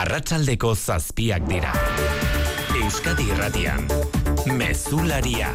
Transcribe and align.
Arratsaldeko 0.00 0.70
zazpiak 0.74 1.44
dira. 1.50 1.74
Euskadi 2.80 3.26
Irratian. 3.34 3.84
Mezularia. 4.56 5.52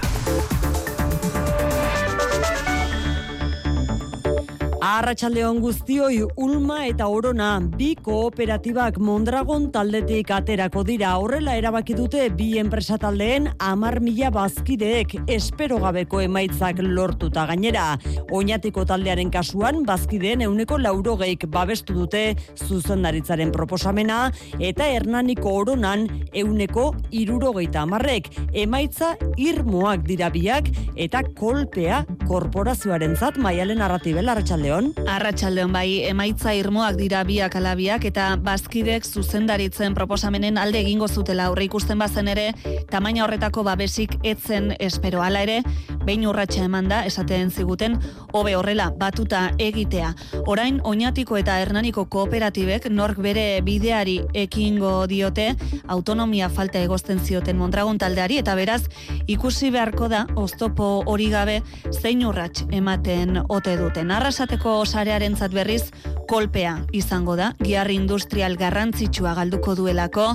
Arratxaldeon 4.85 5.57
guztioi 5.63 6.19
Ulma 6.37 6.75
eta 6.85 7.07
Orona 7.09 7.47
bi 7.73 7.95
kooperatibak 8.05 8.99
Mondragon 9.01 9.63
taldetik 9.73 10.29
aterako 10.29 10.83
dira. 10.85 11.15
Horrela 11.17 11.55
erabaki 11.57 11.95
dute 11.97 12.27
bi 12.29 12.51
enpresa 12.61 12.99
taldeen 13.01 13.47
amar 13.57 13.97
mila 14.05 14.29
bazkideek 14.35 15.15
espero 15.25 15.79
gabeko 15.81 16.21
emaitzak 16.21 16.83
lortuta 16.85 17.47
gainera. 17.49 17.85
Oñatiko 18.29 18.83
taldearen 18.85 19.31
kasuan 19.33 19.81
bazkideen 19.89 20.45
euneko 20.45 20.77
laurogeik 20.77 21.47
babestu 21.49 21.97
dute 21.97 22.21
zuzendaritzaren 22.53 23.55
proposamena 23.55 24.19
eta 24.59 24.91
Hernaniko 24.91 25.55
Oronan 25.63 26.05
euneko 26.29 26.91
irurogeita 27.09 27.87
amarrek. 27.87 28.29
Emaitza 28.53 29.15
irmoak 29.33 30.05
dira 30.05 30.29
biak 30.29 30.69
eta 30.93 31.25
kolpea 31.41 32.05
korporazioaren 32.29 33.17
zat 33.17 33.41
maialen 33.41 33.81
arratibel 33.81 34.29
arratxaldeon. 34.29 34.74
Arratxaldeon 34.75 35.71
bai, 35.71 36.03
emaitza 36.09 36.51
irmoak 36.57 36.97
dira 36.99 37.21
biak 37.23 37.53
alabiak 37.55 38.03
eta 38.09 38.25
bazkidek 38.43 39.05
zuzendaritzen 39.07 39.93
proposamenen 39.95 40.57
alde 40.59 40.81
egingo 40.83 41.07
zutela 41.07 41.45
aurre 41.47 41.63
ikusten 41.69 41.99
bazen 42.01 42.27
ere, 42.27 42.49
tamaina 42.91 43.23
horretako 43.23 43.63
babesik 43.63 44.17
etzen 44.23 44.73
espero 44.79 45.21
ala 45.23 45.45
ere, 45.45 45.61
behin 46.05 46.25
urratxa 46.27 46.65
eman 46.67 46.89
da, 46.91 47.03
esaten 47.07 47.51
ziguten, 47.51 47.95
hobe 48.33 48.55
horrela, 48.57 48.89
batuta 48.99 49.45
egitea. 49.63 50.11
Orain, 50.51 50.81
oinatiko 50.83 51.37
eta 51.39 51.55
hernaniko 51.61 52.05
kooperatibek 52.11 52.89
nork 52.91 53.21
bere 53.23 53.61
bideari 53.65 54.17
ekingo 54.33 55.07
diote, 55.07 55.53
autonomia 55.87 56.49
falta 56.49 56.83
egozten 56.83 57.19
zioten 57.23 57.57
Mondragon 57.57 57.97
taldeari, 58.01 58.41
eta 58.43 58.57
beraz, 58.59 58.81
ikusi 59.27 59.71
beharko 59.71 60.11
da, 60.11 60.25
oztopo 60.35 60.91
hori 61.07 61.29
gabe, 61.31 61.61
zein 61.93 62.25
urrats 62.27 62.67
ematen 62.75 63.39
ote 63.47 63.77
duten. 63.79 64.11
Arrasateko 64.11 64.64
sarearen 64.65 65.35
berriz, 65.53 65.91
kolpea 66.27 66.85
izango 66.91 67.35
da, 67.35 67.53
giar 67.61 67.91
industrial 67.91 68.55
garrantzitsua 68.57 69.35
galduko 69.35 69.75
duelako, 69.75 70.33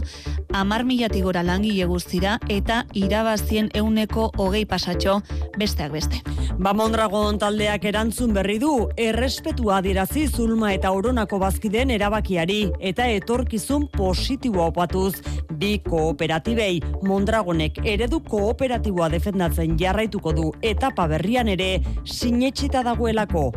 amar 0.55 0.85
milatik 0.85 1.25
gora 1.25 1.43
langile 1.43 1.85
guztira 1.87 2.39
eta 2.49 2.85
irabazien 2.95 3.71
euneko 3.75 4.31
hogei 4.39 4.67
pasatxo 4.67 5.21
besteak 5.59 5.93
beste. 5.93 6.23
Ba 6.61 6.75
Mondragon 6.75 7.39
taldeak 7.41 7.85
erantzun 7.89 8.35
berri 8.37 8.59
du, 8.61 8.89
errespetua 9.01 9.79
adirazi 9.79 10.27
zulma 10.29 10.75
eta 10.75 10.91
oronako 10.93 11.39
bazkideen 11.41 11.91
erabakiari 11.91 12.59
eta 12.81 13.07
etorkizun 13.09 13.87
positiboa 13.95 14.67
opatuz. 14.69 15.23
Bi 15.61 15.79
kooperatibei 15.85 16.81
Mondragonek 17.03 17.81
eredu 17.85 18.21
kooperatiboa 18.29 19.09
defendatzen 19.13 19.79
jarraituko 19.81 20.33
du 20.37 20.51
etapa 20.63 21.07
berrian 21.09 21.49
ere 21.49 21.71
sinetxita 22.05 22.85
dagoelako 22.85 23.51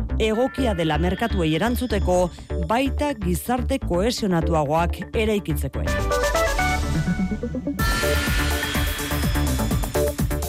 egokia 0.64 0.74
dela 0.78 0.96
merkatuei 0.98 1.50
erantzuteko 1.58 2.14
baita 2.68 3.10
gizarte 3.20 3.78
kohesionatuagoak 3.84 4.96
eraikitzeko 5.12 5.84
ere. 5.84 5.92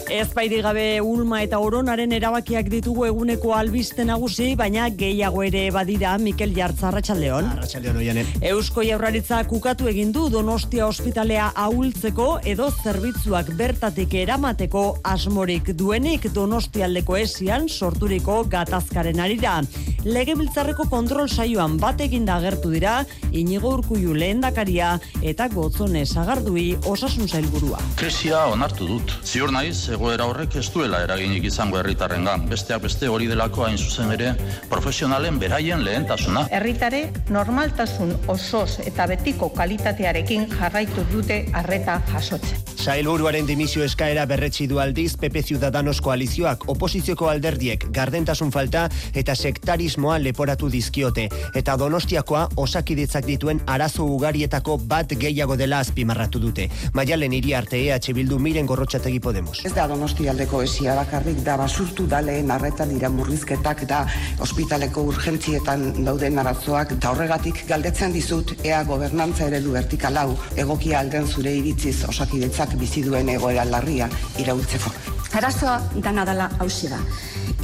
Ez 0.08 0.28
baidi 0.30 0.60
gabe 0.62 1.00
Ulma 1.02 1.40
eta 1.42 1.58
Oronaren 1.58 2.12
erabakiak 2.14 2.68
ditugu 2.70 3.08
eguneko 3.08 3.50
albiste 3.56 4.04
nagusi, 4.06 4.52
baina 4.54 4.86
gehiago 4.94 5.42
ere 5.42 5.64
badira 5.74 6.12
Mikel 6.22 6.52
Jartza 6.54 6.88
Arratsaldeon. 6.92 7.48
Arratsaldeon 7.56 7.98
oianen. 7.98 8.30
Eusko 8.52 8.84
Jaurlaritza 8.86 9.40
kukatu 9.50 9.88
egin 9.90 10.12
du 10.14 10.28
Donostia 10.30 10.86
ospitalea 10.86 11.48
ahultzeko 11.64 12.28
edo 12.46 12.68
zerbitzuak 12.70 13.50
bertatik 13.58 14.14
eramateko 14.14 14.84
asmorik 15.02 15.72
duenik 15.74 16.30
Donostialdeko 16.32 17.18
esian 17.24 17.66
sorturiko 17.68 18.44
gatazkaren 18.52 19.18
arira. 19.20 19.58
Legebiltzarreko 20.06 20.86
kontrol 20.86 21.26
saioan 21.26 21.80
bat 21.82 22.00
eginda 22.00 22.36
agertu 22.38 22.70
dira 22.70 23.00
Inigo 23.32 23.74
Urkullu 23.74 24.14
lehendakaria 24.14 24.94
eta 25.20 25.48
Gotzone 25.50 26.06
Sagardui 26.06 26.76
osasun 26.86 27.26
sailburua. 27.26 27.82
Krisia 27.98 28.46
onartu 28.54 28.86
dut. 28.86 29.18
Ziur 29.26 29.50
naiz, 29.50 29.88
egoera 29.96 30.28
horrek 30.28 30.58
ez 30.60 30.66
duela 30.74 31.00
eraginik 31.04 31.48
izango 31.48 31.80
herritarrengan. 31.80 32.46
Besteak 32.50 32.84
beste 32.86 33.08
hori 33.12 33.28
delako 33.30 33.66
hain 33.66 33.78
zuzen 33.78 34.12
ere 34.16 34.32
profesionalen 34.72 35.40
beraien 35.42 35.84
lehentasuna. 35.86 36.46
Herritare 36.60 37.06
normaltasun 37.32 38.14
osoz 38.36 38.80
eta 38.86 39.08
betiko 39.12 39.50
kalitatearekin 39.56 40.50
jarraitu 40.56 41.08
dute 41.12 41.44
arreta 41.64 42.00
jasotzen. 42.12 42.75
Sailburuaren 42.86 43.48
dimisio 43.48 43.82
eskaera 43.82 44.22
berretsi 44.30 44.68
du 44.70 44.76
aldiz 44.78 45.16
PP 45.18 45.40
Ciudadanos 45.48 45.96
koalizioak 46.06 46.68
oposizioko 46.70 47.26
alderdiek 47.26 47.82
gardentasun 47.90 48.52
falta 48.54 48.84
eta 49.22 49.34
sektarismoa 49.34 50.20
leporatu 50.22 50.68
dizkiote 50.70 51.24
eta 51.60 51.74
Donostiakoa 51.80 52.44
osakidetzak 52.64 53.26
dituen 53.26 53.58
arazo 53.74 54.06
ugarietako 54.06 54.76
bat 54.92 55.14
gehiago 55.18 55.56
dela 55.58 55.80
azpimarratu 55.82 56.38
dute. 56.44 56.68
Maialen 56.94 57.34
hiri 57.34 57.56
arte 57.58 57.80
EH 57.88 58.14
Bildu 58.20 58.38
miren 58.38 58.70
gorrotxategi 58.70 59.18
Podemos. 59.18 59.64
Ez 59.66 59.74
da 59.74 59.88
Donostialdeko 59.90 60.62
esia 60.62 60.94
bakarrik 60.94 61.42
da 61.42 61.58
basurtu 61.58 62.06
da 62.06 62.22
lehen 62.22 62.54
arretan 62.54 62.94
dira 62.94 63.10
murrizketak 63.10 63.82
da 63.90 64.04
ospitaleko 64.46 65.08
urgentzietan 65.10 66.04
dauden 66.06 66.38
arazoak 66.38 66.94
eta 67.00 67.10
horregatik 67.10 67.64
galdetzen 67.66 68.14
dizut 68.14 68.54
ea 68.62 68.84
gobernantza 68.84 69.50
eredu 69.50 69.74
vertikal 69.74 70.22
hau 70.22 70.38
egokia 70.54 71.02
alden 71.02 71.26
zure 71.26 71.58
iritziz 71.64 71.96
osakidetzak 72.14 72.75
bizi 72.80 73.02
duen 73.04 73.28
egoera 73.28 73.64
larria 73.64 74.08
iraultzeko. 74.38 74.92
Arazoa 75.36 75.76
dana 76.00 76.24
dala 76.24 76.48
hausi 76.58 76.88
da. 76.88 76.98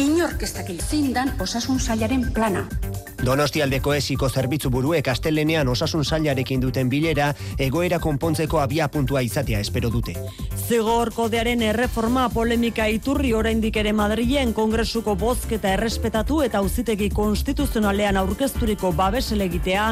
Inork 0.03 0.43
ez 0.45 0.53
dakil 0.57 0.81
zein 0.81 1.13
dan 1.17 1.33
osasun 1.41 1.81
sailaren 1.81 2.27
plana. 2.33 2.67
Donostialdeko 3.23 3.93
esiko 3.95 4.27
zerbitzu 4.29 4.71
buruek 4.75 5.07
astelenean 5.09 5.69
osasun 5.71 6.03
sailarekin 6.05 6.61
duten 6.61 6.89
bilera 6.91 7.29
egoera 7.55 8.01
konpontzeko 8.03 8.59
abia 8.59 8.89
puntua 8.91 9.23
izatea 9.23 9.61
espero 9.63 9.91
dute. 9.95 10.17
Zigor 10.59 11.13
kodearen 11.15 11.63
erreforma 11.63 12.25
polemika 12.35 12.89
iturri 12.91 13.31
oraindik 13.39 13.77
ere 13.79 13.93
Madrilen 13.95 14.53
kongresuko 14.57 15.15
bozketa 15.21 15.71
errespetatu 15.77 16.41
eta 16.43 16.59
auzitegi 16.59 17.11
konstituzionalean 17.15 18.19
aurkezturiko 18.19 18.91
babes 18.99 19.31
elegitea 19.37 19.85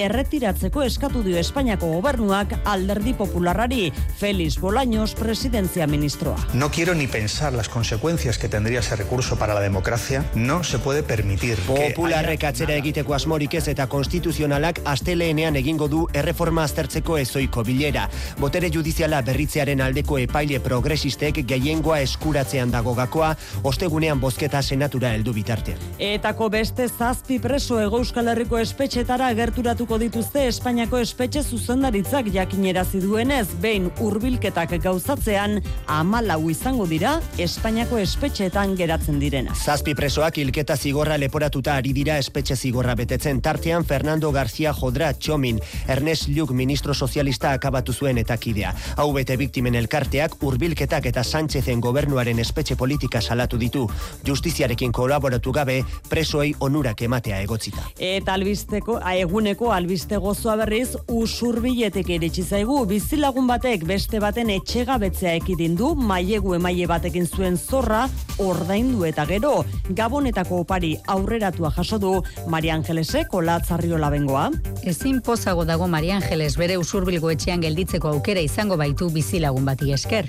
erretiratzeko 0.00 0.82
eskatu 0.86 1.22
dio 1.26 1.36
Espainiako 1.36 1.92
gobernuak 1.92 2.56
alderdi 2.64 3.12
popularrari 3.18 3.92
Félix 4.16 4.56
Bolaños 4.60 5.14
presidentzia 5.18 5.86
ministroa. 5.86 6.38
No 6.54 6.70
quiero 6.70 6.94
ni 6.94 7.06
pensar 7.06 7.52
las 7.52 7.68
consecuencias 7.68 8.38
que 8.38 8.48
tendría 8.48 8.80
ese 8.80 8.96
recurso 8.96 9.36
para 9.36 9.52
la 9.52 9.60
democracia. 9.60 10.24
No 10.34 10.64
se 10.64 10.78
puede 10.78 11.02
permitir 11.02 11.56
que 11.56 11.92
Popularrek 11.94 12.44
atzera 12.44 12.77
egiteko 12.78 13.14
asmorik 13.14 13.54
ez 13.58 13.66
eta 13.68 13.86
konstituzionalak 13.90 14.80
asteleenean 14.88 15.56
egingo 15.60 15.88
du 15.88 16.04
erreforma 16.14 16.64
aztertzeko 16.64 17.18
ezoiko 17.18 17.64
bilera. 17.66 18.06
Botere 18.40 18.70
judiziala 18.74 19.20
berritzearen 19.26 19.82
aldeko 19.84 20.18
epaile 20.22 20.60
progresistek 20.64 21.42
gehiengoa 21.48 22.00
eskuratzean 22.06 22.70
dago 22.72 22.94
gakoa, 22.94 23.34
ostegunean 23.68 24.20
bozketa 24.20 24.62
senatura 24.62 25.12
heldu 25.16 25.34
bitartean. 25.36 25.82
Etako 25.98 26.48
beste 26.54 26.88
zazpi 26.88 27.38
preso 27.42 27.80
ego 27.82 27.98
Euskal 27.98 28.30
Herriko 28.30 28.58
espetxetara 28.62 29.32
gerturatuko 29.34 29.98
dituzte 29.98 30.46
Espainiako 30.48 31.00
espetxe 31.02 31.42
zuzendaritzak 31.42 32.30
jakinerazi 32.34 33.00
duenez, 33.02 33.48
behin 33.62 33.90
hurbilketak 33.98 34.76
gauzatzean 34.84 35.58
amalau 35.90 36.50
izango 36.50 36.86
dira 36.86 37.18
Espainiako 37.38 37.98
espetxeetan 38.04 38.76
geratzen 38.78 39.18
direna. 39.18 39.56
Zazpi 39.58 39.96
presoak 39.98 40.38
hilketa 40.38 40.76
zigorra 40.76 41.18
leporatuta 41.18 41.74
ari 41.76 41.92
dira 41.96 42.18
espetxe 42.22 42.56
zigorra 42.68 42.94
betetzen 42.94 43.40
tartean 43.40 43.84
Fernando 43.86 44.30
García 44.30 44.74
Jodra 44.74 45.14
Txomin, 45.14 45.58
Ernest 45.88 46.28
Lluc 46.28 46.50
ministro 46.52 46.92
sozialista 46.92 47.52
akabatu 47.56 47.94
zuen 47.94 48.18
eta 48.20 48.36
kidea. 48.36 48.74
Hau 49.00 49.06
bete 49.14 49.38
biktimen 49.40 49.74
elkarteak 49.78 50.34
hurbilketak 50.44 51.06
eta 51.08 51.24
Sánchezen 51.24 51.80
gobernuaren 51.80 52.38
espetxe 52.38 52.76
politika 52.76 53.22
salatu 53.22 53.56
ditu. 53.56 53.86
Justiziarekin 54.26 54.92
kolaboratu 54.92 55.52
gabe 55.56 55.78
presoei 56.10 56.50
onurak 56.60 57.00
ematea 57.06 57.40
egotzita. 57.46 57.86
Eta 57.96 58.34
albisteko, 58.36 58.98
eguneko 59.14 59.72
albiste 59.72 60.20
gozoa 60.20 60.58
berriz 60.60 60.90
usurbiletek 61.08 62.12
iritsi 62.18 62.44
zaigu 62.44 62.82
bizilagun 62.90 63.48
batek 63.48 63.88
beste 63.88 64.20
baten 64.20 64.52
etxegabetzea 64.58 65.38
ekidin 65.40 65.78
du 65.78 65.94
mailegu 65.96 66.52
emaile 66.58 66.90
batekin 66.90 67.24
zuen 67.26 67.56
zorra 67.56 68.04
ordaindu 68.44 69.08
eta 69.08 69.24
gero 69.24 69.64
gabonetako 69.88 70.60
opari 70.66 70.94
aurreratua 71.06 71.72
jaso 71.78 71.98
du 71.98 72.12
Maria 72.58 72.74
Angelesek 72.74 73.34
olatzarriola 73.38 74.08
bengoa. 74.10 74.48
Ezin 74.82 75.20
pozago 75.22 75.62
dago 75.64 75.86
Maria 75.86 76.16
Angeles 76.16 76.56
bere 76.58 76.74
usurbilgo 76.80 77.30
etxean 77.30 77.62
gelditzeko 77.62 78.10
aukera 78.10 78.42
izango 78.42 78.74
baitu 78.80 79.12
bizilagun 79.14 79.68
bati 79.68 79.92
esker. 79.94 80.26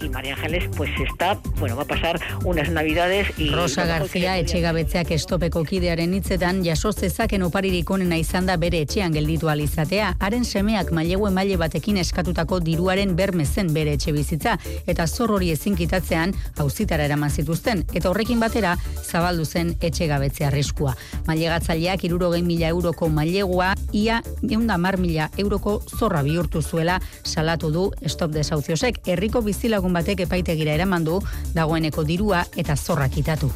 Y 0.00 0.08
María 0.08 0.34
Ángeles 0.34 0.64
pues 0.76 0.90
está, 1.00 1.40
bueno, 1.58 1.76
va 1.76 1.82
a 1.82 1.86
pasar 1.86 2.20
unas 2.44 2.68
navidades 2.70 3.28
y 3.38 3.50
Rosa 3.50 3.84
García 3.86 4.36
etxegabetzeak 4.38 5.10
estopeko 5.14 5.62
kidearen 5.64 6.14
hitzetan 6.14 6.64
jaso 6.64 6.92
zezaken 6.92 7.42
oparirik 7.42 7.90
onena 7.90 8.18
izan 8.18 8.46
da 8.46 8.56
bere 8.56 8.80
etxean 8.82 9.14
gelditu 9.14 9.48
alizatea, 9.48 10.16
haren 10.18 10.44
semeak 10.44 10.90
mailegu 10.90 11.28
emaile 11.28 11.56
batekin 11.56 11.98
eskatutako 12.02 12.58
diruaren 12.60 13.14
bermezen 13.16 13.70
bere 13.74 13.94
etxe 13.94 14.12
bizitza, 14.12 14.56
eta 14.86 15.06
zor 15.06 15.36
hori 15.38 15.52
ezin 15.54 15.78
kitatzean 15.78 16.34
auzitara 16.58 17.06
eraman 17.06 17.30
zituzten, 17.30 17.84
eta 17.94 18.10
horrekin 18.10 18.42
batera 18.42 18.76
zabaldu 19.02 19.46
zen 19.46 19.76
etxegabetzea 19.80 20.50
arriskua. 20.50 20.96
Mailegatzaileak 21.62 22.04
irurogei 22.04 22.42
mila 22.42 22.68
euroko 22.68 23.08
mailegua, 23.08 23.74
ia 23.92 24.20
eunda 24.50 24.78
mar 24.78 24.98
mila 24.98 25.28
euroko 25.38 25.80
zorra 25.98 26.22
bihurtu 26.22 26.62
zuela 26.62 26.98
salatu 27.22 27.70
du 27.70 27.84
stop 28.06 28.32
desauziosek, 28.34 28.98
herriko 29.06 29.42
bizilagun 29.42 29.92
batek 29.92 30.26
epaitegira 30.26 30.74
eraman 30.74 31.04
du 31.04 31.20
dagoeneko 31.54 32.04
dirua 32.04 32.44
eta 32.56 32.76
zorra 32.76 33.08
kitatu. 33.08 33.52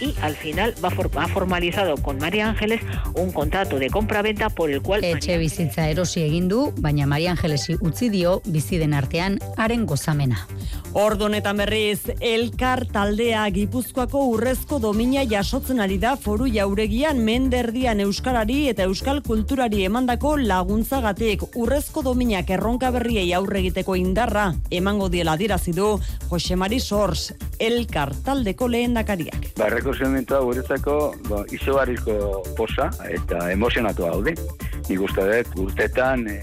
Y 0.00 0.14
al 0.22 0.34
final 0.36 0.74
va 0.84 0.90
for- 0.90 1.10
ha 1.16 1.28
formalizado 1.28 1.96
con 1.96 2.18
María 2.18 2.48
Ángeles 2.48 2.80
un 3.14 3.32
contrato 3.32 3.78
de 3.78 3.90
compra-venta 3.90 4.48
por 4.50 4.70
el 4.70 4.82
cual 4.82 5.04
Etxe 5.04 5.38
bizitza 5.38 5.88
erosi 5.88 6.22
egin 6.22 6.48
du, 6.48 6.72
baina 6.78 7.06
Maria 7.06 7.30
Angelesi 7.32 7.74
utzi 7.80 8.08
dio 8.08 8.40
biziden 8.46 8.94
artean 8.94 9.38
haren 9.56 9.86
gozamena. 9.86 10.46
Ordu 10.92 11.26
honetan 11.26 11.56
berriz, 11.58 12.00
elkar 12.20 12.86
taldea 12.86 13.44
Gipuzkoako 13.50 14.22
urrezko 14.32 14.78
domina 14.80 15.22
jasotzen 15.28 15.80
ari 15.80 15.98
da 15.98 16.16
foru 16.16 16.46
jauregian 16.48 17.18
menderdian 17.24 18.00
euskarari 18.00 18.68
eta 18.68 18.84
euskal 18.88 19.22
kulturari 19.22 19.84
emandako 19.84 20.36
laguntzagatik 20.38 21.42
urrezko 21.56 22.02
dominak 22.02 22.50
erronka 22.50 22.90
berriei 22.90 23.32
aurre 23.36 23.60
egiteko 23.60 23.96
indarra 23.96 24.54
emango 24.70 25.08
diela 25.08 25.36
dirazi 25.36 25.72
du 25.72 25.98
Jose 26.30 26.56
Mari 26.56 26.80
Sors, 26.80 27.32
elkar 27.58 28.14
taldeko 28.24 28.68
lehendakariak. 28.68 29.52
Ba, 29.58 29.68
errekoziomentoa 29.88 30.40
guretzako 30.44 30.94
ba, 31.30 31.38
izugarrizko 31.54 32.42
posa 32.56 32.90
eta 33.08 33.48
emozionatu 33.52 34.04
gaude. 34.04 34.34
Nik 34.88 35.00
uste 35.00 35.24
dut 35.24 35.56
urtetan 35.64 36.26
e, 36.28 36.36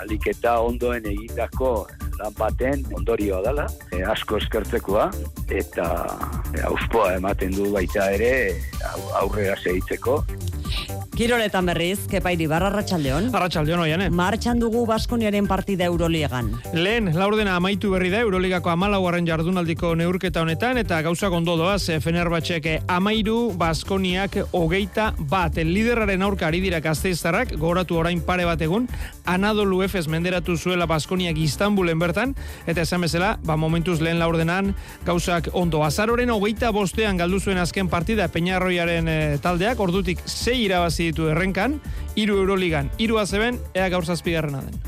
aliketa 0.00 0.56
ondoen 0.64 1.04
egindako 1.04 1.86
lan 2.16 2.32
baten 2.38 2.84
ondorioa 2.96 3.42
dela, 3.44 3.66
e, 3.92 4.00
asko 4.02 4.38
eskertzekoa 4.40 5.10
eta 5.52 5.90
e, 6.56 6.62
auspoa 6.64 7.12
ematen 7.18 7.52
du 7.52 7.68
baita 7.74 8.08
ere 8.16 8.32
au- 8.94 9.12
aurrera 9.24 9.56
segitzeko. 9.60 10.22
Kiroletan 11.16 11.64
berriz, 11.64 12.02
kepairi 12.12 12.44
barra 12.44 12.66
Arratxaldeon. 12.68 13.30
Arratxaldeon 13.32 13.80
oiane. 13.80 14.10
Martxan 14.12 14.58
dugu 14.60 14.82
Baskoniaren 14.84 15.46
partida 15.48 15.86
Euroligan. 15.88 16.50
Lehen, 16.76 17.08
laurdena 17.16 17.54
amaitu 17.56 17.88
berri 17.94 18.10
da 18.12 18.18
Euroligako 18.20 18.68
amalauaren 18.68 19.24
jardunaldiko 19.24 19.94
neurketa 19.96 20.42
honetan, 20.44 20.76
eta 20.76 20.98
gauza 21.06 21.30
gondo 21.32 21.54
doaz, 21.56 21.88
eh, 21.88 22.02
Fenerbahçek 22.04 22.68
amairu, 22.86 23.54
Baskoniak 23.56 24.36
hogeita 24.52 25.14
bat. 25.30 25.56
Liderraren 25.56 26.20
aurka 26.20 26.48
ari 26.50 26.60
dira 26.60 26.82
gazteiztarrak, 26.84 27.56
gogoratu 27.56 27.96
orain 27.96 28.20
pare 28.20 28.44
bat 28.44 28.60
egun, 28.60 28.86
Anadolu 29.24 29.80
Efes 29.88 30.08
menderatu 30.08 30.58
zuela 30.58 30.84
Baskoniak 30.84 31.38
Istanbulen 31.38 31.98
bertan, 31.98 32.36
eta 32.66 32.82
esan 32.82 33.00
bezala, 33.00 33.38
ba 33.42 33.56
momentuz 33.56 34.02
lehen 34.02 34.18
laurdenan, 34.18 34.74
gauzak 35.06 35.48
ondo. 35.54 35.82
Azaroren 35.82 36.28
hogeita 36.28 36.70
bostean 36.72 37.16
galdu 37.16 37.40
zuen 37.40 37.56
azken 37.56 37.88
partida 37.88 38.28
Peñarroiaren 38.28 39.08
eh, 39.08 39.38
taldeak, 39.40 39.80
ordutik 39.80 40.20
sei 40.26 40.66
irabazi 40.66 41.05
ditu 41.06 41.30
errenkan, 41.32 41.80
hiru 42.14 42.40
Euroligan, 42.42 42.90
hiru 42.98 43.18
azeben, 43.22 43.60
ea 43.74 43.88
gaur 43.92 44.04
zazpigarrena 44.04 44.62
den. 44.66 44.82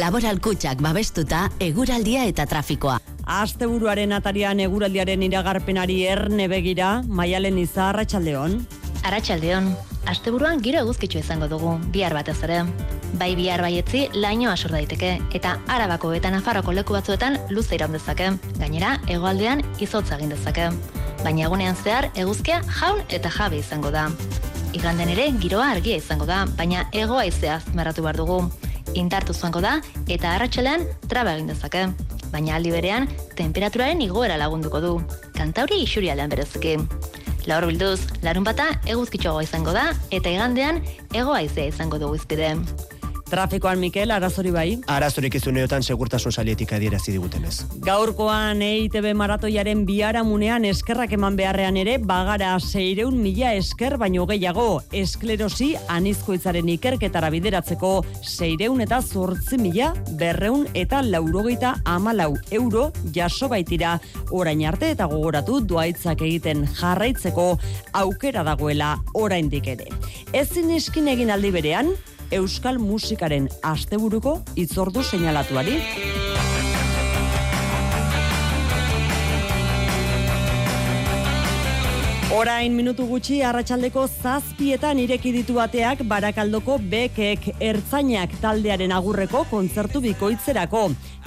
Laboral 0.00 0.40
kutxak 0.44 0.82
babestuta, 0.84 1.46
eguraldia 1.64 2.26
eta 2.28 2.44
trafikoa. 2.46 2.98
Asteburuaren 3.28 4.12
atarian 4.16 4.60
eguraldiaren 4.60 5.22
iragarpenari 5.24 6.02
erne 6.08 6.48
begira, 6.48 6.98
maialen 7.08 7.58
izar 7.60 7.94
Arratxaldeon. 7.94 8.58
Arratxaldeon, 9.08 9.70
asteburuan 10.08 10.60
giro 10.64 10.82
eguzkitzu 10.84 11.22
izango 11.22 11.48
dugu, 11.48 11.74
bihar 11.94 12.16
batez 12.16 12.36
ere. 12.44 12.62
Bai 13.20 13.30
bihar 13.36 13.62
baietzi 13.64 14.06
laino 14.12 14.50
asur 14.52 14.72
daiteke, 14.76 15.14
eta 15.36 15.56
arabako 15.72 16.12
eta 16.16 16.32
nafarroko 16.34 16.74
leku 16.76 16.96
batzuetan 16.96 17.38
luze 17.48 17.76
iraun 17.76 17.96
dezake. 17.96 18.30
Gainera, 18.58 18.98
hegoaldean 19.08 19.64
izotza 19.80 20.18
egin 20.18 20.34
dezake. 20.36 20.68
Baina 21.24 21.48
egunean 21.48 21.76
zehar 21.76 22.10
eguzkia 22.14 22.60
jaun 22.80 23.00
eta 23.08 23.32
jabe 23.32 23.64
izango 23.64 23.90
da. 23.94 24.08
Iganden 24.78 25.08
ere 25.10 25.24
giroa 25.42 25.72
argia 25.72 25.96
izango 25.98 26.26
da, 26.28 26.44
baina 26.54 26.84
egoa 26.94 27.24
izea 27.26 27.56
azmeratu 27.56 28.04
behar 28.04 28.18
dugu. 28.20 28.36
Intartu 29.00 29.34
zuango 29.34 29.58
da 29.64 29.72
eta 30.06 30.36
arratsalean 30.36 30.84
traba 31.10 31.32
egin 31.34 31.50
dezake. 31.50 31.80
Baina 32.30 32.54
aldi 32.54 32.70
berean, 32.70 33.08
temperaturaren 33.34 34.04
igoera 34.04 34.36
lagunduko 34.38 34.80
du. 34.84 34.92
Kantauri 35.34 35.80
isurialdean 35.82 36.30
bereziki. 36.30 36.76
Laur 37.50 37.66
bilduz, 37.66 37.98
larun 38.22 38.46
bata 38.46 38.68
eguzkitxoagoa 38.86 39.48
izango 39.48 39.74
da, 39.74 39.88
eta 40.14 40.30
igandean 40.30 40.78
ego 41.10 41.34
aizea 41.34 41.72
izango 41.72 41.98
dugu 41.98 42.20
izpide. 42.20 42.54
Trafikoan 43.28 43.78
Mikel, 43.78 44.10
arazori 44.10 44.50
bai. 44.50 44.78
Arazorik 44.88 45.34
izuneotan 45.36 45.82
segurtasun 45.82 46.32
salietik 46.32 46.72
adierazi 46.72 47.12
digutenez. 47.12 47.66
Gaurkoan 47.84 48.62
EITB 48.64 49.10
maratoiaren 49.18 49.84
biharamunean 49.88 50.64
eskerrak 50.64 51.12
eman 51.12 51.36
beharrean 51.36 51.76
ere, 51.76 51.98
bagara 51.98 52.54
seireun 52.58 53.18
mila 53.20 53.52
esker 53.58 53.98
baino 54.00 54.24
gehiago, 54.30 54.80
esklerosi 54.96 55.74
anizkoitzaren 55.92 56.68
ikerketara 56.78 57.30
bideratzeko 57.34 57.92
seireun 58.22 58.80
eta 58.86 59.02
zortzi 59.02 59.60
mila 59.60 59.92
berreun 60.20 60.66
eta 60.72 61.02
laurogeita 61.04 61.76
amalau 61.84 62.32
euro 62.50 62.88
jaso 63.14 63.48
baitira 63.52 63.98
orain 64.32 64.64
arte 64.66 64.94
eta 64.96 65.08
gogoratu 65.10 65.60
duaitzak 65.60 66.24
egiten 66.24 66.64
jarraitzeko 66.80 67.50
aukera 67.92 68.44
dagoela 68.44 68.96
oraindik 69.14 69.68
ere. 69.76 69.92
Ezin 70.32 70.72
eskin 70.72 71.08
egin 71.12 71.30
aldi 71.34 71.52
berean, 71.52 71.92
euskal 72.32 72.78
musikaren 72.78 73.48
asteburuko 73.62 74.40
itzordu 74.56 75.02
seinalatuari. 75.02 75.78
Orain 82.38 82.74
minutu 82.76 83.06
gutxi 83.08 83.38
arratsaldeko 83.42 84.02
zazpietan 84.06 84.98
ireki 85.00 85.30
ditu 85.32 85.54
bateak 85.56 86.04
barakaldoko 86.06 86.76
bekek 86.92 87.46
ertzainak 87.58 88.34
taldearen 88.42 88.92
agurreko 88.92 89.46
kontzertu 89.50 90.02
bikoitzerako. 90.04 90.82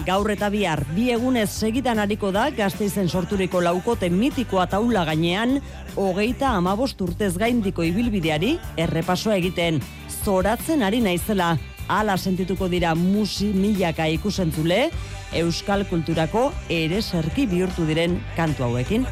Gaur 0.07 0.31
eta 0.31 0.47
bihar 0.53 0.83
bi 0.95 1.09
egunez 1.11 1.49
segitan 1.49 1.99
ariko 1.99 2.29
da 2.31 2.45
gazteizen 2.55 3.09
sorturiko 3.09 3.59
laukote 3.65 4.11
mitikoa 4.13 4.67
taula 4.69 5.03
gainean, 5.09 5.57
hogeita 5.97 6.53
amabost 6.59 7.01
urtez 7.01 7.33
gaindiko 7.33 7.83
ibilbideari 7.83 8.53
errepasoa 8.77 9.35
egiten. 9.41 9.81
Zoratzen 10.21 10.83
ari 10.85 10.99
naizela, 11.01 11.55
ala 11.89 12.13
sentituko 12.17 12.67
dira 12.69 12.93
musi 12.95 13.47
milaka 13.57 14.05
ikusentzule, 14.13 14.91
euskal 15.33 15.85
kulturako 15.89 16.51
ere 16.69 17.01
serki 17.01 17.47
bihurtu 17.49 17.87
diren 17.87 18.19
kantu 18.37 18.67
hauekin. 18.67 19.07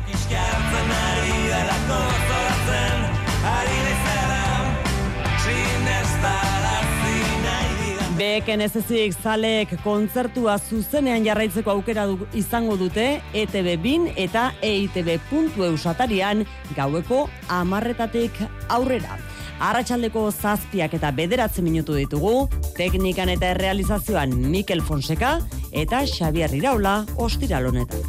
Beken 8.19 8.61
ez 8.61 8.73
ezik 8.75 9.15
zalek 9.23 9.73
kontzertua 9.81 10.57
zuzenean 10.59 11.23
jarraitzeko 11.25 11.71
aukera 11.71 12.03
du, 12.05 12.27
izango 12.35 12.75
dute 12.77 13.07
ETV 13.33 13.71
bin 13.81 14.09
eta 14.19 14.51
EITB.eu 14.61 15.71
satarian 15.79 16.45
gaueko 16.75 17.25
amarretatik 17.47 18.43
aurrera. 18.67 19.28
Arratxaldeko 19.59 20.29
zazpiak 20.31 20.93
eta 20.95 21.11
bederatzen 21.11 21.65
minutu 21.67 21.97
ditugu, 21.97 22.47
teknikan 22.77 23.29
eta 23.33 23.51
errealizazioan 23.51 24.31
Mikel 24.51 24.81
Fonseca 24.81 25.37
eta 25.75 26.05
Xavier 26.07 26.55
Iraula 26.55 27.03
ostiralonetan. 27.19 27.99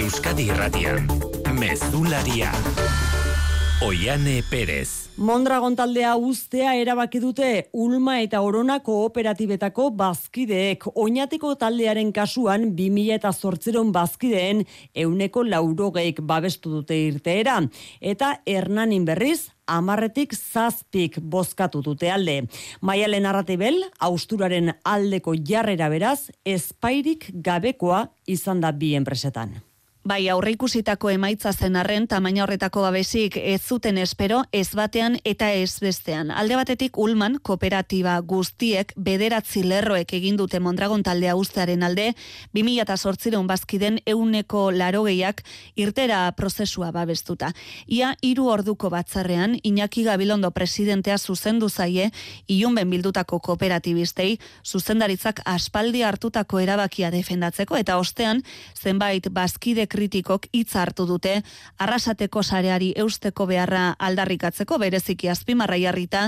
Euskadi 0.00 0.48
Irratian, 0.48 1.04
Mezularia. 1.60 2.50
Oiane 3.82 4.40
Perez. 4.48 5.10
Mondragon 5.16 5.74
taldea 5.76 6.14
ustea 6.16 6.72
erabaki 6.80 7.20
dute 7.20 7.48
Ulma 7.76 8.20
eta 8.24 8.40
Orona 8.40 8.78
kooperatibetako 8.80 9.90
bazkideek. 9.98 10.86
Oinatiko 10.96 11.52
taldearen 11.60 12.12
kasuan 12.16 12.70
2000 12.78 13.18
eta 13.20 13.32
zortzeron 13.32 13.92
bazkideen 13.92 14.64
euneko 14.94 15.44
laurogeik 15.44 16.22
babestu 16.24 16.78
dute 16.78 16.96
irteera. 16.96 17.58
Eta 18.00 18.38
Hernanin 18.46 19.04
berriz, 19.04 19.51
amarretik 19.66 20.34
zazpik 20.34 21.18
bozkatu 21.20 21.82
dute 21.82 22.10
alde. 22.12 22.42
Maialen 22.80 23.26
arratibel, 23.26 23.82
austuraren 23.98 24.72
aldeko 24.84 25.34
jarrera 25.34 25.88
beraz, 25.92 26.30
espairik 26.44 27.30
gabekoa 27.32 28.06
izan 28.26 28.60
da 28.60 28.72
bi 28.72 28.94
enpresetan. 28.98 29.60
Bai, 30.02 30.24
aurreikusitako 30.26 31.12
emaitza 31.14 31.52
zen 31.54 31.76
arren, 31.78 32.08
tamaina 32.10 32.40
horretako 32.42 32.82
babesik 32.82 33.36
ez 33.38 33.60
zuten 33.62 34.00
espero, 34.02 34.40
ez 34.50 34.74
batean 34.74 35.14
eta 35.22 35.52
ez 35.54 35.76
bestean. 35.78 36.32
Alde 36.34 36.56
batetik, 36.58 36.96
Ulman, 36.98 37.36
kooperatiba 37.38 38.16
guztiek, 38.26 38.90
bederatzi 38.96 39.62
lerroek 39.62 40.10
egin 40.18 40.40
dute 40.40 40.58
Mondragon 40.58 41.04
taldea 41.06 41.36
ustearen 41.38 41.84
alde, 41.86 42.08
2008 42.58 43.46
bazkiden 43.46 44.00
euneko 44.04 44.64
larogeiak 44.74 45.44
irtera 45.76 46.24
prozesua 46.34 46.90
babestuta. 46.90 47.52
Ia, 47.86 48.16
hiru 48.26 48.48
orduko 48.50 48.90
batzarrean, 48.90 49.54
Iñaki 49.62 50.02
Gabilondo 50.02 50.50
presidentea 50.50 51.14
zuzendu 51.18 51.70
zaie, 51.70 52.10
iunben 52.50 52.90
bildutako 52.90 53.38
kooperatibistei, 53.38 54.40
zuzendaritzak 54.66 55.44
aspaldi 55.46 56.02
hartutako 56.02 56.58
erabakia 56.58 57.14
defendatzeko, 57.14 57.78
eta 57.78 58.02
ostean, 58.02 58.42
zenbait 58.74 59.30
bazkide 59.30 59.86
kritikok 59.92 60.48
hitz 60.56 60.72
hartu 60.80 61.06
dute 61.06 61.34
arrasateko 61.78 62.42
sareari 62.42 62.92
eusteko 63.04 63.46
beharra 63.50 63.84
aldarrikatzeko 63.98 64.78
bereziki 64.80 65.28
azpimarra 65.28 65.76
jarrita 65.80 66.24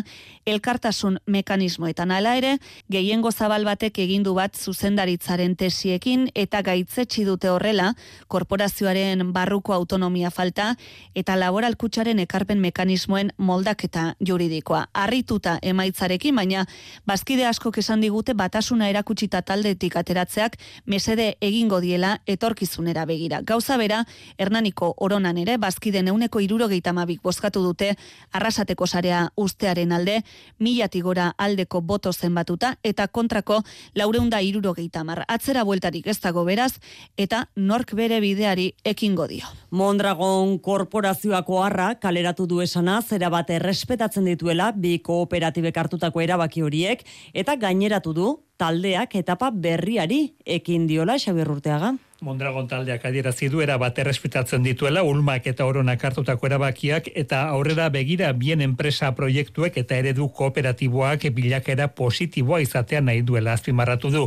elkartasun 0.47 1.19
mekanismoetan. 1.27 2.13
Hala 2.13 2.37
ere 2.41 2.59
gehiengo 2.93 3.33
zabal 3.33 3.65
batek 3.65 3.99
egindu 4.05 4.35
bat 4.37 4.57
zuzendaritzaren 4.57 5.57
tesiekin 5.57 6.29
eta 6.35 6.61
gaitzetsi 6.67 7.25
dute 7.25 7.51
horrela 7.51 7.93
korporazioaren 8.29 9.33
barruko 9.33 9.75
autonomia 9.75 10.31
falta 10.31 10.75
eta 11.15 11.37
laboral 11.41 11.77
kutsaren 11.81 12.21
ekarpen 12.25 12.61
mekanismoen 12.61 13.33
moldaketa 13.39 14.15
juridikoa. 14.21 14.87
Harrituta 14.93 15.59
emaitzarekin 15.63 16.37
baina 16.37 16.67
bazkide 17.07 17.47
asko 17.47 17.73
esan 17.81 18.01
digute 18.05 18.35
batasuna 18.35 18.89
erakutsita 18.93 19.43
taldetik 19.43 19.97
ateratzeak 19.97 20.59
mesede 20.87 21.35
egingo 21.41 21.81
diela 21.81 22.19
etorkizunera 22.27 23.05
begira 23.07 23.41
gauza 23.55 23.77
bera, 23.79 24.03
Hernaniko 24.39 24.91
oronan 25.07 25.39
ere, 25.39 25.55
bazkiden 25.63 26.11
euneko 26.11 26.41
irurogeita 26.43 26.93
mabik 26.97 27.23
bozkatu 27.23 27.63
dute, 27.63 27.93
arrasateko 28.35 28.87
sarea 28.87 29.29
ustearen 29.39 29.93
alde, 29.95 30.17
milatik 30.59 31.05
gora 31.07 31.29
aldeko 31.39 31.81
boto 31.87 32.13
zenbatuta, 32.13 32.75
eta 32.83 33.07
kontrako 33.07 33.61
laureunda 33.95 34.41
irurogeita 34.43 35.05
mar. 35.07 35.23
Atzera 35.29 35.63
bueltarik 35.65 36.09
ez 36.11 36.19
dago 36.25 36.43
beraz, 36.49 36.73
eta 37.17 37.45
nork 37.55 37.95
bere 37.95 38.19
bideari 38.25 38.73
ekingo 38.85 39.29
dio. 39.31 39.47
Mondragon 39.71 40.59
korporazioako 40.59 41.63
harra 41.63 41.93
kaleratu 42.03 42.49
du 42.51 42.59
esana, 42.65 43.01
zera 43.03 43.31
bat 43.31 43.51
errespetatzen 43.55 44.27
dituela, 44.27 44.73
bi 44.73 44.99
kooperatibek 44.99 45.79
hartutako 45.79 46.25
erabaki 46.27 46.67
horiek, 46.67 47.07
eta 47.35 47.55
gaineratu 47.61 48.17
du, 48.17 48.33
taldeak 48.59 49.15
etapa 49.19 49.51
berriari 49.51 50.35
ekin 50.47 50.87
diola 50.91 51.19
Xabier 51.19 51.51
Urteaga. 51.51 51.95
Mondragon 52.25 52.65
taldeak 52.65 53.03
adierazi 53.05 53.51
du 53.53 53.61
era 53.61 53.75
bat 53.77 53.99
errespetatzen 54.01 54.63
dituela 54.65 55.03
ulmak 55.05 55.45
eta 55.51 55.67
oronak 55.69 56.05
hartutako 56.09 56.47
erabakiak 56.49 57.11
eta 57.21 57.43
aurrera 57.53 57.91
begira 57.93 58.31
bien 58.33 58.63
enpresa 58.65 59.11
proiektuek 59.19 59.77
eta 59.83 59.99
eredu 60.01 60.31
kooperatiboak 60.39 61.27
bilakera 61.37 61.91
positiboa 61.99 62.63
izatea 62.65 63.03
nahi 63.05 63.21
duela 63.29 63.53
azpimarratu 63.53 64.13
du. 64.15 64.23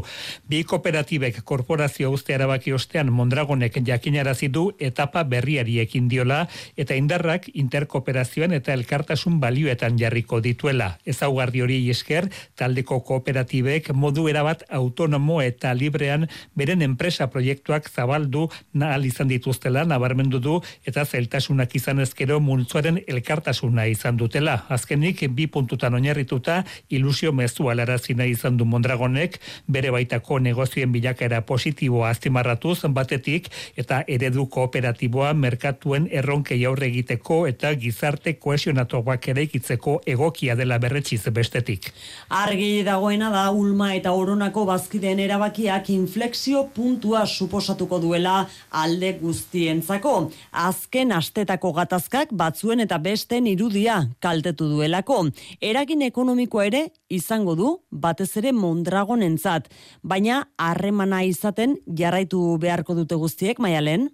Bi 0.46 0.60
kooperatibek 0.63 1.39
korporazio 1.42 2.12
uste 2.13 2.36
erabaki 2.38 2.75
ostean 2.77 3.10
Mondragonek 3.10 3.80
jakinarazi 3.88 4.51
du 4.54 4.68
etapa 4.77 5.24
berriari 5.24 5.80
ekin 5.82 6.06
diola 6.08 6.44
eta 6.77 6.94
indarrak 6.94 7.50
interkooperazioan 7.56 8.54
eta 8.60 8.77
elkartasun 8.77 9.42
balioetan 9.42 9.98
jarriko 9.98 10.38
dituela. 10.39 10.92
Ezaugarri 11.06 11.66
hori 11.66 11.82
esker 11.89 12.30
taldeko 12.56 13.01
kooperatibek 13.10 13.89
modu 13.96 14.30
erabat 14.30 14.68
autonomo 14.70 15.42
eta 15.42 15.74
librean 15.74 16.30
beren 16.54 16.86
enpresa 16.86 17.32
proiektuak 17.34 17.87
zabaldu 17.89 18.48
nahal 18.74 19.06
izan 19.06 19.27
dituztela, 19.27 19.86
nabarmendu 19.86 20.39
du, 20.39 20.58
eta 20.86 21.06
zeltasunak 21.06 21.75
izan 21.75 22.00
ezkero 22.03 22.39
multzuaren 22.39 23.01
elkartasuna 23.08 23.88
izan 23.91 24.17
dutela. 24.17 24.65
Azkenik, 24.70 25.24
bi 25.29 25.48
puntutan 25.48 25.94
oinarrituta, 25.94 26.63
ilusio 26.89 27.32
mezu 27.32 27.70
alarazina 27.70 28.25
izan 28.25 28.58
du 28.58 28.65
Mondragonek, 28.65 29.39
bere 29.67 29.91
baitako 29.91 30.39
negozioen 30.39 30.91
bilakera 30.91 31.41
positiboa 31.41 32.10
aztimarratuz, 32.10 32.79
batetik, 32.98 33.50
eta 33.77 34.01
eredu 34.08 34.48
kooperatiboa 34.50 35.34
merkatuen 35.38 36.08
erronkei 36.12 36.58
aurre 36.65 36.88
egiteko 36.89 37.44
eta 37.50 37.74
gizarte 37.77 38.34
koesionatuak 38.41 39.27
ere 39.34 39.46
ikitzeko 39.48 40.00
egokia 40.06 40.56
dela 40.58 40.79
berretxiz 40.82 41.22
bestetik. 41.34 41.91
Argi 42.29 42.84
dagoena 42.88 43.29
da 43.34 43.46
Ulma 43.51 43.94
eta 43.96 44.13
Oronako 44.17 44.65
bazkideen 44.65 45.20
erabakiak 45.20 45.91
inflexio 45.94 46.63
puntua 46.74 47.25
suposatu 47.27 47.76
osatuko 47.77 48.00
duela 48.01 48.48
alde 48.72 49.13
guztientzako. 49.22 50.31
Azken 50.51 51.12
astetako 51.12 51.74
gatazkak 51.74 52.34
batzuen 52.34 52.81
eta 52.81 52.98
besten 52.98 53.48
irudia 53.48 54.07
kaltetu 54.19 54.67
duelako. 54.72 55.29
Eragin 55.62 56.01
ekonomikoa 56.01 56.65
ere 56.65 56.88
izango 57.10 57.55
du 57.55 57.79
batez 57.91 58.36
ere 58.38 58.51
Mondragonentzat, 58.51 59.69
baina 60.03 60.48
harremana 60.57 61.24
izaten 61.24 61.77
jarraitu 61.88 62.57
beharko 62.57 62.96
dute 62.96 63.15
guztiek 63.15 63.60
maialen. 63.60 64.10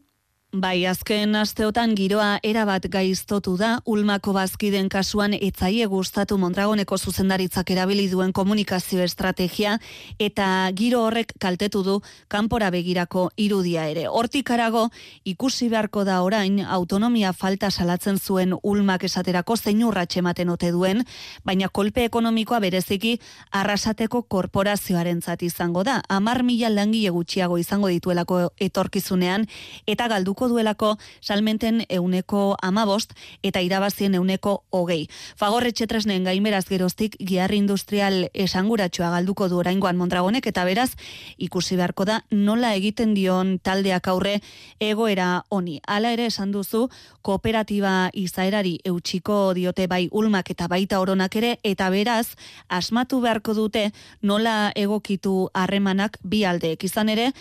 Bai, 0.53 0.83
azken 0.85 1.33
asteotan 1.33 1.95
giroa 1.97 2.35
erabat 2.45 2.83
gaiztotu 2.93 3.55
da, 3.57 3.79
ulmako 3.89 4.35
bazkiden 4.35 4.85
kasuan 4.85 5.33
etzaie 5.33 5.87
gustatu 5.89 6.35
Mondragoneko 6.37 6.99
zuzendaritzak 6.99 7.71
erabili 7.73 8.03
duen 8.11 8.29
komunikazio 8.37 9.01
estrategia 9.01 9.79
eta 10.21 10.69
giro 10.77 10.99
horrek 11.07 11.33
kaltetu 11.41 11.81
du 11.81 11.95
kanpora 12.29 12.69
begirako 12.69 13.31
irudia 13.35 13.87
ere. 13.89 14.03
Hortik 14.05 14.51
arago, 14.53 14.83
ikusi 15.25 15.71
beharko 15.73 16.03
da 16.05 16.19
orain 16.21 16.61
autonomia 16.61 17.33
falta 17.33 17.71
salatzen 17.71 18.21
zuen 18.21 18.53
ulmak 18.61 19.07
esaterako 19.09 19.57
zein 19.57 19.81
urratxe 19.83 20.21
ematen 20.21 20.53
ote 20.53 20.69
duen, 20.69 21.01
baina 21.43 21.67
kolpe 21.67 22.05
ekonomikoa 22.11 22.59
bereziki 22.59 23.15
arrasateko 23.49 24.21
korporazioaren 24.29 25.25
izango 25.41 25.83
da. 25.83 26.03
Amar 26.09 26.43
mila 26.43 26.69
langile 26.69 27.09
gutxiago 27.09 27.57
izango 27.57 27.87
dituelako 27.87 28.53
etorkizunean 28.59 29.49
eta 29.87 30.07
galduko 30.07 30.42
duelako 30.47 30.97
salmenten 31.21 31.83
euneko 31.89 32.55
amabost 32.61 33.13
eta 33.43 33.61
irabazien 33.61 34.15
euneko 34.15 34.63
hogei. 34.71 35.07
Fagorretxe 35.39 35.87
tresnen 35.87 36.23
gaimeraz 36.23 36.65
geroztik 36.69 37.17
giarri 37.19 37.57
industrial 37.57 38.29
esanguratxoa 38.33 39.11
galduko 39.17 39.49
du 39.49 39.59
oraingoan 39.61 39.97
Mondragonek 39.97 40.47
eta 40.47 40.65
beraz 40.65 40.91
ikusi 41.37 41.75
beharko 41.79 42.05
da 42.05 42.21
nola 42.31 42.73
egiten 42.75 43.13
dion 43.13 43.57
taldeak 43.59 44.07
aurre 44.07 44.39
egoera 44.79 45.43
honi. 45.49 45.79
Hala 45.87 46.13
ere 46.13 46.27
esan 46.31 46.51
duzu 46.51 46.87
kooperatiba 47.21 48.09
izaerari 48.13 48.77
eutxiko 48.85 49.53
diote 49.53 49.87
bai 49.87 50.07
ulmak 50.11 50.51
eta 50.51 50.67
baita 50.67 50.99
oronak 50.99 51.35
ere 51.39 51.57
eta 51.63 51.89
beraz 51.93 52.35
asmatu 52.69 53.21
beharko 53.23 53.53
dute 53.53 53.89
nola 54.21 54.71
egokitu 54.75 55.49
harremanak 55.53 56.17
bi 56.23 56.43
aldeek 56.45 56.83
izan 56.83 57.09
ere 57.09 57.31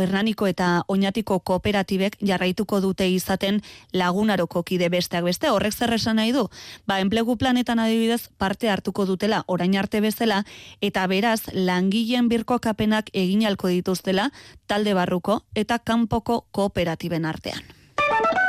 Hernaniko 0.00 0.46
eta 0.46 0.84
Oñatiko 0.88 1.40
kooperatibek 1.40 2.16
jarraituko 2.20 2.80
dute 2.80 3.08
izaten 3.08 3.60
lagunaroko 3.92 4.62
kide 4.62 4.88
besteak 4.88 5.24
beste. 5.24 5.50
Horrek 5.50 5.74
zer 5.74 5.94
esan 5.94 6.16
nahi 6.16 6.32
du? 6.32 6.48
Ba 6.86 7.00
enplegu 7.00 7.36
planetan 7.36 7.78
adibidez 7.78 8.28
parte 8.38 8.70
hartuko 8.70 9.06
dutela 9.06 9.44
orain 9.46 9.76
arte 9.76 10.00
bezala 10.00 10.44
eta 10.80 11.06
beraz 11.06 11.40
langileen 11.52 12.28
birkokapenak 12.28 13.10
egin 13.12 13.46
alko 13.46 13.68
dituztela 13.68 14.30
talde 14.66 14.94
barruko 14.94 15.42
eta 15.54 15.78
kanpoko 15.78 16.44
kooperatiben 16.50 17.24
artean 17.24 18.43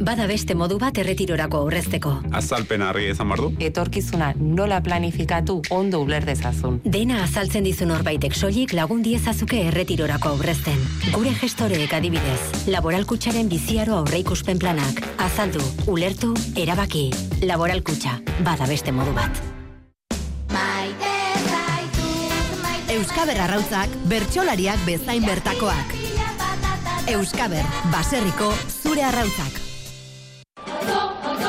Bada 0.00 0.26
beste 0.26 0.54
modu 0.54 0.78
bat 0.78 0.98
erretirorako 0.98 1.62
aurrezteko. 1.64 2.12
Azalpen 2.36 2.82
argi 2.82 3.08
ezan 3.12 3.30
bardu? 3.32 3.50
Etorkizuna 3.60 4.32
nola 4.36 4.80
planifikatu 4.84 5.60
ondo 5.70 6.00
uler 6.04 6.26
dezazun. 6.28 6.80
Dena 6.84 7.22
azaltzen 7.24 7.64
dizun 7.64 7.90
horbaitek 7.94 8.36
soilik 8.36 8.74
lagun 8.76 9.02
diezazuke 9.02 9.62
erretirorako 9.70 10.34
aurrezten. 10.36 10.78
Gure 11.14 11.34
gestoreek 11.40 11.92
adibidez, 11.96 12.68
laboralkutsaren 12.68 13.48
biziaro 13.48 14.00
aurreikuspen 14.02 14.58
planak. 14.58 15.02
Azaldu, 15.18 15.64
ulertu, 15.86 16.34
erabaki. 16.56 17.10
Laboralkutsa, 17.42 18.18
bada 18.44 18.66
beste 18.66 18.92
modu 18.92 19.14
bat. 19.16 19.44
Euskaber 22.96 23.36
arrautzak, 23.44 23.92
bertsolariak 24.08 24.80
bezain 24.86 25.26
bertakoak. 25.26 25.92
Euskaber, 27.12 27.68
baserriko 27.92 28.48
zure 28.80 29.04
arrautzak. 29.04 29.65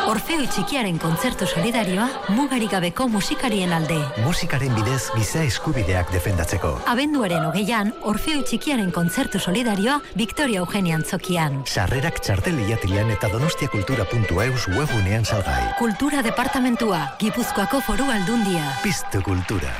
Orfeo 0.07 0.45
txikiaren 0.47 0.95
kontzertu 1.03 1.43
solidarioa 1.49 2.05
mugarik 2.31 2.71
gabeko 2.71 3.09
musikarien 3.11 3.73
alde. 3.75 3.97
Musikaren 4.23 4.71
bidez 4.77 5.09
giza 5.17 5.41
eskubideak 5.43 6.13
defendatzeko. 6.13 6.71
Abenduaren 6.87 7.43
hogeian, 7.49 7.91
Orfeo 8.07 8.39
txikiaren 8.47 8.93
kontzertu 8.95 9.41
solidarioa 9.43 9.99
Victoria 10.15 10.63
Eugenia 10.63 10.95
Antzokian. 10.95 11.59
Sarrerak 11.67 12.21
txartel 12.23 12.63
iatilean 12.69 13.11
eta 13.17 13.27
donostiakultura.eus 13.35 14.63
webunean 14.77 15.27
salgai. 15.27 15.73
Kultura 15.81 16.23
Departamentua, 16.23 17.03
Gipuzkoako 17.19 17.83
foru 17.83 18.07
aldundia. 18.07 18.63
Piztu 18.87 19.21
kultura. 19.27 19.75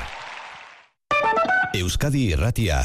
Euskadi 1.78 2.34
irratia. 2.34 2.84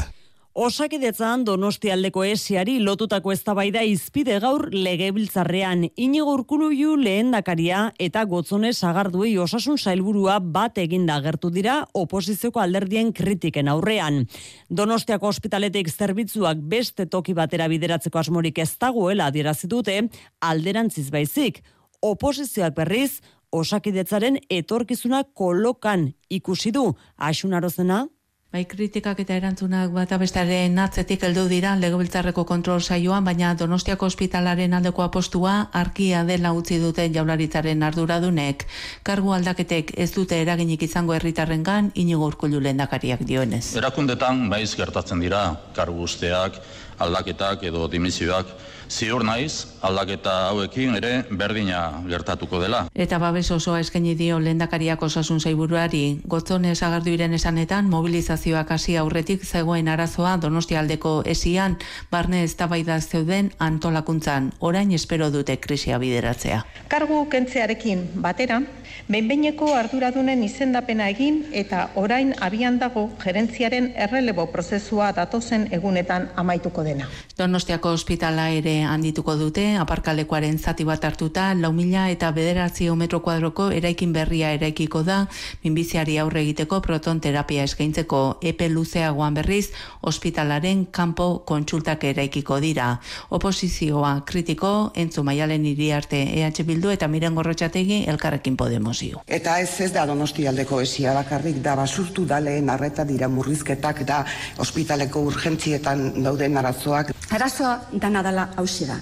Osakidetzan 0.53 1.47
donostialdeko 1.47 2.21
esiari 2.29 2.75
lotutako 2.77 3.31
eztabaida 3.33 3.81
izpide 3.89 4.35
gaur 4.37 4.67
legebiltzarrean 4.69 5.87
inigo 5.97 6.35
urkuluiu 6.37 6.93
lehen 6.93 7.31
dakaria 7.33 7.79
eta 7.97 8.21
gotzone 8.29 8.69
sagarduei 8.73 9.31
osasun 9.41 9.81
sailburua 9.81 10.37
bat 10.37 10.77
eginda 10.77 11.15
agertu 11.17 11.49
dira 11.49 11.79
oposizioko 11.97 12.61
alderdien 12.61 13.09
kritiken 13.17 13.73
aurrean. 13.73 14.27
Donostiako 14.69 15.33
ospitaletik 15.33 15.89
zerbitzuak 15.89 16.61
beste 16.61 17.07
toki 17.07 17.33
batera 17.33 17.67
bideratzeko 17.67 18.21
asmorik 18.21 18.61
ez 18.61 18.77
dagoela 18.77 19.33
adierazitute 19.33 20.03
alderantziz 20.39 21.09
baizik. 21.09 21.63
Oposizioak 22.01 22.77
berriz, 22.77 23.23
osakidetzaren 23.49 24.37
etorkizuna 24.49 25.23
kolokan 25.33 26.11
ikusi 26.29 26.69
du. 26.69 26.91
Asunarozena? 27.17 28.05
Bai, 28.53 28.67
kritikak 28.69 29.17
eta 29.17 29.33
erantzunak 29.33 29.89
bat 29.95 30.11
abestaren 30.13 30.75
atzetik 30.77 31.23
heldu 31.25 31.47
dira 31.49 31.71
legobiltzarreko 31.73 32.43
kontrol 32.45 32.83
saioan, 32.85 33.25
baina 33.25 33.55
Donostiako 33.57 34.05
ospitalaren 34.11 34.75
aldeko 34.77 35.01
apostua 35.01 35.53
arkia 35.79 36.19
dela 36.27 36.51
utzi 36.53 36.77
duten 36.77 37.15
jaularitzaren 37.15 37.81
arduradunek. 37.87 38.67
Kargu 39.09 39.33
aldaketek 39.33 39.95
ez 39.97 40.11
dute 40.13 40.37
eraginik 40.37 40.85
izango 40.85 41.15
herritarrengan 41.17 41.89
inigo 42.03 42.29
urkullu 42.29 42.61
lehendakariak 42.61 43.25
dioenez. 43.25 43.63
Erakundetan 43.81 44.45
baiz 44.53 44.75
gertatzen 44.77 45.25
dira 45.25 45.41
kargu 45.73 46.05
usteak, 46.05 46.61
aldaketak 47.01 47.65
edo 47.71 47.87
dimisioak 47.89 48.53
ziur 48.93 49.23
naiz 49.25 49.65
aldaketa 49.81 50.33
hauekin 50.49 50.95
ere 50.99 51.11
berdina 51.31 51.79
gertatuko 52.07 52.59
dela. 52.61 52.83
Eta 52.93 53.17
babes 53.19 53.49
osoa 53.51 53.79
eskaini 53.81 54.13
dio 54.19 54.37
lehendakariak 54.39 55.01
osasun 55.07 55.41
zaiburuari, 55.41 56.03
gotzone 56.29 56.73
agardu 56.73 57.13
iren 57.15 57.33
esanetan 57.33 57.89
mobilizazioak 57.89 58.71
hasi 58.75 58.97
aurretik 58.97 59.43
zegoen 59.45 59.87
arazoa 59.87 60.35
donostialdeko 60.37 61.15
esian, 61.25 61.77
barne 62.11 62.43
eztabaida 62.43 62.99
zeuden 63.01 63.51
antolakuntzan, 63.59 64.51
orain 64.59 64.91
espero 64.91 65.31
dute 65.31 65.57
krisia 65.57 65.97
bideratzea. 65.97 66.63
Kargu 66.93 67.25
kentzearekin 67.33 68.07
batera, 68.21 68.61
behinbeineko 69.07 69.73
arduradunen 69.75 70.43
izendapena 70.43 71.09
egin 71.11 71.43
eta 71.51 71.89
orain 71.99 72.33
abian 72.39 72.79
dago 72.79 73.09
gerentziaren 73.23 73.91
errelebo 74.05 74.45
prozesua 74.51 75.11
datozen 75.11 75.67
egunetan 75.71 76.29
amaituko 76.35 76.83
dena. 76.83 77.09
Donostiako 77.37 77.91
ospitala 77.97 78.49
ere 78.53 78.75
handituko 78.87 79.35
dute, 79.35 79.65
aparkalekoaren 79.81 80.59
zati 80.59 80.85
bat 80.85 81.03
hartuta, 81.05 81.49
lau 81.53 81.71
mila 81.73 82.07
eta 82.13 82.31
bederatzio 82.31 82.95
metro 82.95 83.19
kuadroko 83.25 83.69
eraikin 83.71 84.13
berria 84.13 84.51
eraikiko 84.53 85.03
da, 85.03 85.23
minbiziari 85.63 86.17
aurre 86.21 86.43
egiteko 86.43 86.79
proton 86.85 87.19
terapia 87.19 87.63
eskaintzeko 87.67 88.21
epe 88.41 88.69
luzeagoan 88.69 89.33
berriz, 89.33 89.71
ospitalaren 90.01 90.85
kanpo 90.91 91.43
kontsultak 91.45 92.03
eraikiko 92.03 92.59
dira. 92.63 92.99
Oposizioa 93.29 94.13
kritiko, 94.29 94.91
entzu 94.95 95.23
maialen 95.23 95.65
iri 95.65 95.91
arte 95.91 96.21
EH 96.23 96.63
Bildu 96.67 96.93
eta 96.93 97.07
miren 97.07 97.35
gorrotxategi 97.35 98.03
elkarrekin 98.13 98.57
Podemosio. 98.83 99.21
Eta 99.27 99.59
ez 99.63 99.79
ez 99.81 99.91
da 99.95 100.05
donostialdeko 100.05 100.81
esia 100.83 101.13
bakarrik 101.15 101.61
da 101.63 101.75
basurtu 101.79 102.25
daleen 102.27 102.69
arreta 102.69 103.05
dira 103.07 103.29
murrizketak 103.31 104.03
da 104.07 104.23
ospitaleko 104.59 105.23
urgentzietan 105.29 106.23
dauden 106.23 106.57
arazoak. 106.57 107.13
Arazoa 107.31 107.77
dana 107.93 108.23
dala 108.23 108.49
hausia 108.57 108.87
da. 108.87 108.99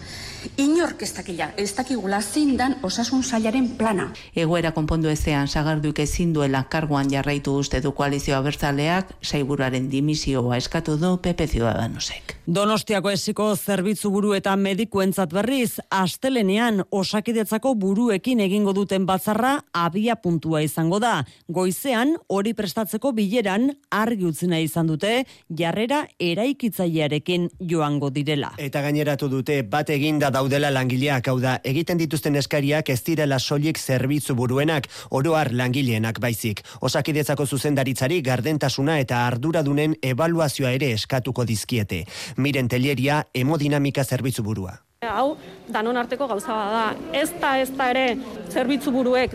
Inork 0.57 1.03
ez 1.05 1.11
dakila, 1.13 1.51
ez 1.57 1.69
dakigula 1.77 2.21
zein 2.21 2.55
dan 2.57 2.75
osasun 2.81 3.21
sailaren 3.23 3.67
plana. 3.77 4.07
Egoera 4.33 4.71
konpondu 4.73 5.09
ezean 5.11 5.47
sagarduk 5.47 5.99
ezin 6.01 6.31
duela 6.33 6.63
karguan 6.69 7.11
jarraitu 7.11 7.53
uste 7.59 7.81
du 7.81 7.91
koalizioa 7.93 8.41
bertzaleak, 8.41 9.11
saiburaren 9.21 9.89
dimisioa 9.91 10.57
eskatu 10.57 10.97
du 10.97 11.17
PP 11.21 11.47
Ciudadanosek. 11.51 12.35
Donostiako 12.47 13.11
esiko 13.13 13.51
zerbitzu 13.55 14.09
buru 14.11 14.33
eta 14.33 14.55
medikuentzat 14.57 15.33
berriz, 15.33 15.77
astelenean 15.93 16.81
osakidetzako 16.89 17.75
buruekin 17.75 18.41
egingo 18.41 18.73
duten 18.73 19.05
batzarra 19.05 19.53
abia 19.73 20.15
puntua 20.15 20.63
izango 20.65 20.99
da. 20.99 21.21
Goizean, 21.47 22.15
hori 22.27 22.55
prestatzeko 22.57 23.13
bileran 23.13 23.69
argi 23.91 24.25
utzina 24.25 24.59
izan 24.59 24.89
dute, 24.89 25.13
jarrera 25.47 26.07
eraikitzailearekin 26.19 27.47
joango 27.59 28.09
direla. 28.09 28.55
Eta 28.57 28.81
gaineratu 28.81 29.29
dute 29.29 29.61
bat 29.61 29.89
eginda 29.93 30.30
daudela 30.31 30.71
langileak, 30.73 31.27
hau 31.27 31.37
da, 31.39 31.57
egiten 31.63 31.99
dituzten 32.01 32.35
eskariak 32.39 32.89
ez 32.89 32.99
direla 33.05 33.39
soilik 33.39 33.79
zerbitzu 33.79 34.35
buruenak, 34.35 34.87
oroar 35.09 35.51
langileenak 35.53 36.19
baizik. 36.23 36.63
Osakidetzako 36.81 37.45
zuzendaritzari 37.45 38.21
gardentasuna 38.25 38.99
eta 39.03 39.25
arduradunen 39.27 39.95
ebaluazioa 40.01 40.71
ere 40.77 40.91
eskatuko 40.97 41.45
dizkiete. 41.45 42.05
Miren 42.37 42.67
telleria 42.71 43.23
hemodinamika 43.35 44.03
zerbitzu 44.03 44.43
burua. 44.43 44.77
Hau, 45.01 45.37
danon 45.69 45.97
arteko 45.97 46.27
gauza 46.29 46.53
da. 46.75 46.83
Ez 47.17 47.31
da, 47.41 47.55
ez 47.59 47.71
da 47.73 47.89
ere, 47.89 48.05
zerbitzu 48.53 48.93
buruek 48.93 49.33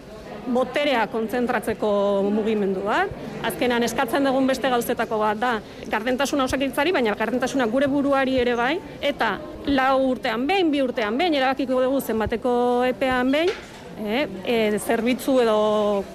boterea 0.52 1.06
kontzentratzeko 1.12 1.90
mugimendu 2.30 2.84
bat. 2.86 3.12
Azkenan 3.46 3.84
eskatzen 3.86 4.26
dugun 4.26 4.46
beste 4.46 4.70
gauzetako 4.72 5.20
bat 5.22 5.40
da 5.40 5.52
gardentasuna 5.92 6.46
osakitzari, 6.46 6.92
baina 6.92 7.14
gardentasuna 7.18 7.66
gure 7.70 7.90
buruari 7.90 8.38
ere 8.42 8.56
bai, 8.58 8.74
eta 9.00 9.36
lau 9.66 9.98
urtean 10.10 10.46
behin, 10.46 10.70
bi 10.70 10.82
urtean 10.82 11.18
behin, 11.18 11.34
erabakiko 11.34 11.82
dugu 11.82 12.00
zenbateko 12.00 12.56
epean 12.88 13.32
behin, 13.34 13.52
e, 13.98 14.26
e, 14.44 14.56
zerbitzu 14.78 15.40
edo 15.44 15.60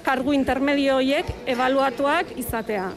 kargu 0.06 0.36
intermedioiek 0.38 1.34
evaluatuak 1.56 2.38
izatea. 2.38 2.92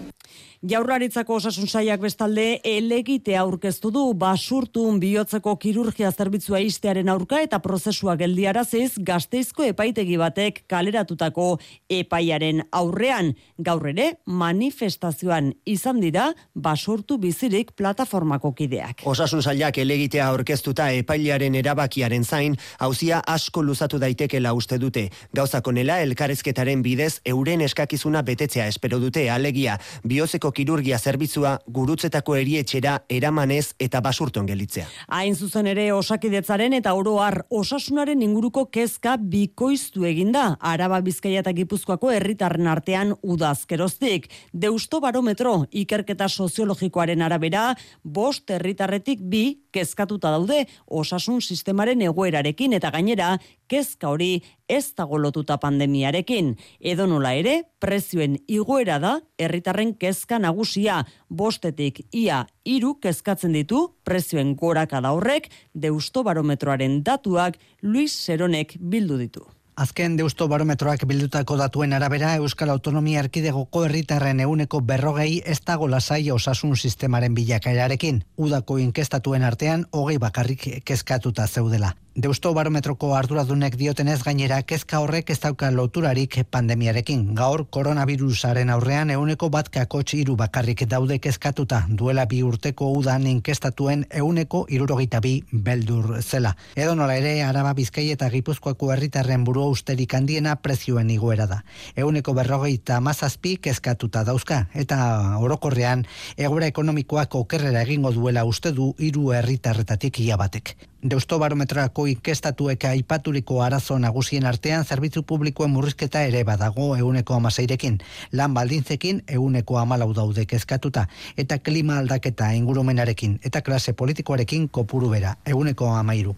Jaurlaritzako 0.64 1.34
osasun 1.36 1.68
saiak 1.68 2.00
bestalde 2.00 2.44
elegite 2.64 3.34
aurkeztu 3.36 3.90
du 3.92 4.02
basurtun 4.16 4.96
bihotzeko 4.96 5.52
kirurgia 5.60 6.08
zerbitzua 6.08 6.62
istearen 6.64 7.10
aurka 7.12 7.36
eta 7.44 7.58
prozesua 7.60 8.14
geldiaraziz 8.16 8.94
gazteizko 8.96 9.66
epaitegi 9.68 10.16
batek 10.16 10.62
kaleratutako 10.72 11.58
epaiaren 11.92 12.62
aurrean. 12.72 13.34
Gaur 13.66 13.90
ere 13.90 14.06
manifestazioan 14.24 15.50
izan 15.68 16.00
dira 16.00 16.30
basurtu 16.54 17.18
bizirik 17.20 17.74
plataformako 17.76 18.54
kideak. 18.56 19.04
Osasun 19.04 19.44
sailak 19.44 19.82
elegitea 19.84 20.30
aurkeztuta 20.30 20.88
epailearen 20.96 21.60
erabakiaren 21.60 22.24
zain, 22.24 22.56
hauzia 22.78 23.20
asko 23.26 23.66
luzatu 23.68 24.00
daitekela 24.00 24.54
uste 24.56 24.80
dute. 24.80 25.10
Gauzakonela 25.36 26.00
elkarrezketaren 26.08 26.80
bidez 26.80 27.18
euren 27.26 27.60
eskakizuna 27.68 28.24
betetzea 28.24 28.72
espero 28.72 29.02
dute 29.04 29.28
alegia. 29.28 29.76
Bihotzeko 30.08 30.53
kirurgia 30.54 30.98
zerbitzua 30.98 31.56
gurutzetako 31.66 32.36
erietxera 32.38 32.94
eramanez 33.10 33.74
eta 33.82 34.00
basurton 34.04 34.46
gelitzea. 34.46 34.86
Hain 35.08 35.34
zuzen 35.34 35.66
ere 35.70 35.90
osakidetzaren 35.92 36.76
eta 36.78 36.94
oroar 36.94 37.42
osasunaren 37.50 38.22
inguruko 38.22 38.66
kezka 38.70 39.16
bikoiztu 39.18 40.06
eginda. 40.08 40.46
Araba 40.60 41.00
Bizkaia 41.04 41.42
eta 41.44 41.52
Gipuzkoako 41.56 42.12
herritarren 42.14 42.70
artean 42.70 43.14
udazkeroztik. 43.22 44.30
Deusto 44.52 45.00
barometro 45.04 45.64
ikerketa 45.70 46.28
soziologikoaren 46.28 47.22
arabera, 47.22 47.72
bost 48.02 48.50
herritarretik 48.50 49.20
bi 49.20 49.44
kezkatuta 49.74 50.30
daude 50.34 50.64
osasun 50.86 51.42
sistemaren 51.42 52.02
egoerarekin 52.06 52.76
eta 52.78 52.92
gainera 52.94 53.34
kezka 53.68 54.12
hori 54.12 54.42
ez 54.68 54.94
dago 54.96 55.18
lotuta 55.18 55.56
pandemiarekin. 55.60 56.54
Edo 56.80 57.08
nola 57.10 57.34
ere, 57.34 57.56
prezioen 57.82 58.38
igoera 58.46 59.00
da 59.02 59.16
herritarren 59.38 59.94
kezka 59.98 60.38
nagusia 60.38 61.02
bostetik 61.28 62.04
ia 62.12 62.44
iru 62.64 62.94
kezkatzen 63.02 63.56
ditu 63.56 63.88
prezioen 64.04 64.54
goraka 64.56 65.02
da 65.04 65.12
horrek 65.16 65.50
deusto 65.74 66.22
barometroaren 66.24 67.02
datuak 67.04 67.58
Luis 67.82 68.14
Seronek 68.14 68.78
bildu 68.80 69.18
ditu. 69.20 69.44
Azken 69.74 70.12
deusto 70.14 70.46
barometroak 70.46 71.00
bildutako 71.10 71.56
datuen 71.58 71.96
arabera 71.96 72.28
Euskal 72.38 72.70
Autonomia 72.70 73.24
Erkidegoko 73.24 73.82
herritarren 73.88 74.42
euneko 74.44 74.78
berrogei 74.90 75.40
ez 75.54 75.58
dago 75.66 75.88
lasai 75.90 76.30
osasun 76.30 76.76
sistemaren 76.76 77.34
bilakaerarekin. 77.34 78.22
Udako 78.38 78.78
inkestatuen 78.78 79.42
artean 79.42 79.84
hogei 79.90 80.18
bakarrik 80.22 80.68
kezkatuta 80.84 81.48
zeudela. 81.48 81.90
Deusto 82.14 82.52
barometroko 82.54 83.08
arduradunek 83.18 83.74
diotenez 83.74 84.20
gainera 84.22 84.60
kezka 84.62 85.00
horrek 85.02 85.32
ez 85.34 85.38
dauka 85.42 85.66
loturarik 85.74 86.36
pandemiarekin. 86.46 87.24
Gaur 87.34 87.64
koronavirusaren 87.74 88.70
aurrean 88.70 89.10
euneko 89.10 89.48
bat 89.50 89.66
kakotx 89.74 90.14
iru 90.20 90.36
bakarrik 90.38 90.84
daude 90.92 91.18
kezkatuta 91.18 91.80
duela 91.88 92.28
bi 92.30 92.44
urteko 92.46 92.92
udan 93.00 93.26
inkestatuen 93.26 94.06
euneko 94.22 94.62
irurogeita 94.70 95.18
bi 95.26 95.34
beldur 95.50 96.20
zela. 96.22 96.54
Edo 96.76 96.94
nola 96.94 97.18
ere, 97.18 97.34
araba 97.42 97.74
bizkai 97.74 98.06
eta 98.14 98.30
gipuzkoako 98.30 98.94
herritarren 98.94 99.42
buru 99.42 99.66
usterik 99.74 100.14
handiena 100.14 100.54
prezioen 100.54 101.10
igoera 101.10 101.50
da. 101.50 101.60
Euneko 101.96 102.38
berrogeita 102.38 103.00
mazazpi 103.00 103.56
kezkatuta 103.56 104.22
dauzka 104.22 104.68
eta 104.72 105.02
orokorrean 105.42 106.06
egura 106.38 106.70
ekonomikoak 106.70 107.34
okerrera 107.42 107.82
egingo 107.82 108.14
duela 108.14 108.46
uste 108.46 108.70
du 108.70 108.92
hiru 109.00 109.32
herritarretatik 109.34 110.22
ia 110.22 110.38
batek. 110.38 110.76
Deusto 111.04 111.36
barometrako 111.38 112.06
inkestatuek 112.08 112.84
aipaturiko 112.88 113.58
arazo 113.60 113.98
nagusien 114.00 114.46
artean 114.48 114.86
zerbitzu 114.88 115.22
publikoen 115.28 115.68
murrizketa 115.70 116.22
ere 116.24 116.40
badago 116.48 116.86
euneko 116.96 117.34
amaseirekin. 117.36 117.98
Lan 118.32 118.54
baldintzekin 118.56 119.20
euneko 119.38 119.76
amalau 119.82 120.14
daude 120.16 120.46
kezkatuta 120.48 121.04
eta 121.36 121.58
klima 121.58 121.98
aldaketa 122.00 122.48
ingurumenarekin 122.56 123.36
eta 123.44 123.60
klase 123.60 123.92
politikoarekin 123.92 124.70
kopuru 124.70 125.12
bera 125.12 125.36
euneko 125.44 125.92
amairu. 125.92 126.36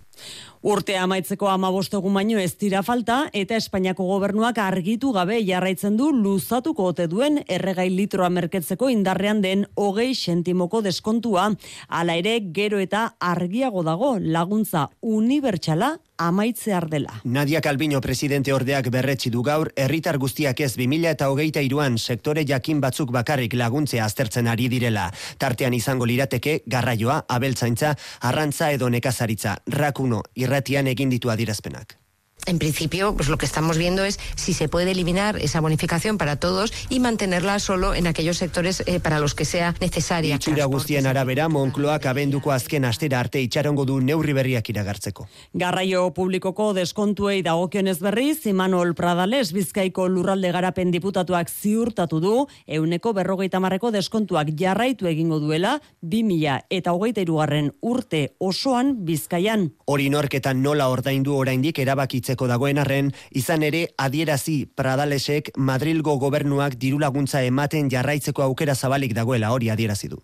Urte 0.67 0.97
amaitzeko 0.99 1.47
amabostegun 1.47 2.15
baino 2.17 2.41
ez 2.43 2.57
dira 2.59 2.81
falta 2.83 3.19
eta 3.33 3.55
Espainiako 3.61 4.07
gobernuak 4.09 4.59
argitu 4.59 5.13
gabe 5.15 5.39
jarraitzen 5.47 5.97
du 5.97 6.09
luzatuko 6.11 6.89
ote 6.91 7.07
duen 7.07 7.43
erregai 7.47 7.89
litroa 7.91 8.31
merketzeko 8.35 8.89
indarrean 8.91 9.45
den 9.45 9.67
hogei 9.77 10.15
sentimoko 10.15 10.83
deskontua. 10.83 11.53
Hala 11.89 12.17
ere 12.19 12.41
gero 12.53 12.81
eta 12.83 13.13
argiago 13.21 13.85
dago 13.87 14.17
laguntza 14.19 14.89
unibertsala 15.03 15.97
amaitzear 16.19 16.89
dela. 16.89 17.21
Nadia 17.25 17.61
Calviño 17.61 18.01
presidente 18.01 18.53
ordeak 18.53 18.91
berretsi 18.91 19.31
du 19.31 19.43
gaur, 19.43 19.73
herritar 19.77 20.19
guztiak 20.19 20.61
ez 20.61 20.77
2000 20.77 21.11
eta 21.11 21.31
hogeita 21.31 21.61
iruan 21.61 21.99
sektore 21.99 22.45
jakin 22.47 22.81
batzuk 22.81 23.13
bakarrik 23.13 23.55
laguntzea 23.55 24.05
aztertzen 24.05 24.47
ari 24.47 24.69
direla. 24.69 25.11
Tartean 25.39 25.75
izango 25.75 26.07
lirateke, 26.07 26.63
garraioa, 26.67 27.25
abeltzaintza, 27.29 27.95
arrantza 28.21 28.73
edo 28.73 28.91
nekazaritza, 28.91 29.59
rakuno, 29.67 30.23
irratian 30.35 30.87
egin 30.87 31.11
ditu 31.11 31.31
adirazpenak. 31.31 32.06
En 32.47 32.61
principio, 32.61 33.15
pues 33.17 33.29
lo 33.29 33.39
que 33.39 33.47
estamos 33.47 33.77
viendo 33.77 34.05
es 34.05 34.21
si 34.37 34.53
se 34.53 34.69
puede 34.69 34.93
eliminar 34.93 35.37
esa 35.39 35.61
bonificación 35.61 36.17
para 36.17 36.37
todos 36.37 36.73
y 36.89 37.01
mantenerla 37.01 37.59
solo 37.59 37.93
en 37.93 38.07
aquellos 38.07 38.39
sectores 38.39 38.85
eh, 38.87 39.01
para 39.01 39.19
los 39.19 39.35
que 39.35 39.45
sea 39.45 39.75
necesaria. 39.81 40.37
Itxura 40.37 40.65
guztien 40.67 41.07
arabera, 41.07 41.49
Moncloak 41.49 42.07
abenduko 42.07 42.53
azken 42.53 42.85
astera 42.85 43.19
arte 43.19 43.43
itxarongo 43.43 43.85
du 43.85 43.99
neurri 44.01 44.33
berriak 44.33 44.71
iragartzeko. 44.71 45.27
Garraio 45.55 46.13
publikoko 46.15 46.71
deskontuei 46.73 47.43
dagokionez 47.43 47.99
berriz, 47.99 48.47
Imanol 48.47 48.95
Pradales 48.95 49.51
Bizkaiko 49.53 50.07
lurralde 50.07 50.53
garapen 50.55 50.95
diputatuak 50.95 51.51
ziurtatu 51.51 52.21
du, 52.23 52.37
euneko 52.67 53.13
berrogeita 53.13 53.59
marreko 53.59 53.91
deskontuak 53.91 54.55
jarraitu 54.55 55.11
egingo 55.11 55.41
duela, 55.43 55.81
2000 56.03 56.63
eta 56.71 56.95
hogeita 56.95 57.27
irugarren 57.27 57.73
urte 57.83 58.37
osoan 58.39 58.95
Bizkaian. 59.05 59.73
Hori 59.87 60.09
norketan 60.15 60.63
nola 60.63 60.87
ordaindu 60.95 61.35
oraindik 61.35 61.83
erabakitzeko 61.83 62.36
dagoen 62.45 62.77
arren, 62.77 63.09
izan 63.33 63.65
ere 63.65 63.87
adierazi 63.97 64.67
Pradalesek 64.69 65.55
Madrilgo 65.57 66.19
gobernuak 66.21 66.77
diru 66.77 67.01
laguntza 67.01 67.41
ematen 67.41 67.89
jarraitzeko 67.89 68.45
aukera 68.45 68.75
zabalik 68.75 69.17
dagoela 69.17 69.55
hori 69.57 69.73
adierazi 69.73 70.13
du. 70.13 70.21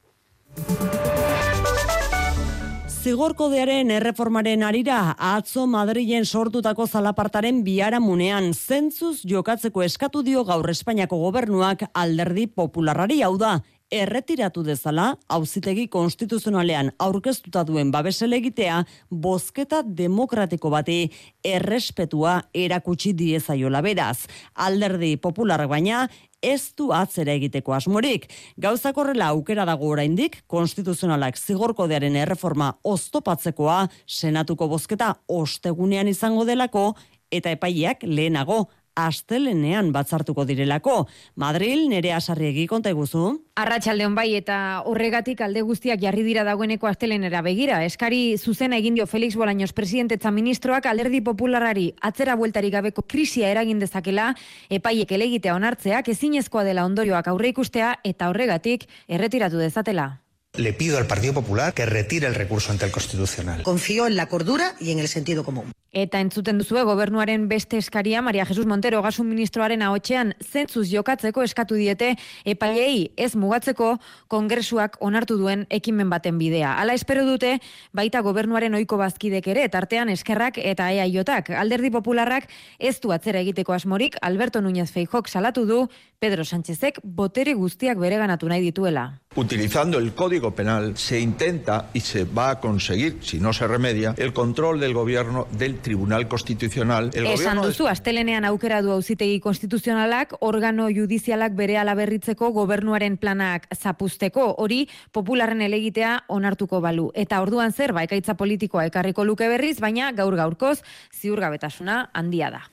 Zigorkodearen 3.03 3.89
erreformaren 3.91 4.61
arira, 4.63 5.17
atzo 5.17 5.65
Madrilen 5.67 6.23
sortutako 6.23 6.85
zalapartaren 6.87 7.65
biara 7.65 7.99
munean, 7.99 8.53
zentzuz 8.53 9.25
jokatzeko 9.27 9.83
eskatu 9.83 10.23
dio 10.23 10.45
gaur 10.45 10.69
Espainiako 10.71 11.19
gobernuak 11.25 11.89
alderdi 11.99 12.47
popularari 12.47 13.23
hau 13.27 13.39
da, 13.41 13.57
erretiratu 13.93 14.65
dezala, 14.65 15.13
auzitegi 15.29 15.87
konstituzionalean 15.93 16.91
aurkeztuta 17.03 17.63
duen 17.69 17.93
babesele 17.93 18.39
egitea, 18.41 18.81
bozketa 19.11 19.83
demokratiko 19.85 20.73
bati 20.73 20.99
errespetua 21.45 22.39
erakutsi 22.57 23.13
diezaiola 23.19 23.83
beraz. 23.85 24.25
Alderdi 24.55 25.15
popularrak 25.21 25.71
baina, 25.71 26.07
ez 26.43 26.73
du 26.77 26.89
atzera 26.97 27.37
egiteko 27.37 27.77
asmorik. 27.77 28.27
Gauzak 28.59 28.97
horrela 28.99 29.31
aukera 29.31 29.67
dago 29.69 29.93
oraindik, 29.93 30.41
konstituzionalak 30.51 31.39
zigorkodearen 31.39 32.17
erreforma 32.25 32.73
oztopatzekoa, 32.83 33.85
senatuko 34.09 34.69
bozketa 34.73 35.15
ostegunean 35.29 36.11
izango 36.11 36.49
delako, 36.49 36.93
eta 37.33 37.53
epaileak 37.55 38.05
lehenago 38.05 38.67
astelenean 38.95 39.93
batzartuko 39.93 40.45
direlako. 40.45 41.07
Madril 41.37 41.89
nere 41.91 42.13
asarriegi 42.13 42.67
konta 42.71 42.91
eguzu. 42.93 43.25
Arratxaldeon 43.57 44.15
bai 44.17 44.29
eta 44.39 44.83
horregatik 44.89 45.41
alde 45.45 45.63
guztiak 45.67 46.01
jarri 46.01 46.25
dira 46.27 46.45
dagoeneko 46.45 46.89
astelenera 46.89 47.43
begira. 47.43 47.83
Eskari 47.85 48.39
zuzena 48.39 48.79
egin 48.81 48.97
dio 48.97 49.07
Felix 49.07 49.37
Bolaños 49.37 49.73
presidentetza 49.73 50.31
ministroak 50.31 50.87
alderdi 50.87 51.21
popularari 51.21 51.93
atzera 52.01 52.37
bueltarik 52.37 52.73
gabeko 52.73 53.03
krisia 53.03 53.51
eragin 53.51 53.79
dezakela 53.83 54.33
epaiek 54.71 55.13
elegitea 55.13 55.55
onartzeak 55.55 56.09
ezinezkoa 56.09 56.65
dela 56.65 56.87
ondorioak 56.89 57.29
aurre 57.29 57.53
ikustea 57.53 57.99
eta 58.05 58.29
horregatik 58.33 58.89
erretiratu 59.09 59.59
dezatela. 59.59 60.22
Le 60.59 60.75
pido 60.75 60.99
al 60.99 61.07
Partido 61.07 61.33
Popular 61.33 61.73
que 61.73 61.87
retire 61.87 62.27
el 62.27 62.35
recurso 62.35 62.73
ante 62.73 62.85
el 62.85 62.93
Constitucional. 62.93 63.63
Confío 63.63 64.07
en 64.07 64.17
la 64.17 64.27
cordura 64.29 64.75
y 64.79 64.91
en 64.91 64.99
el 64.99 65.09
sentido 65.09 65.45
común. 65.45 65.73
Eta 65.93 66.23
entzuten 66.25 66.57
duzue 66.57 66.83
gobernuaren 66.89 67.51
beste 67.51 67.77
eskaria 67.77 68.23
Maria 68.25 68.47
Jesus 68.49 68.65
Montero 68.65 69.03
gasun 69.05 69.29
ministroaren 69.29 69.83
ahotsean 69.85 70.33
zentzuz 70.41 70.89
jokatzeko 70.89 71.43
eskatu 71.45 71.77
diete 71.77 72.15
epailei 72.49 73.13
ez 73.21 73.37
mugatzeko 73.37 73.99
kongresuak 74.33 74.97
onartu 75.05 75.37
duen 75.37 75.67
ekimen 75.69 76.09
baten 76.09 76.39
bidea. 76.41 76.79
Hala 76.81 76.97
espero 76.97 77.27
dute 77.29 77.59
baita 77.93 78.25
gobernuaren 78.25 78.73
ohiko 78.73 78.97
bazkidek 78.97 79.51
ere 79.53 79.69
tartean 79.69 80.09
eskerrak 80.09 80.57
eta 80.57 80.89
EAJak. 80.93 81.51
Alderdi 81.61 81.93
Popularrak 81.93 82.49
ez 82.79 82.99
du 83.01 83.13
atzera 83.13 83.45
egiteko 83.45 83.77
asmorik 83.77 84.17
Alberto 84.23 84.65
Núñez 84.65 84.89
Feijok 84.93 85.29
salatu 85.29 85.67
du 85.67 85.89
Pedro 86.19 86.45
Sánchezek 86.45 87.01
botere 87.05 87.53
guztiak 87.53 87.99
bereganatu 87.99 88.49
nahi 88.49 88.63
dituela. 88.65 89.21
Utilizando 89.37 89.99
el 89.99 90.15
Código 90.15 90.42
Penal 90.51 90.97
se 90.97 91.21
intenta 91.21 91.89
y 91.95 92.01
se 92.01 92.25
va 92.25 92.51
a 92.51 92.61
conseguir, 92.61 93.19
si 93.23 93.41
no 93.41 93.53
se 93.53 93.67
remedia, 93.67 94.15
el 94.19 94.33
control 94.33 94.81
del 94.81 94.93
gobierno 94.93 95.47
del 95.53 95.79
Tribunal 95.79 96.29
Constitucional. 96.29 97.11
El 97.15 97.27
Esan 97.27 97.63
duzu, 97.63 97.87
astelenean 97.87 98.45
aukera 98.45 98.83
du 98.83 98.91
auzitegi 98.91 99.39
konstituzionalak, 99.41 100.35
organo 100.41 100.89
judizialak 100.91 101.55
bere 101.55 101.79
alaberritzeko 101.79 102.51
gobernuaren 102.51 103.17
planak 103.17 103.69
zapusteko, 103.75 104.55
hori 104.59 104.89
popularren 105.13 105.63
elegitea 105.63 106.25
onartuko 106.29 106.83
balu. 106.85 107.11
Eta 107.15 107.41
orduan 107.41 107.73
zer, 107.73 107.95
ba, 107.95 108.03
ekaitza 108.03 108.35
politikoa 108.35 108.87
ekarriko 108.91 109.25
luke 109.25 109.49
berriz, 109.49 109.79
baina 109.81 110.13
gaur 110.13 110.37
gaurkoz 110.37 110.81
ziurgabetasuna 111.15 112.11
handia 112.13 112.51
da. 112.51 112.65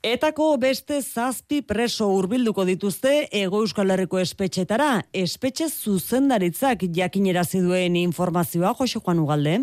Etako 0.00 0.54
beste 0.56 1.02
zazpi 1.04 1.58
preso 1.60 2.06
hurbilduko 2.08 2.64
dituzte 2.64 3.26
Ego 3.36 3.58
Euskal 3.60 3.92
Herriko 3.92 4.16
espetxetara, 4.16 5.02
espetxe 5.12 5.66
zuzendaritzak 5.68 6.86
jakinerazi 6.96 7.60
duen 7.60 7.98
informazioa, 8.00 8.72
Jose 8.78 9.02
Juan 9.04 9.20
Ugalde. 9.20 9.58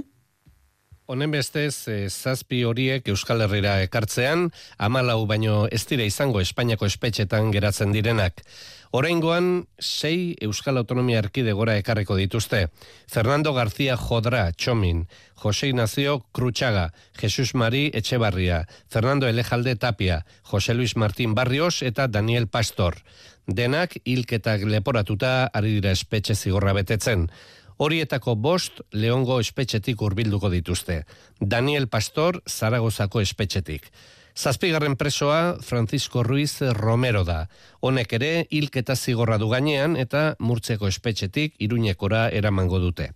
Honen 1.07 1.33
bestez, 1.33 1.87
eh, 1.87 2.05
zazpi 2.11 2.61
horiek 2.69 3.09
Euskal 3.09 3.41
Herrira 3.41 3.79
ekartzean, 3.81 4.51
amalau 4.77 5.25
baino 5.25 5.65
ez 5.71 5.81
dira 5.89 6.05
izango 6.05 6.41
Espainiako 6.43 6.85
espetxetan 6.85 7.49
geratzen 7.49 7.95
direnak. 7.95 8.43
Oraingoan 8.91 9.67
sei 9.79 10.35
Euskal 10.41 10.77
Autonomia 10.77 11.19
Erkidegora 11.19 11.75
ekarriko 11.77 12.15
dituzte. 12.15 12.69
Fernando 13.07 13.53
García 13.53 13.97
Jodra, 13.97 14.51
Txomin, 14.53 15.07
Jose 15.35 15.67
Ignacio 15.67 16.25
Cruchaga, 16.31 16.93
Jesus 17.19 17.53
Mari 17.53 17.91
Etxebarria, 17.93 18.67
Fernando 18.89 19.27
Elejalde 19.27 19.75
Tapia, 19.75 20.25
Jose 20.43 20.73
Luis 20.73 20.95
Martín 20.95 21.35
Barrios 21.35 21.81
eta 21.81 22.07
Daniel 22.07 22.47
Pastor. 22.47 23.03
Denak 23.47 23.97
hilketak 24.03 24.63
leporatuta 24.63 25.47
ari 25.47 25.77
dira 25.77 25.91
espetxe 25.91 26.35
zigorra 26.35 26.73
betetzen. 26.73 27.29
Horietako 27.77 28.35
bost 28.35 28.81
Leongo 28.91 29.39
espetxetik 29.39 30.01
hurbilduko 30.01 30.49
dituzte. 30.49 31.03
Daniel 31.39 31.87
Pastor 31.87 32.41
Zaragozako 32.49 33.21
espetxetik. 33.21 33.91
Zazpigarren 34.37 34.95
presoa 34.95 35.57
Francisco 35.65 36.21
Ruiz 36.21 36.61
Romero 36.61 37.23
da. 37.25 37.47
Honek 37.81 38.11
ere 38.19 38.27
hilketa 38.53 38.93
zigorra 38.93 39.39
du 39.41 39.47
gainean 39.49 39.95
eta 39.97 40.35
murtzeko 40.37 40.85
espetxetik 40.85 41.55
iruñekora 41.57 42.27
eramango 42.29 42.77
dute. 42.77 43.07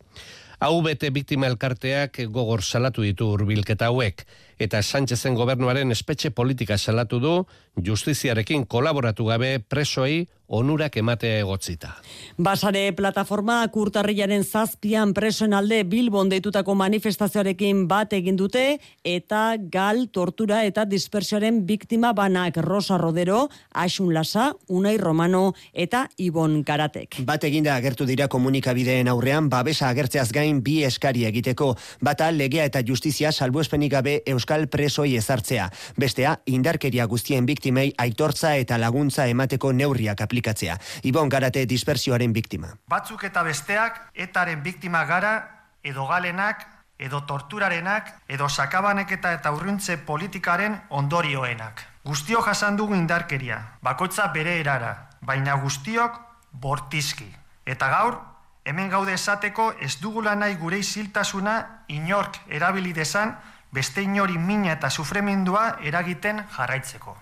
Hau 0.58 0.82
bete 0.82 1.12
biktima 1.14 1.46
elkarteak 1.46 2.24
gogor 2.34 2.64
salatu 2.66 3.06
ditu 3.06 3.28
hurbilketa 3.36 3.92
hauek 3.92 4.26
eta 4.62 4.82
Sánchezen 4.86 5.34
gobernuaren 5.34 5.92
espetxe 5.92 6.30
politika 6.30 6.78
salatu 6.78 7.20
du 7.20 7.34
justiziarekin 7.82 8.68
kolaboratu 8.70 9.26
gabe 9.26 9.58
presoei 9.60 10.28
onurak 10.52 10.98
ematea 11.00 11.40
egotzita. 11.40 11.94
Basare 12.36 12.84
plataforma 12.92 13.62
kurtarriaren 13.72 14.44
zazpian 14.44 15.14
presoen 15.16 15.56
alde 15.56 15.80
Bilbon 15.88 16.28
deitutako 16.30 16.76
manifestazioarekin 16.76 17.86
bat 17.88 18.12
egin 18.14 18.36
dute 18.36 18.66
eta 19.08 19.56
gal, 19.72 20.10
tortura 20.12 20.66
eta 20.68 20.84
dispersioaren 20.86 21.62
biktima 21.66 22.12
banak 22.14 22.60
Rosa 22.66 22.98
Rodero, 23.00 23.46
Asun 23.72 24.12
Lasa, 24.14 24.52
Unai 24.68 24.98
Romano 25.00 25.54
eta 25.72 26.04
Ibon 26.20 26.66
Karatek. 26.68 27.22
Bat 27.26 27.48
eginda 27.48 27.78
agertu 27.80 28.06
dira 28.06 28.28
komunikabideen 28.28 29.08
aurrean 29.08 29.48
babesa 29.50 29.88
agertzeaz 29.88 30.34
gain 30.36 30.60
bi 30.62 30.82
eskari 30.84 31.24
egiteko. 31.32 31.72
Bata 32.04 32.28
legea 32.36 32.68
eta 32.68 32.84
justizia 32.84 33.32
salbuespenik 33.32 33.96
gabe 33.96 34.20
euskal 34.28 34.51
presoi 34.72 35.16
ezartzea. 35.18 35.70
Bestea 35.98 36.36
indarkeria 36.46 37.06
guztien 37.06 37.46
biktimei 37.46 37.94
aitortza 37.98 38.56
eta 38.56 38.78
laguntza 38.78 39.28
emateko 39.28 39.72
neurriak 39.74 40.22
aplikatzea. 40.22 40.78
Ibon 41.04 41.30
Garate 41.30 41.66
dispersioaren 41.66 42.34
biktima. 42.34 42.74
Batzuk 42.88 43.24
eta 43.24 43.44
besteak 43.44 44.12
etaren 44.14 44.64
biktima 44.64 45.06
gara 45.06 45.34
edo 45.84 46.06
galenak 46.08 46.66
edo 47.02 47.24
torturarenak 47.26 48.12
edo 48.30 48.50
sakabaneketa 48.50 49.32
eta 49.34 49.52
urruntze 49.52 49.98
politikaren 50.06 50.78
ondorioenak. 50.90 51.82
Guztio 52.06 52.42
jasan 52.42 52.78
dugu 52.78 52.96
indarkeria, 52.96 53.58
bakoitza 53.82 54.28
bere 54.34 54.60
erara, 54.60 55.10
baina 55.22 55.56
guztiok 55.62 56.20
bortizki. 56.52 57.28
Eta 57.66 57.90
gaur, 57.90 58.18
hemen 58.66 58.90
gaude 58.90 59.14
esateko 59.14 59.72
ez 59.82 59.96
dugula 60.02 60.36
nahi 60.36 60.56
gure 60.62 60.78
iziltasuna 60.82 61.86
inork 61.90 62.40
erabili 62.50 62.94
desan 62.94 63.36
beste 63.74 64.04
inori 64.04 64.38
mina 64.38 64.74
eta 64.74 64.90
sufremendua 64.90 65.78
eragiten 65.84 66.44
jarraitzeko. 66.58 67.18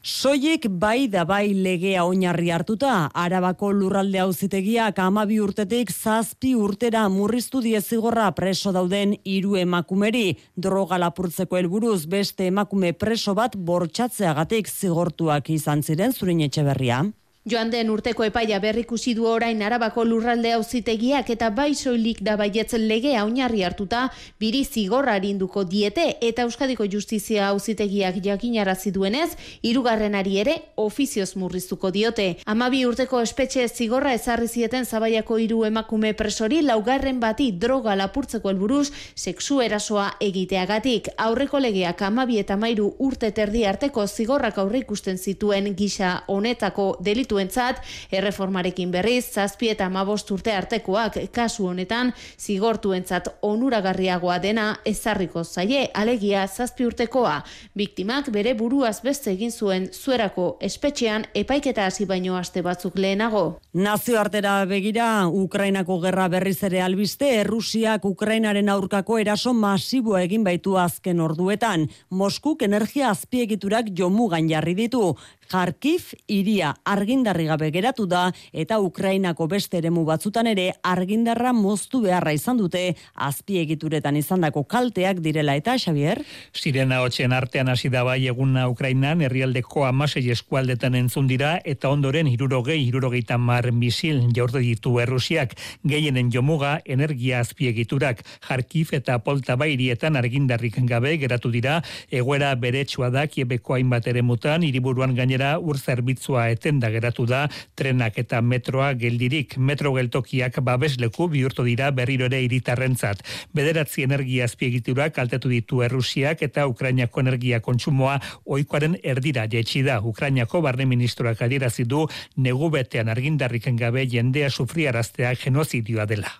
Soiek 0.00 0.64
bai 0.80 1.10
da 1.12 1.26
bai 1.28 1.52
legea 1.52 2.06
oinarri 2.08 2.48
hartuta, 2.50 3.10
arabako 3.12 3.68
lurralde 3.76 4.22
auzitegiak 4.22 4.96
amabi 4.98 5.36
urtetik 5.44 5.92
zazpi 5.92 6.54
urtera 6.56 7.02
murriztu 7.12 7.60
diezigorra 7.60 8.30
preso 8.32 8.72
dauden 8.72 9.12
hiru 9.28 9.58
emakumeri, 9.60 10.38
droga 10.56 10.96
lapurtzeko 10.96 11.60
helburuz 11.60 12.06
beste 12.08 12.48
emakume 12.48 12.94
preso 12.94 13.34
bat 13.36 13.56
bortxatzeagatik 13.56 14.72
zigortuak 14.72 15.50
izan 15.50 15.82
ziren 15.82 16.16
zurin 16.16 16.40
etxe 16.48 16.64
berria. 16.64 17.04
Joan 17.48 17.70
den 17.72 17.88
urteko 17.88 18.26
epaia 18.26 18.58
berrikusi 18.60 19.14
du 19.16 19.24
orain 19.24 19.62
arabako 19.64 20.02
lurralde 20.04 20.50
auzitegiak 20.52 21.30
eta 21.32 21.48
bai 21.48 21.70
soilik 21.74 22.18
da 22.20 22.34
baietzen 22.36 22.82
legea 22.84 23.22
oinarri 23.24 23.62
hartuta 23.64 24.02
biri 24.38 24.60
zigorra 24.64 25.14
arinduko 25.16 25.62
diete 25.64 26.18
eta 26.20 26.44
Euskadiko 26.44 26.84
Justizia 26.84 27.46
auzitegiak 27.48 28.18
jakinarazi 28.26 28.92
duenez 28.92 29.30
hirugarrenari 29.62 30.36
ere 30.42 30.56
ofizioz 30.76 31.30
murriztuko 31.36 31.90
diote. 31.90 32.26
Amabi 32.44 32.82
urteko 32.84 33.22
espetxe 33.24 33.64
zigorra 33.68 34.12
ezarri 34.12 34.46
zieten 34.46 34.84
zabaiako 34.84 35.38
hiru 35.38 35.64
emakume 35.64 36.12
presori 36.12 36.60
laugarren 36.60 37.24
bati 37.24 37.48
droga 37.52 37.96
lapurtzeko 37.96 38.52
helburuz 38.52 38.90
sexu 39.16 39.62
erasoa 39.62 40.10
egiteagatik. 40.20 41.08
Aurreko 41.16 41.58
legeak 41.58 42.02
amabi 42.02 42.36
eta 42.44 42.60
mairu 42.60 42.92
urte 42.98 43.32
terdi 43.32 43.64
arteko 43.64 44.06
zigorrak 44.06 44.58
aurre 44.58 44.84
ikusten 44.84 45.16
zituen 45.16 45.72
gisa 45.74 46.14
honetako 46.28 46.90
delitu 47.00 47.29
delituentzat, 47.30 47.80
erreformarekin 48.12 48.90
berriz, 48.90 49.24
zazpi 49.34 49.70
eta 49.70 49.88
mabost 49.88 50.30
urte 50.30 50.52
artekoak 50.52 51.18
kasu 51.32 51.68
honetan, 51.68 52.12
zigortuentzat 52.38 53.28
onuragarriagoa 53.42 54.38
dena 54.38 54.76
ezarriko 54.84 55.44
zaie, 55.44 55.88
alegia 55.94 56.46
zazpi 56.48 56.86
urtekoa. 56.86 57.42
Biktimak 57.74 58.30
bere 58.30 58.54
buruaz 58.54 59.00
beste 59.02 59.30
egin 59.30 59.50
zuen 59.52 59.88
zuerako 59.92 60.56
espetxean 60.60 61.26
epaiketa 61.34 61.86
hasi 61.86 62.06
baino 62.06 62.36
aste 62.36 62.62
batzuk 62.62 62.98
lehenago. 62.98 63.60
Nazio 63.72 64.18
artera 64.20 64.64
begira, 64.66 65.28
Ukrainako 65.28 66.00
gerra 66.00 66.28
berriz 66.28 66.62
ere 66.64 66.82
albiste, 66.82 67.28
Errusiak 67.40 68.04
Ukrainaren 68.04 68.68
aurkako 68.68 69.18
eraso 69.18 69.52
masiboa 69.54 70.22
egin 70.22 70.44
baitu 70.44 70.76
azken 70.78 71.20
orduetan. 71.20 71.88
Moskuk 72.10 72.62
energia 72.62 73.10
azpiegiturak 73.10 73.92
jomugan 73.96 74.48
jarri 74.50 74.74
ditu. 74.74 75.14
Kharkiv 75.50 76.12
iria 76.30 76.68
argindarri 76.86 77.48
gabe 77.48 77.72
geratu 77.74 78.04
da 78.06 78.28
eta 78.52 78.76
Ukrainako 78.78 79.48
beste 79.50 79.80
eremu 79.80 80.04
batzutan 80.06 80.46
ere 80.46 80.68
argindarra 80.86 81.50
moztu 81.52 81.98
beharra 82.04 82.30
izan 82.36 82.60
dute. 82.60 82.94
Azpiegituretan 83.14 84.14
izandako 84.20 84.62
kalteak 84.70 85.18
direla 85.24 85.56
eta 85.58 85.74
Xavier? 85.74 86.20
Sirena 86.54 87.00
hotzen 87.02 87.34
artean 87.34 87.68
hasi 87.72 87.90
da 87.90 88.04
bai 88.06 88.28
eguna 88.30 88.68
Ukrainan 88.70 89.24
herrialdeko 89.26 89.82
16 89.88 90.30
eskualdetan 90.36 90.94
entzun 90.94 91.26
dira 91.26 91.56
eta 91.64 91.90
ondoren 91.90 92.30
60 92.30 93.00
60 93.00 93.38
mar 93.42 93.72
misil 93.72 94.22
jaurte 94.36 94.62
ditu 94.62 95.00
Errusiak. 95.02 95.56
Gehienen 95.82 96.30
jomuga 96.30 96.76
energia 96.84 97.40
azpiegiturak. 97.40 98.22
Kharkiv 98.46 98.94
eta 98.94 99.18
Polta 99.18 99.58
bairietan 99.58 100.14
argindarrik 100.14 100.78
gabe 100.86 101.16
geratu 101.18 101.50
dira. 101.50 101.80
Egoera 102.08 102.54
beretsua 102.54 103.10
da 103.10 103.26
Kiebeko 103.26 103.74
hainbat 103.74 104.06
eremutan 104.06 104.62
hiriburuan 104.62 105.18
gainera 105.18 105.39
gainera 105.40 105.58
ur 105.58 105.78
zerbitzua 105.78 106.50
etenda 106.50 106.90
geratu 106.90 107.26
da 107.26 107.48
trenak 107.74 108.18
eta 108.18 108.40
metroa 108.40 108.92
geldirik 108.94 109.56
metro 109.56 109.92
geltokiak 109.94 110.60
babesleku 110.60 111.28
bihurtu 111.28 111.64
dira 111.64 111.90
berriro 111.90 112.26
ere 112.26 112.42
iritarrentzat. 112.44 113.22
Bederatzi 113.54 114.02
energia 114.04 114.44
azpiegiturak 114.44 115.14
kaltetu 115.14 115.48
ditu 115.48 115.82
Errusiak 115.82 116.42
eta 116.42 116.66
Ukrainako 116.66 117.20
energia 117.20 117.60
kontsumoa 117.60 118.20
ohikoaren 118.46 118.98
erdira 119.02 119.46
jaitsi 119.46 119.82
da. 119.82 120.00
Ukrainako 120.00 120.60
barne 120.60 120.86
ministroak 120.86 121.42
adierazi 121.42 121.84
du 121.84 122.06
negu 122.36 122.70
betean 122.70 123.08
argindarriken 123.08 123.76
gabe 123.76 124.06
jendea 124.06 124.50
sufriaraztea 124.50 125.34
genozidioa 125.34 126.06
dela. 126.06 126.30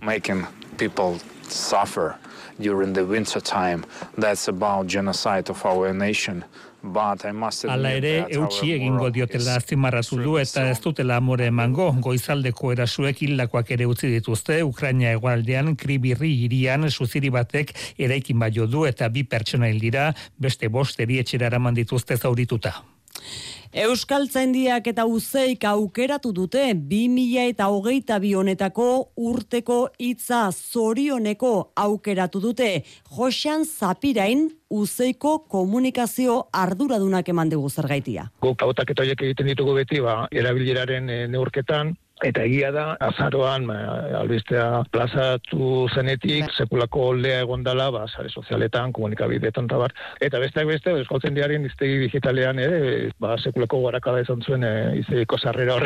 Making 0.00 0.44
people 0.76 1.18
suffer 1.48 2.16
during 2.60 2.92
the 2.92 3.04
winter 3.04 3.40
time 3.40 3.84
that's 4.18 4.48
about 4.48 4.86
genocide 4.86 5.48
of 5.48 5.64
our 5.64 5.92
nation 5.92 6.44
Hala 7.68 7.92
ere, 7.98 8.12
eutxi 8.38 8.72
egingo 8.76 9.10
diotela 9.10 9.56
azpimarratu 9.60 10.18
du 10.22 10.36
eta 10.40 10.66
ez 10.70 10.78
dutela 10.84 11.18
amore 11.20 11.48
emango, 11.50 11.90
goizaldeko 12.06 12.72
erasuek 12.72 13.22
hildakoak 13.26 13.70
ere 13.76 13.86
utzi 13.90 14.10
dituzte, 14.12 14.62
Ukraina 14.62 15.12
egualdean, 15.18 15.74
kribirri 15.76 16.32
irian, 16.46 16.90
suziri 16.90 17.30
batek 17.30 17.74
eraikin 17.98 18.38
baio 18.38 18.66
du 18.66 18.86
eta 18.86 19.08
bi 19.08 19.24
pertsona 19.24 19.70
hildira, 19.72 20.12
beste 20.38 20.68
bost 20.68 21.00
erietxera 21.00 21.50
eraman 21.52 21.74
dituzte 21.74 22.16
zaurituta. 22.16 22.76
Euskal 23.76 24.28
Tzaindiak 24.30 24.86
eta 24.88 25.04
Uzeik 25.04 25.64
aukeratu 25.68 26.30
dute 26.32 26.62
2000 26.74 27.42
eta 27.50 27.66
hogeita 27.68 28.16
honetako 28.16 29.12
urteko 29.16 29.90
hitza 29.98 30.50
zorioneko 30.50 31.72
aukeratu 31.76 32.40
dute. 32.40 32.84
Josean 33.16 33.64
Zapirain 33.64 34.48
Uzeiko 34.70 35.44
komunikazio 35.48 36.48
arduradunak 36.52 37.28
eman 37.28 37.50
dugu 37.50 37.68
zergaitia. 37.68 38.30
Guk 38.40 38.62
hautak 38.62 38.90
egiten 38.90 39.46
ditugu 39.46 39.74
beti, 39.74 40.00
ba, 40.00 40.26
erabileraren 40.32 41.10
e, 41.10 41.26
neurketan, 41.28 41.94
Eta 42.24 42.46
egia 42.48 42.70
da, 42.72 42.84
azaroan, 43.04 43.66
ba, 43.68 43.74
albistea 44.22 44.84
plazatu 44.88 45.84
zenetik, 45.92 46.48
sekulako 46.56 47.10
lea 47.18 47.42
egondala, 47.44 47.90
ba, 47.92 48.06
sare 48.08 48.32
sozialetan, 48.32 48.94
komunikabideetan 48.96 49.68
tabar. 49.68 49.92
Eta 50.24 50.40
besteak 50.40 50.70
beste, 50.70 50.94
eskoltzen 51.02 51.36
diaren 51.36 51.68
iztegi 51.68 51.98
digitalean, 52.06 52.62
ere, 52.62 53.10
ba, 53.20 53.36
sekulako 53.36 53.82
guarakada 53.84 54.24
izan 54.24 54.40
zuen 54.40 54.64
e, 54.64 54.72
iztegiko 55.02 55.36
sarrera 55.36 55.76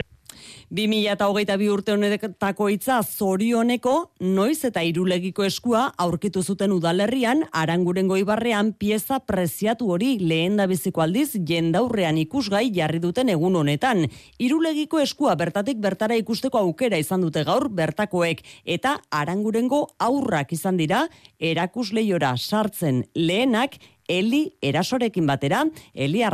horre. 0.71 0.81
2008 0.81 1.57
bi 1.59 1.69
urte 1.69 1.93
honetako 1.93 2.69
hitza 2.71 3.03
zorioneko 3.03 4.13
noiz 4.21 4.65
eta 4.65 4.83
irulegiko 4.83 5.45
eskua 5.45 5.93
aurkitu 5.99 6.43
zuten 6.43 6.73
udalerrian 6.73 7.45
aranguren 7.53 8.09
goibarrean 8.09 8.73
pieza 8.73 9.19
preziatu 9.21 9.91
hori 9.91 10.19
lehen 10.19 10.57
da 10.57 10.67
biziko 10.67 11.03
aldiz 11.03 11.37
jendaurrean 11.47 12.19
ikusgai 12.19 12.71
jarri 12.73 13.01
duten 13.01 13.29
egun 13.29 13.57
honetan. 13.57 14.07
Irulegiko 14.39 15.01
eskua 15.01 15.35
bertatik 15.35 15.79
bertara 15.79 16.15
ikusteko 16.15 16.59
aukera 16.59 16.99
izan 16.99 17.21
dute 17.21 17.45
gaur 17.45 17.69
bertakoek 17.69 18.43
eta 18.65 19.01
arangurengo 19.11 19.89
aurrak 19.99 20.53
izan 20.53 20.77
dira 20.77 21.09
erakusleiora 21.39 22.37
sartzen 22.37 23.05
lehenak 23.15 23.79
Eli 24.11 24.57
erasorekin 24.61 25.27
batera, 25.27 25.65
Eli 25.95 26.25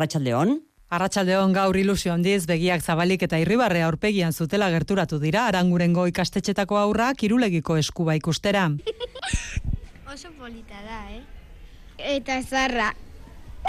Arratsaldeon. 0.88 1.52
Gaur 1.56 1.76
ilusio 1.76 2.12
handiz 2.14 2.46
begiak 2.46 2.82
zabalik 2.82 3.24
eta 3.26 3.40
irribarre 3.42 3.82
aurpegian 3.82 4.32
zutela 4.32 4.68
gerturatu 4.70 5.18
dira 5.22 5.46
arangurengo 5.50 6.06
ikastetxetako 6.12 6.78
aurra 6.78 7.12
kirulegiko 7.14 7.76
eskuba 7.76 8.14
ikustera. 8.14 8.68
Oso 10.12 10.30
polita 10.38 10.78
da, 10.86 11.00
eh? 11.10 11.24
Eta 12.16 12.38
zarra. 12.42 12.92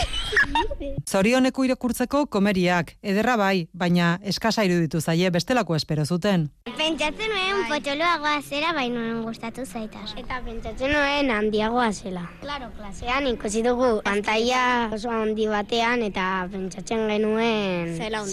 Zorioneko 1.12 1.64
irakurtzeko 1.66 2.26
komeriak, 2.32 2.94
ederra 3.02 3.38
bai, 3.40 3.68
baina 3.74 4.18
eskasa 4.28 4.66
iruditu 4.68 5.02
zaie 5.02 5.30
bestelako 5.32 5.76
espero 5.76 6.06
zuten. 6.06 6.48
Pentsatzen 6.78 7.32
nuen 7.32 7.64
potxoloagoa 7.72 8.42
zera, 8.42 8.74
baina 8.76 9.00
nuen 9.00 9.24
gustatu 9.26 9.66
zaitaz. 9.66 10.12
Eta 10.20 10.42
pentsatzen 10.46 10.94
nuen 10.94 11.32
handiagoa 11.34 11.90
zela. 11.94 12.26
Claro, 12.42 12.70
klasean 12.78 13.28
ikusi 13.32 13.64
dugu 13.66 14.02
pantalla 14.06 14.90
oso 14.94 15.12
handi 15.14 15.48
batean 15.50 16.04
eta 16.06 16.48
pentsatzen 16.52 17.08
genuen 17.10 17.96
zela 17.98 18.24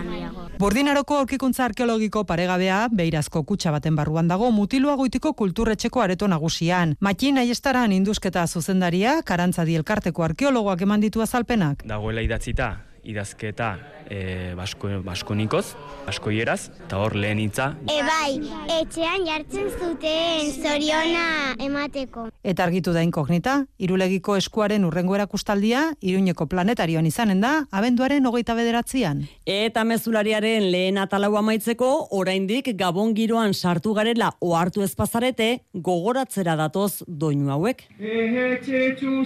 handiago. 0.00 0.48
Burdinaroko 0.58 1.18
aurkikuntza 1.20 1.66
arkeologiko 1.66 2.24
paregabea, 2.24 2.86
beirazko 2.88 3.42
kutsa 3.44 3.70
baten 3.74 3.96
barruan 3.96 4.28
dago, 4.28 4.50
mutilua 4.50 4.94
goitiko 4.96 5.34
kulturretxeko 5.36 6.00
areto 6.00 6.28
nagusian. 6.32 6.96
Makin 7.00 7.38
aiestaran 7.42 7.92
induzketa 7.92 8.46
zuzendaria, 8.46 9.18
karantza 9.22 9.66
dielkarteko 9.68 10.24
arkeologoak 10.24 10.86
eman 10.86 11.04
ditu 11.06 11.22
azalpenak. 11.24 11.86
Dagoela 11.86 12.24
idatzita 12.26 12.74
idazketa 13.06 13.76
e, 14.10 14.54
basko, 14.58 14.90
baskonikoz, 15.06 15.64
baskoieraz, 16.06 16.70
eta 16.86 16.98
hor 17.00 17.16
lehen 17.18 17.40
hitza. 17.42 17.68
E 17.90 17.98
bai, 18.06 18.38
etxean 18.80 19.26
jartzen 19.26 19.68
zuten 19.78 20.52
zoriona 20.62 21.54
emateko. 21.62 22.28
Eta 22.46 22.66
argitu 22.66 22.94
da 22.94 23.02
inkognita, 23.06 23.56
irulegiko 23.82 24.36
eskuaren 24.38 24.86
urrengo 24.88 25.16
erakustaldia, 25.18 25.84
iruñeko 26.00 26.48
planetarioan 26.50 27.06
izanen 27.08 27.42
da, 27.44 27.54
abenduaren 27.70 28.26
hogeita 28.26 28.56
bederatzean. 28.58 29.24
Eta 29.46 29.84
mezulariaren 29.84 30.70
lehen 30.72 30.98
atalau 31.02 31.34
amaitzeko, 31.40 31.90
oraindik 32.16 32.72
gabon 32.78 33.14
giroan 33.16 33.54
sartu 33.54 33.94
garela 33.94 34.32
ohartu 34.40 34.82
ezpazarete, 34.86 35.50
gogoratzera 35.74 36.56
datoz 36.58 37.02
doinu 37.06 37.50
hauek. 37.54 37.86
Etxetxu 38.00 39.24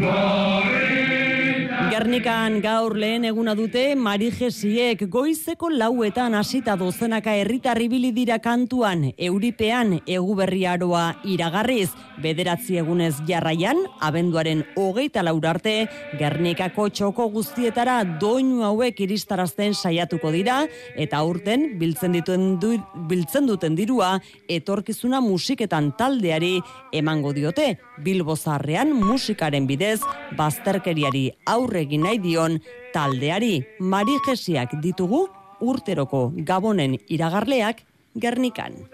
Glory 0.00 1.65
Gernikan 1.86 2.56
gaur 2.64 2.96
lehen 2.98 3.22
eguna 3.28 3.52
dute 3.54 3.82
Marijesiek 3.94 5.04
goizeko 5.06 5.68
lauetan 5.70 6.34
hasita 6.34 6.74
dozenaka 6.76 7.36
herritar 7.38 7.78
ibili 7.78 8.10
dira 8.16 8.40
kantuan. 8.42 9.04
Euripean 9.14 10.00
eguberriaroa 10.02 11.20
iragarriz. 11.30 11.92
Bederatzi 12.22 12.78
egunez 12.80 13.12
jarraian 13.28 13.78
abenduaren 14.02 14.64
hogeita 14.74 15.22
laur 15.22 15.46
arte 15.46 15.74
Gernikako 16.18 16.88
txoko 16.88 17.28
guztietara 17.30 18.00
doinu 18.18 18.64
hauek 18.66 19.04
iristarazten 19.06 19.76
saiatuko 19.76 20.32
dira 20.34 20.62
eta 20.96 21.20
aurten 21.22 21.76
biltzen 21.78 22.16
dituen 22.16 22.56
du, 22.58 22.72
biltzen 23.06 23.46
duten 23.46 23.76
dirua 23.78 24.16
etorkizuna 24.48 25.20
musiketan 25.20 25.92
taldeari 25.98 26.56
emango 26.92 27.34
diote. 27.36 27.76
Bilbozarrean 28.02 28.90
musikaren 28.96 29.68
bidez 29.68 30.00
bazterkeriari 30.36 31.28
aurre 31.46 31.75
egin 31.80 32.06
nahi 32.06 32.18
dion 32.22 32.58
taldeari 32.94 33.60
marigesiak 33.78 34.78
ditugu 34.82 35.26
urteroko 35.60 36.30
gabonen 36.36 36.98
iragarleak 37.08 37.82
gernikan. 38.14 38.84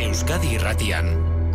Euskadi 0.00 0.54
irratian, 0.56 1.06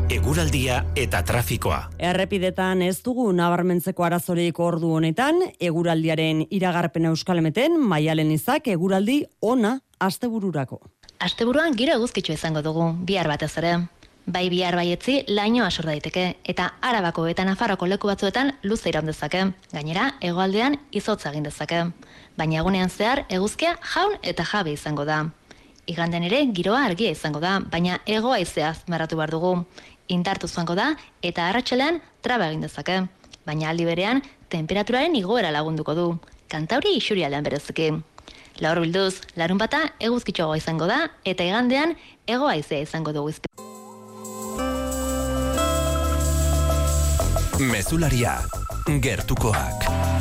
eguraldia 0.09 0.83
eta 0.95 1.21
trafikoa. 1.25 1.79
Errepidetan 1.97 2.81
ez 2.85 2.99
dugu 3.03 3.25
nabarmentzeko 3.33 4.05
arazorik 4.05 4.59
ordu 4.61 4.91
honetan, 4.97 5.41
eguraldiaren 5.59 6.43
iragarpen 6.53 7.07
euskalmeten, 7.09 7.79
maialen 7.81 8.31
izak 8.31 8.69
eguraldi 8.73 9.23
ona 9.41 9.79
astebururako. 9.99 10.81
Asteburuan 11.25 11.73
giro 11.77 11.95
eguzkitzu 11.97 12.35
izango 12.35 12.61
dugu, 12.61 12.91
bihar 13.07 13.27
batez 13.31 13.55
ere. 13.57 13.77
Bai 14.25 14.47
bihar 14.49 14.75
baietzi 14.77 15.19
laino 15.29 15.65
asor 15.65 15.85
daiteke, 15.85 16.25
eta 16.43 16.71
arabako 16.81 17.27
eta 17.29 17.45
nafarroko 17.45 17.85
leku 17.85 18.09
batzuetan 18.09 18.55
luze 18.63 18.89
iraun 18.89 19.05
dezake. 19.09 19.43
Gainera, 19.73 20.11
hegoaldean 20.21 20.79
izotza 20.91 21.29
egin 21.29 21.45
dezake. 21.45 21.83
Baina 22.37 22.61
egunean 22.61 22.89
zehar 22.89 23.25
eguzkia 23.29 23.77
jaun 23.93 24.17
eta 24.21 24.45
jabe 24.51 24.73
izango 24.73 25.05
da. 25.05 25.23
Iganden 25.85 26.23
ere 26.25 26.39
giroa 26.57 26.79
argia 26.87 27.11
izango 27.13 27.39
da, 27.39 27.59
baina 27.59 27.99
egoa 28.09 28.39
izeaz 28.41 28.79
marratu 28.89 29.19
behar 29.19 29.29
dugu. 29.29 29.51
Indartu 30.07 30.47
zuango 30.47 30.75
da 30.77 30.91
eta 31.25 31.49
arratselean 31.49 32.01
traba 32.21 32.49
egin 32.51 32.61
dezake. 32.65 33.01
Baina 33.45 33.69
aldi 33.69 33.85
berean, 33.85 34.21
temperaturaren 34.49 35.15
igoera 35.17 35.51
lagunduko 35.53 35.95
du. 35.97 36.07
Kantauri 36.49 36.95
isurialdean 36.97 37.45
bereziki. 37.45 37.91
Laur 38.61 38.79
bilduz, 38.79 39.21
larun 39.35 39.59
bata 39.59 39.81
eguzkitxoagoa 39.99 40.61
izango 40.61 40.87
da 40.87 41.01
eta 41.25 41.43
igandean 41.43 41.95
egoa 42.27 42.55
izea 42.61 42.85
izango 42.85 43.13
dugu 43.15 43.33
izpi. 43.33 43.49
Mezularia, 47.59 48.37
gertukoak. 49.01 50.14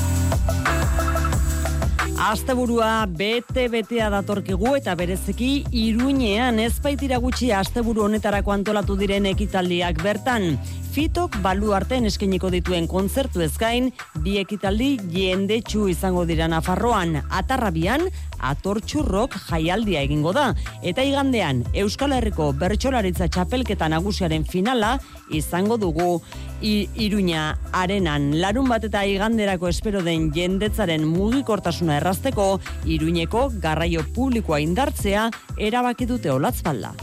Asteburua 2.15 3.07
bete 3.11 3.65
betea 3.69 4.07
datorkigu 4.13 4.77
eta 4.79 4.95
bereziki 4.95 5.65
iruñean 5.75 6.61
ez 6.63 6.79
baitira 6.83 7.19
gutxi 7.19 7.51
asteburu 7.53 8.05
honetarako 8.05 8.53
antolatu 8.55 8.95
diren 8.97 9.27
ekitaldiak 9.27 9.99
bertan. 10.03 10.55
Fitok 10.95 11.41
balu 11.43 11.73
artean 11.75 12.07
eskeniko 12.07 12.53
dituen 12.55 12.87
kontzertu 12.87 13.43
ezkain, 13.43 13.91
bi 14.23 14.39
ekitaldi 14.39 14.93
jendetsu 15.11 15.89
izango 15.91 16.23
dira 16.25 16.47
Nafarroan, 16.47 17.19
atarrabian, 17.35 18.07
atortxurrok 18.51 19.37
jaialdia 19.49 20.03
egingo 20.05 20.33
da. 20.37 20.51
Eta 20.83 21.05
igandean, 21.07 21.63
Euskal 21.85 22.17
Herriko 22.17 22.51
bertsolaritza 22.59 23.29
txapelketa 23.29 23.89
nagusiaren 23.93 24.45
finala 24.45 24.99
izango 25.31 25.79
dugu 25.81 26.21
I, 26.65 26.89
Iruña 26.97 27.59
arenan. 27.73 28.31
Larun 28.41 28.69
bat 28.71 28.85
eta 28.89 29.05
iganderako 29.05 29.69
espero 29.69 30.03
den 30.03 30.31
jendetzaren 30.33 31.05
mugikortasuna 31.09 31.99
errazteko, 32.01 32.61
Iruñeko 32.85 33.51
garraio 33.61 34.07
publikoa 34.15 34.63
indartzea 34.65 35.29
erabaki 35.59 36.09
dute 36.09 36.33
olatzbalda. 36.33 36.95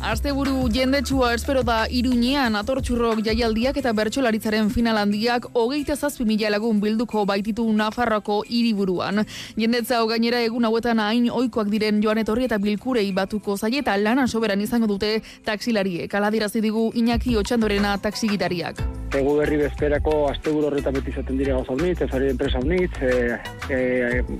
Asteburu 0.00 0.70
jendetsua 0.72 1.34
espero 1.34 1.60
da 1.62 1.84
iruñean 1.92 2.54
atortxurrok 2.56 3.20
jaialdiak 3.20 3.76
eta 3.76 3.92
bertsolaritzaren 3.92 4.70
final 4.72 4.96
handiak 4.96 5.44
hogeita 5.52 5.92
zazpi 5.94 6.24
mila 6.24 6.48
lagun 6.54 6.80
bilduko 6.80 7.26
baititu 7.28 7.66
Nafarroko 7.72 8.38
hiriburuan. 8.48 9.26
Jendetza 9.58 10.00
gainera 10.08 10.40
egun 10.40 10.64
hauetan 10.64 11.02
hain 11.04 11.28
oikoak 11.30 11.68
diren 11.68 12.00
joan 12.00 12.22
etorri 12.22 12.48
eta 12.48 12.56
bilkurei 12.58 13.12
batuko 13.12 13.58
zaieta 13.58 13.98
lanan 13.98 14.28
soberan 14.28 14.60
izango 14.60 14.86
dute 14.86 15.20
taksilariek. 15.44 16.14
Aladirazi 16.14 16.64
digu 16.64 16.90
Iñaki 16.94 17.36
Otxandorena 17.36 17.98
taksigitariak. 18.00 18.80
Egu 19.10 19.32
berri 19.40 19.56
bezperako 19.58 20.28
asteburu 20.30 20.68
horretan 20.68 20.94
beti 20.94 21.10
izaten 21.10 21.36
dira 21.36 21.56
gauza 21.56 21.72
honit, 21.74 22.00
ezari 22.06 22.28
enpresa 22.30 22.60
honit, 22.62 22.98
e, 23.02 23.38
e, 23.68 23.78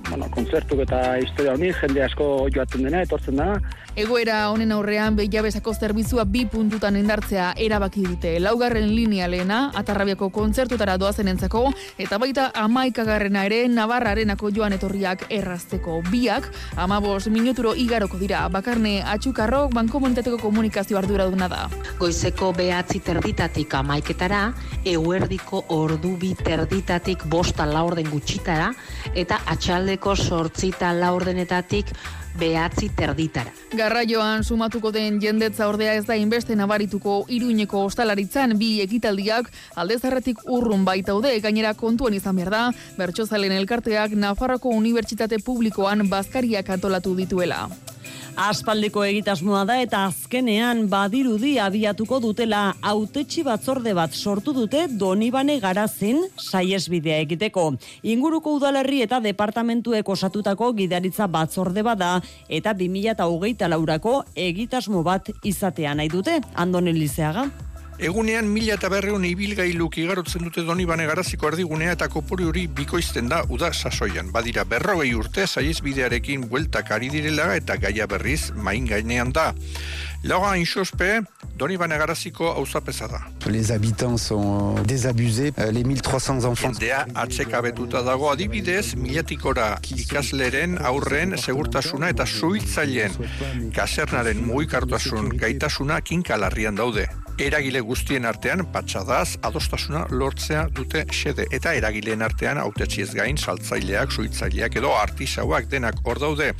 bueno, 0.09 0.29
kontzertuk 0.31 0.85
eta 0.85 1.19
historia 1.19 1.57
honit, 1.57 1.75
jende 1.83 2.05
asko 2.07 2.29
joaten 2.55 2.87
dena, 2.87 3.03
etortzen 3.03 3.43
da. 3.43 3.49
Egoera 3.99 4.37
honen 4.53 4.71
aurrean 4.71 5.17
behiabezako 5.19 5.73
zerbizua 5.75 6.23
bi 6.25 6.45
puntutan 6.47 6.95
indartzea 6.97 7.49
erabaki 7.59 8.05
dute. 8.07 8.37
Laugarren 8.39 8.87
linea 8.95 9.27
lehena, 9.29 9.59
atarrabiako 9.75 10.29
kontzertutara 10.31 10.95
doazen 10.97 11.29
entzako, 11.33 11.65
eta 11.99 12.19
baita 12.23 12.45
amaikagarrena 12.55 13.43
ere 13.49 13.65
Navarrarenako 13.69 14.53
joan 14.55 14.77
etorriak 14.79 15.25
errazteko. 15.29 15.97
Biak, 16.11 16.47
amabos 16.77 17.27
minuturo 17.35 17.75
igaroko 17.75 18.21
dira, 18.21 18.45
bakarne 18.49 19.01
atxukarrok 19.03 19.75
bankomunitateko 19.75 20.39
komunikazio 20.39 20.99
arduraduna 21.03 21.51
da. 21.51 21.67
Goizeko 21.99 22.53
behatzi 22.55 23.03
terditatik 23.03 23.75
amaiketara, 23.75 24.45
eguerdiko 24.85 25.65
ordu 25.81 26.15
bi 26.21 26.37
terditatik 26.39 27.27
bosta 27.27 27.67
laurden 27.67 28.07
gutxitara, 28.15 28.71
eta 29.19 29.43
atxaldeko 29.51 30.15
sortzita 30.15 30.95
laurdenetatik 30.95 31.91
behatzi 32.39 32.91
terditara. 32.95 33.51
Garraioan 33.81 34.43
sumatuko 34.45 34.91
den 34.93 35.15
jendetza 35.23 35.65
ordea 35.71 35.95
ez 35.97 36.03
da 36.05 36.17
inbeste 36.21 36.53
nabarituko 36.59 37.15
iruñeko 37.33 37.87
ostalaritzan 37.89 38.53
bi 38.61 38.69
ekitaldiak 38.85 39.49
aldezarretik 39.83 40.43
urrun 40.57 40.85
baitaude 40.85 41.33
gainera 41.47 41.71
kontuan 41.79 42.19
izan 42.19 42.37
behar 42.37 42.51
da, 42.53 42.65
bertxozalen 42.99 43.55
elkarteak 43.57 44.19
Nafarroko 44.27 44.75
Unibertsitate 44.83 45.41
Publikoan 45.47 46.05
bazkariak 46.13 46.69
antolatu 46.77 47.15
dituela. 47.23 47.63
Aspaldiko 48.41 49.03
egitasmoa 49.05 49.67
da 49.69 49.75
eta 49.85 49.99
azkenean 50.09 50.87
badirudi 50.89 51.51
abiatuko 51.61 52.23
dutela 52.25 52.63
autetxi 52.93 53.45
batzorde 53.45 53.93
bat 53.99 54.17
sortu 54.17 54.55
dute 54.57 54.87
Donibane 55.03 55.59
Garazin 55.61 56.23
saiesbidea 56.41 57.21
egiteko. 57.27 57.67
Inguruko 58.01 58.57
udalerri 58.57 59.03
eta 59.05 59.21
departamentuek 59.21 60.09
osatutako 60.09 60.73
gidaritza 60.81 61.29
batzorde 61.29 61.85
bada 61.85 62.15
eta 62.49 62.73
2008 62.73 63.69
laurako 63.75 64.23
egitasmo 64.35 65.05
bat 65.05 65.29
izatea 65.45 65.93
nahi 66.01 66.09
dute. 66.09 66.41
Andoni 66.55 66.97
Lizeaga. 66.97 67.51
Egunean 68.01 68.47
mila 68.49 68.79
eta 68.79 68.89
berreun 68.89 69.27
ibilgailuk 69.29 69.99
igarotzen 70.01 70.47
dute 70.47 70.63
doni 70.65 70.87
bane 70.89 71.05
garaziko 71.05 71.51
erdigunea 71.51 71.93
eta 71.93 72.07
kopuri 72.09 72.47
hori 72.49 72.63
bikoizten 72.79 73.29
da 73.29 73.43
uda 73.53 73.69
sasoian. 73.75 74.31
Badira 74.33 74.65
berrogei 74.65 75.11
urte 75.13 75.45
saiez 75.47 75.83
bidearekin 75.85 76.47
bueltak 76.49 76.95
ari 76.97 77.11
direla 77.13 77.51
eta 77.59 77.77
gaia 77.77 78.07
berriz 78.09 78.55
main 78.57 78.89
gainean 78.89 79.35
da. 79.37 79.51
Laura 80.23 80.57
Inxospe, 80.57 81.23
doni 81.57 81.79
bane 81.81 81.97
garaziko 81.97 82.51
hauzapeza 82.53 83.07
da. 83.09 83.21
Les 83.47 83.73
habitants 83.73 84.19
sont 84.19 84.75
désabusés, 84.87 85.53
euh, 85.59 85.71
les 85.71 85.83
1300 85.83 86.45
enfants... 86.45 86.73
Jendea 86.73 87.07
atsekabetuta 87.15 88.03
dago 88.03 88.29
adibidez, 88.29 88.95
milatikora 88.97 89.79
ikasleren 89.97 90.77
aurren 90.85 91.39
segurtasuna 91.39 92.13
eta 92.13 92.27
suitzaileen 92.27 93.17
kasernaren 93.73 94.45
mugikartasun 94.45 95.33
gaitasuna 95.41 96.03
kinkalarrian 96.05 96.77
daude. 96.77 97.09
Eragile 97.41 97.81
guztien 97.81 98.27
artean 98.29 98.67
patxadaz 98.69 99.39
adostasuna 99.49 100.03
lortzea 100.13 100.67
dute 100.77 101.07
xede 101.09 101.47
eta 101.57 101.73
eragileen 101.73 102.21
artean 102.21 102.59
autetxiez 102.61 103.15
gain 103.17 103.39
saltzaileak, 103.41 104.13
suitzaileak 104.13 104.77
edo 104.77 104.91
artisauak 104.93 105.71
denak 105.73 106.03
hor 106.05 106.21
daude. 106.21 106.51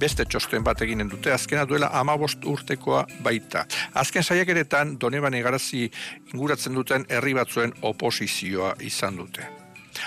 Beste 0.00 0.24
txosten 0.24 0.64
bat 0.64 0.80
eginen 0.80 1.12
dute 1.12 1.34
azkena 1.36 1.66
duela 1.68 1.90
amabost 2.00 2.48
urtekoa 2.48 3.04
baita. 3.22 3.66
Azken 3.94 4.22
saiakeretan 4.22 4.96
Doneban 5.00 5.34
egarazi 5.34 5.90
inguratzen 6.32 6.74
duten 6.74 7.06
herri 7.08 7.34
batzuen 7.34 7.74
oposizioa 7.82 8.74
izan 8.80 9.16
dute. 9.16 9.46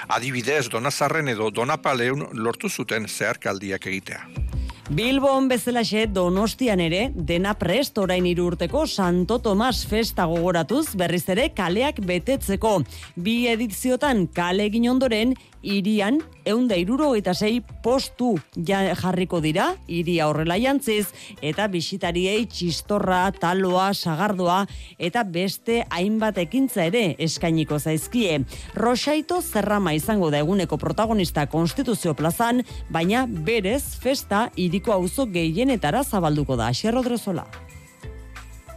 Adibidez, 0.08 0.70
Donazarren 0.72 1.28
edo 1.28 1.52
Donapaleun 1.52 2.28
lortu 2.34 2.70
zuten 2.70 3.08
zeharkaldiak 3.08 3.88
egitea. 3.88 4.26
Bilbon 4.92 5.48
bezalaxe 5.48 6.04
donostian 6.12 6.82
ere, 6.84 7.06
dena 7.16 7.54
prest 7.56 7.98
orain 7.98 8.26
hiru 8.28 8.50
urteko 8.52 8.84
Santo 8.86 9.38
Tomas 9.40 9.86
festa 9.88 10.26
gogoratuz 10.28 10.98
berriz 11.00 11.24
ere 11.32 11.48
kaleak 11.56 12.02
betetzeko. 12.04 12.82
Bi 13.16 13.48
ediziotan 13.48 14.28
kale 14.28 14.68
egin 14.68 14.90
ondoren, 14.92 15.34
irian 15.64 16.20
eunda 16.46 16.76
iruro 16.78 17.14
eta 17.16 17.34
sei 17.34 17.62
postu 17.84 18.36
ja 18.68 18.84
jarriko 19.00 19.40
dira, 19.42 19.74
iria 19.88 20.28
horrela 20.28 20.58
jantziz, 20.60 21.08
eta 21.42 21.68
bisitariei 21.72 22.46
txistorra, 22.52 23.32
taloa, 23.40 23.94
sagardoa, 23.94 24.64
eta 25.00 25.24
beste 25.24 25.82
hainbat 25.90 26.38
ekintza 26.44 26.86
ere 26.92 27.16
eskainiko 27.18 27.80
zaizkie. 27.80 28.42
Rosaito 28.76 29.42
zerrama 29.42 29.96
izango 29.96 30.30
da 30.30 30.44
eguneko 30.44 30.78
protagonista 30.78 31.48
konstituzio 31.48 32.14
plazan, 32.14 32.64
baina 32.92 33.26
berez 33.28 33.84
festa 34.04 34.50
iriko 34.56 34.94
auzo 34.94 35.26
gehienetara 35.32 36.04
zabalduko 36.04 36.60
da, 36.60 36.74
xerrodrezola. 36.76 37.48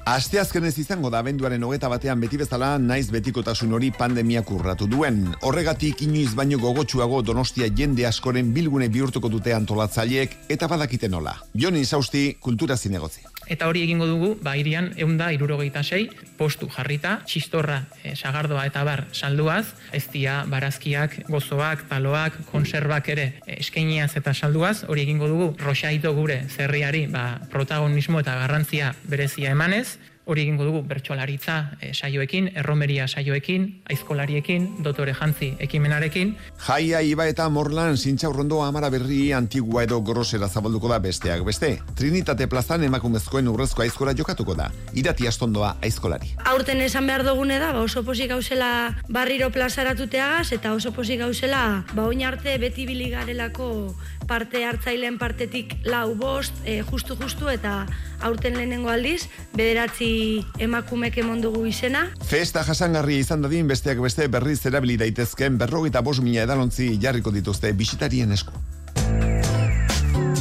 Asteazkenez 0.06 0.76
izango 0.78 1.10
da 1.10 1.18
abenduaren 1.18 1.64
hogeta 1.66 1.88
batean 1.90 2.20
beti 2.22 2.38
bezala 2.38 2.68
naiz 2.78 3.08
betikotasun 3.10 3.72
hori 3.74 3.88
pandemiak 3.90 4.52
urratu 4.54 4.86
duen. 4.86 5.18
Horregatik 5.42 6.04
inoiz 6.06 6.30
baino 6.38 6.60
gogotsuago 6.62 7.24
donostia 7.26 7.66
jende 7.80 8.06
askoren 8.06 8.52
bilgune 8.54 8.86
bihurtuko 8.86 9.26
dute 9.32 9.56
antolatzaileek 9.56 10.36
eta 10.56 10.68
badakite 10.70 11.10
nola. 11.10 11.34
Joni 11.58 11.82
Sausti, 11.84 12.28
kultura 12.38 12.76
zinegozi. 12.76 13.26
Eta 13.46 13.68
hori 13.70 13.84
egingo 13.86 14.06
dugu, 14.10 14.32
ba, 14.42 14.56
irian, 14.58 14.90
eunda 14.98 15.28
irurogeita 15.34 15.82
sei, 15.84 16.08
postu 16.36 16.68
jarrita, 16.72 17.20
txistorra, 17.26 17.82
e, 18.02 18.16
sagardoa 18.16 18.66
eta 18.66 18.82
bar 18.86 19.04
salduaz, 19.12 19.66
ez 19.94 20.04
dia, 20.12 20.40
barazkiak, 20.50 21.20
gozoak, 21.30 21.86
taloak, 21.90 22.40
konservak 22.50 23.12
ere 23.14 23.28
e, 23.46 23.60
eskainiaz 23.60 24.16
eta 24.18 24.34
salduaz, 24.34 24.82
hori 24.90 25.06
egingo 25.06 25.30
dugu, 25.30 25.52
roxaito 25.62 26.12
gure 26.16 26.42
zerriari, 26.50 27.06
ba, 27.06 27.40
protagonismo 27.52 28.20
eta 28.24 28.34
garrantzia 28.42 28.92
berezia 29.06 29.54
emanez, 29.54 29.98
hori 30.26 30.42
egingo 30.42 30.64
dugu 30.66 30.82
bertsolaritza 30.82 31.56
e, 31.80 31.92
saioekin, 31.94 32.50
erromeria 32.58 33.06
saioekin, 33.06 33.66
aizkolariekin, 33.90 34.66
dotore 34.82 35.14
jantzi 35.14 35.52
ekimenarekin. 35.62 36.34
Jaia 36.66 37.00
Iba 37.06 37.28
eta 37.30 37.46
Morlan 37.48 37.96
Sintxaurrondo 37.96 38.58
amara 38.64 38.90
berri 38.90 39.30
antigua 39.32 39.84
edo 39.86 40.00
grosera 40.02 40.48
zabalduko 40.48 40.90
da 40.90 40.98
besteak 40.98 41.44
beste. 41.46 41.76
Trinitate 41.94 42.48
plazan 42.50 42.84
emakumezkoen 42.88 43.46
urrezko 43.48 43.86
aizkola 43.86 44.16
jokatuko 44.18 44.56
da. 44.58 44.68
Irati 44.98 45.30
astondoa 45.30 45.76
aizkolari. 45.86 46.32
Aurten 46.50 46.82
esan 46.82 47.06
behar 47.06 47.22
dugune 47.26 47.60
da, 47.62 47.70
ba 47.72 47.84
oso 47.86 48.02
posik 48.02 48.32
gauzela 48.34 48.96
barriro 49.08 49.52
plazaratuteagaz 49.54 50.50
eta 50.58 50.74
oso 50.74 50.90
posik 50.92 51.22
gauzela 51.22 51.84
ba 51.94 52.10
oin 52.10 52.26
arte 52.26 52.58
beti 52.58 52.86
biligarelako 52.90 53.94
parte 54.26 54.64
hartzaileen 54.66 55.18
partetik 55.18 55.76
lau 55.86 56.14
bost, 56.18 56.54
e, 56.64 56.82
justu 56.86 57.16
justu 57.20 57.50
eta 57.52 57.86
aurten 58.26 58.56
lehenengo 58.58 58.90
aldiz, 58.90 59.28
bederatzi 59.56 60.44
emakumek 60.58 61.18
emon 61.22 61.42
dugu 61.44 61.66
izena. 61.66 62.06
Festa 62.26 62.64
jasangarria 62.66 63.24
izan 63.24 63.42
dadin 63.46 63.68
besteak 63.68 64.02
beste 64.02 64.28
berriz 64.28 64.60
erabili 64.66 64.98
daitezken 65.00 65.58
berrogeita 65.58 66.02
bos 66.02 66.18
mila 66.20 66.46
edalontzi 66.46 66.92
jarriko 67.02 67.34
dituzte 67.34 67.72
bisitarien 67.72 68.32
esku. 68.32 68.52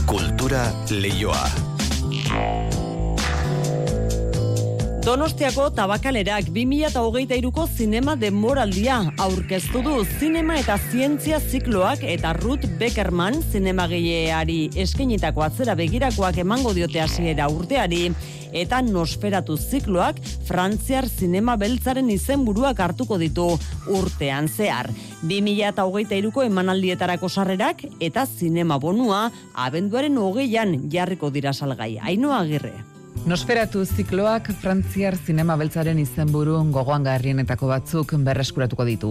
Kultura 0.05 0.67
leioa. 0.89 2.84
Donostiako 5.05 5.67
tabakalerak 5.77 6.47
2008ko 6.49 7.67
zinema 7.69 8.15
denboraldia 8.17 8.95
aurkeztu 9.21 9.83
du 9.85 9.99
zinema 10.17 10.55
eta 10.57 10.79
zientzia 10.89 11.37
zikloak 11.37 12.01
eta 12.09 12.31
Ruth 12.33 12.65
Beckerman 12.79 13.37
zinema 13.51 13.85
gehiari 13.91 14.71
eskenitako 14.81 15.43
atzera 15.45 15.75
begirakoak 15.77 16.39
emango 16.41 16.73
diote 16.73 17.03
hasiera 17.03 17.45
urteari 17.53 18.07
eta 18.49 18.81
nosferatu 18.81 19.59
zikloak 19.61 20.23
frantziar 20.49 21.05
zinema 21.05 21.53
beltzaren 21.53 22.09
izenburuak 22.09 22.81
hartuko 22.81 23.21
ditu 23.21 23.45
urtean 23.99 24.49
zehar. 24.49 24.89
2008ko 25.21 26.47
emanaldietarako 26.49 27.29
sarrerak 27.29 27.85
eta 27.99 28.25
zinema 28.25 28.81
bonua 28.81 29.27
abenduaren 29.53 30.17
hogeian 30.17 30.79
jarriko 30.89 31.29
dira 31.29 31.53
salgai. 31.53 31.99
Ainoa 32.01 32.41
agirre. 32.41 32.94
Nosferatu 33.25 33.79
zikloak 33.89 34.51
Frantziar 34.61 35.15
zinema 35.17 35.55
beltzaren 35.57 35.97
izenburu 35.97 36.59
gogoan 36.69 37.07
garrienetako 37.07 37.71
batzuk 37.71 38.11
berreskuratuko 38.27 38.85
ditu. 38.85 39.09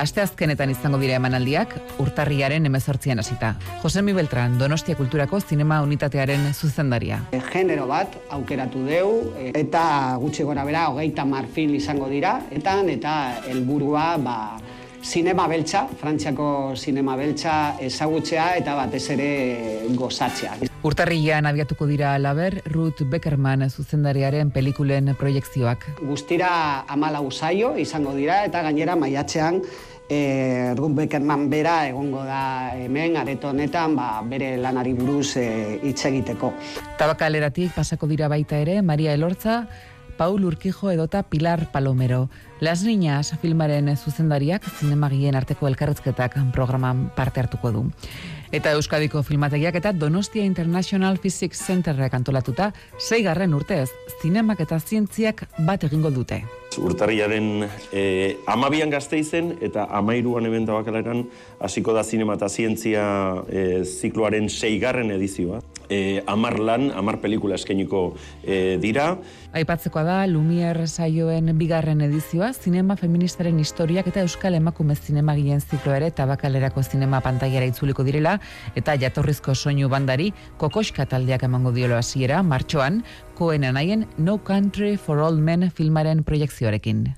Asteazkenetan 0.00 0.72
izango 0.72 0.96
dira 1.02 1.18
emanaldiak, 1.20 1.74
urtarriaren 2.00 2.64
emezortzian 2.70 3.20
hasita. 3.20 3.50
Josemi 3.82 4.14
Beltran, 4.16 4.56
Donostia 4.56 4.96
Kulturako 4.96 5.42
zinema 5.42 5.82
unitatearen 5.84 6.48
zuzendaria. 6.54 7.20
Genero 7.52 7.84
bat 7.90 8.16
aukeratu 8.30 8.86
deu, 8.88 9.12
eta 9.52 9.84
gutxi 10.24 10.48
gora 10.48 10.64
bera, 10.64 10.88
hogeita 10.94 11.28
marfil 11.28 11.76
izango 11.76 12.08
dira, 12.08 12.38
eta 12.50 12.80
eta 12.88 13.14
helburua 13.44 14.16
ba, 14.16 14.38
Zinema 15.04 15.46
beltza, 15.48 15.86
Frantziako 16.00 16.74
zinema 16.76 17.16
beltza 17.16 17.76
ezagutzea 17.80 18.54
eta 18.56 18.74
batez 18.74 19.06
ere 19.10 19.30
gozatzea. 19.96 20.69
Urtarrian 20.82 21.44
abiatuko 21.44 21.84
dira 21.84 22.14
alaber, 22.14 22.62
Ruth 22.64 23.02
Beckerman 23.04 23.66
zuzendariaren 23.68 24.48
pelikulen 24.50 25.12
proiektzioak. 25.20 25.84
Guztira 26.00 26.86
amala 26.88 27.20
usaio 27.20 27.74
izango 27.76 28.14
dira 28.16 28.38
eta 28.46 28.62
gainera 28.64 28.96
maiatzean 28.96 29.60
e, 30.08 30.72
Ruth 30.78 30.96
Beckerman 30.96 31.50
bera 31.52 31.82
egongo 31.90 32.24
da 32.24 32.72
hemen 32.80 33.20
areto 33.20 33.52
honetan 33.52 33.98
ba, 33.98 34.08
bere 34.24 34.54
lanari 34.56 34.96
buruz 34.96 35.36
hitz 35.36 36.00
egiteko. 36.08 36.54
Tabakaleratik 36.96 37.76
pasako 37.76 38.08
dira 38.08 38.32
baita 38.32 38.56
ere, 38.64 38.80
Maria 38.80 39.12
Elortza, 39.12 39.66
Paul 40.16 40.44
Urquijo 40.44 40.90
edota 40.90 41.22
Pilar 41.22 41.70
Palomero. 41.72 42.28
Las 42.60 42.84
Niñas 42.84 43.32
filmaren 43.40 43.88
zuzendariak 43.96 44.64
zinemagien 44.64 45.36
arteko 45.36 45.68
elkarrezketak 45.68 46.36
programan 46.52 47.10
parte 47.16 47.40
hartuko 47.40 47.72
du. 47.72 47.86
Eta 48.50 48.72
Euskadiko 48.74 49.20
filmategiak 49.22 49.76
eta 49.78 49.92
Donostia 49.94 50.42
International 50.42 51.20
Physics 51.22 51.60
Centerrek 51.68 52.16
antolatuta, 52.18 52.72
zeigarren 52.98 53.52
urtez, 53.54 53.92
zinemak 54.18 54.64
eta 54.64 54.80
zientziak 54.80 55.44
bat 55.68 55.86
egingo 55.86 56.10
dute. 56.10 56.40
Urtarriaren 56.82 57.68
e, 57.94 58.02
amabian 58.50 58.90
gazte 58.90 59.20
izen 59.22 59.52
eta 59.62 59.84
amairuan 59.94 60.46
ebenta 60.50 60.74
bakaleran 60.74 61.24
hasiko 61.62 61.94
da 61.94 62.02
zinema 62.02 62.34
eta 62.38 62.48
zientzia 62.50 63.04
e, 63.46 63.84
zikloaren 63.84 64.50
seigarren 64.50 65.14
edizioa. 65.14 65.62
E, 65.86 66.22
amar 66.26 66.58
lan, 66.58 66.90
amar 66.90 67.20
pelikula 67.22 67.54
eskeniko 67.54 68.16
e, 68.42 68.78
dira. 68.82 69.12
Aipatzekoa 69.50 70.04
da, 70.06 70.16
Lumier 70.30 70.78
saioen 70.86 71.50
bigarren 71.58 72.04
edizioa, 72.06 72.52
zinema 72.54 72.94
feministaren 72.94 73.56
historiak 73.58 74.06
eta 74.06 74.22
euskal 74.22 74.54
emakume 74.54 74.94
zinema 74.94 75.34
gien 75.34 75.58
ziklo 75.58 75.96
ere 75.96 76.12
tabakalerako 76.14 76.84
zinema 76.86 77.18
pantaiara 77.24 77.66
itzuliko 77.66 78.04
direla 78.06 78.36
eta 78.78 78.94
jatorrizko 78.94 79.56
soinu 79.58 79.90
bandari 79.90 80.28
kokoska 80.60 81.08
taldeak 81.10 81.42
emango 81.48 81.72
diolo 81.74 81.98
hasiera 81.98 82.44
martxoan, 82.46 83.02
koen 83.34 83.66
anaien 83.66 84.06
No 84.18 84.38
Country 84.38 84.94
for 84.96 85.18
All 85.18 85.42
Men 85.42 85.66
filmaren 85.74 86.22
proiektzioarekin. 86.22 87.08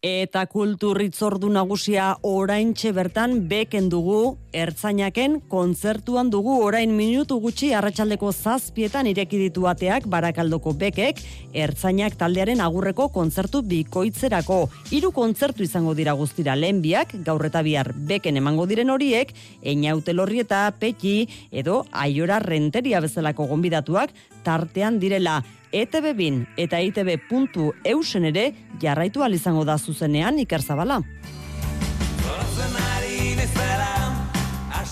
Eta 0.00 0.46
kulturritzordu 0.48 1.50
nagusia 1.52 2.14
oraintxe 2.24 2.88
bertan 2.96 3.34
beken 3.50 3.90
dugu, 3.92 4.38
ertzainaken 4.56 5.34
kontzertuan 5.52 6.30
dugu 6.32 6.54
orain 6.64 6.94
minutu 6.96 7.36
gutxi 7.42 7.74
arratsaldeko 7.76 8.32
zazpietan 8.32 9.10
ireki 9.12 9.36
ditu 9.42 9.68
ateak 9.68 10.08
barakaldoko 10.08 10.72
bekek, 10.72 11.20
ertzainak 11.52 12.16
taldearen 12.16 12.64
agurreko 12.64 13.10
kontzertu 13.12 13.60
bikoitzerako. 13.60 14.70
Hiru 14.88 15.12
kontzertu 15.12 15.68
izango 15.68 15.92
dira 15.92 16.16
guztira 16.16 16.56
lehenbiak, 16.56 17.18
gaur 17.20 17.44
eta 17.44 17.60
bihar 17.60 17.92
beken 17.92 18.40
emango 18.40 18.64
diren 18.64 18.88
horiek, 18.88 19.36
Einaute 19.60 20.16
Lorrieta, 20.16 20.64
Peti 20.80 21.28
edo 21.52 21.84
Aiora 21.92 22.40
Renteria 22.40 23.04
bezalako 23.04 23.52
gonbidatuak 23.52 24.16
tartean 24.48 24.96
direla. 24.96 25.42
ETB 25.72 26.14
bin 26.16 26.44
eta 26.56 26.80
ETB.eusen 26.80 28.24
ere 28.24 28.52
jarraitu 28.82 29.24
izango 29.30 29.64
da 29.64 29.78
zuzenean 29.78 30.38
Iker 30.38 30.62
Zabala. 30.62 31.02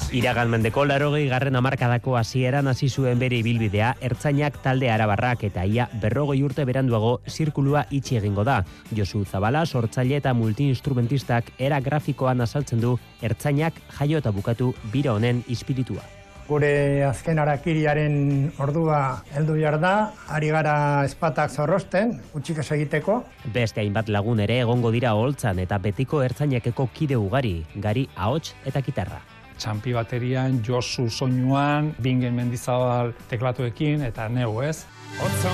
Iragan 0.09 0.49
mendeko 0.49 0.87
larogei 0.89 1.27
garren 1.29 1.57
amarkadako 1.59 2.17
hasieran 2.17 2.67
hasi 2.69 2.89
zuen 2.89 3.19
bere 3.19 3.37
ibilbidea, 3.43 3.95
ertzainak 4.01 4.57
talde 4.63 4.89
arabarrak 4.91 5.45
eta 5.45 5.67
ia 5.67 5.89
berrogei 6.01 6.43
urte 6.43 6.65
beranduago 6.65 7.21
zirkulua 7.29 7.85
itxi 7.91 8.17
egingo 8.17 8.45
da. 8.45 8.63
Josu 8.97 9.25
Zabala, 9.25 9.67
sortzaile 9.67 10.17
eta 10.17 10.33
multiinstrumentistak 10.33 11.53
era 11.59 11.81
grafikoan 11.81 12.41
azaltzen 12.41 12.81
du 12.81 12.99
ertzainak 13.21 13.83
jaio 13.99 14.23
eta 14.25 14.33
bukatu 14.33 14.73
bira 14.93 15.13
honen 15.13 15.45
ispiritua 15.49 16.18
gure 16.49 17.05
azken 17.05 17.39
arakiriaren 17.43 18.15
ordua 18.59 19.23
heldu 19.37 19.59
behar 19.59 19.79
da, 19.83 19.95
ari 20.33 20.49
gara 20.55 21.05
espatak 21.05 21.53
zorrosten, 21.53 22.17
utxik 22.35 22.63
ez 22.65 22.69
egiteko. 22.79 23.21
Beste 23.55 23.83
hainbat 23.85 24.09
lagun 24.09 24.41
ere 24.41 24.61
egongo 24.65 24.93
dira 24.95 25.13
holtzan 25.15 25.61
eta 25.65 25.79
betiko 25.79 26.23
ertzainekeko 26.25 26.89
kide 26.95 27.21
ugari, 27.21 27.59
gari 27.77 28.09
ahots 28.17 28.55
eta 28.67 28.83
gitarra. 28.85 29.21
Txampi 29.59 29.93
baterian, 29.93 30.61
Josu 30.65 31.09
soinuan, 31.11 31.93
Bingen 31.99 32.37
Mendizabal 32.39 33.13
teklatuekin 33.29 34.07
eta 34.07 34.29
neu 34.31 34.63
ez. 34.63 34.85
Otzo 35.19 35.53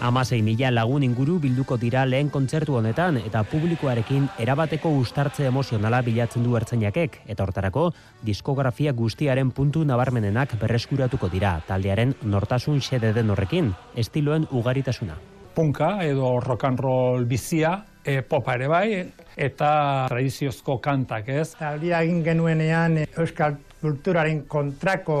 Amasei 0.00 0.42
mila 0.42 0.68
lagun 0.70 1.02
inguru 1.02 1.38
bilduko 1.40 1.78
dira 1.80 2.02
lehen 2.04 2.28
kontzertu 2.28 2.74
honetan 2.76 3.16
eta 3.16 3.40
publikoarekin 3.48 4.26
erabateko 4.44 4.90
ustartze 5.00 5.46
emozionala 5.48 6.02
bilatzen 6.04 6.44
du 6.44 6.56
ertzainakek 6.58 7.22
eta 7.26 7.46
hortarako 7.46 7.86
diskografia 8.26 8.92
guztiaren 8.92 9.50
puntu 9.56 9.84
nabarmenenak 9.88 10.52
berreskuratuko 10.60 11.30
dira 11.32 11.54
taldearen 11.66 12.12
nortasun 12.22 12.82
xede 12.84 13.14
den 13.16 13.32
horrekin, 13.32 13.72
estiloen 13.96 14.46
ugaritasuna. 14.52 15.16
Punka 15.56 16.04
edo 16.04 16.40
rock 16.40 16.64
and 16.68 16.78
roll 16.78 17.24
bizia, 17.24 17.86
e, 18.04 18.20
popa 18.20 18.54
ere 18.60 18.68
bai, 18.68 18.88
eta 19.36 19.70
tradiziozko 20.10 20.76
kantak 20.84 21.30
ez. 21.32 21.54
Aldia 21.56 22.02
egin 22.04 22.20
genuenean 22.24 23.00
Euskal 23.16 23.56
kulturaren 23.86 24.40
kontrako 24.50 25.16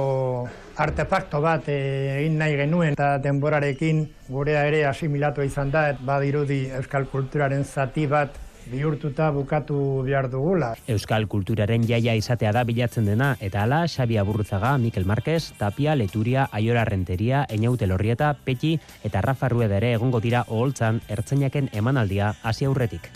artefakto 0.82 1.38
bat 1.44 1.68
eh, 1.70 2.16
egin 2.18 2.40
nahi 2.40 2.56
genuen 2.58 2.96
eta 2.96 3.12
denborarekin 3.22 4.02
gurea 4.28 4.64
ere 4.66 4.82
asimilatu 4.88 5.44
izan 5.46 5.70
da, 5.70 5.90
et 5.92 6.02
badirudi 6.02 6.64
euskal 6.80 7.06
kulturaren 7.12 7.62
zati 7.64 8.08
bat 8.10 8.42
bihurtuta 8.66 9.28
bukatu 9.30 10.02
behar 10.02 10.26
dugula. 10.32 10.72
Euskal 10.90 11.28
kulturaren 11.30 11.86
jaia 11.86 12.16
izatea 12.18 12.50
da 12.56 12.64
bilatzen 12.66 13.06
dena, 13.06 13.36
eta 13.38 13.62
ala 13.62 13.84
Xabi 13.86 14.18
Aburruzaga, 14.18 14.74
Mikel 14.82 15.06
Marquez, 15.06 15.52
Tapia, 15.60 15.94
Leturia, 15.94 16.48
Aiora 16.50 16.84
Renteria, 16.84 17.44
Einaute 17.48 17.86
Lorrieta, 17.86 18.34
Peti 18.34 18.74
eta 19.06 19.22
Rafa 19.22 19.52
Rueda 19.54 19.78
ere 19.78 19.94
egongo 20.00 20.18
dira 20.20 20.42
oholtzan 20.48 21.00
ertzainaken 21.06 21.70
emanaldia 21.78 22.34
hasi 22.42 22.66
aurretik. 22.66 23.12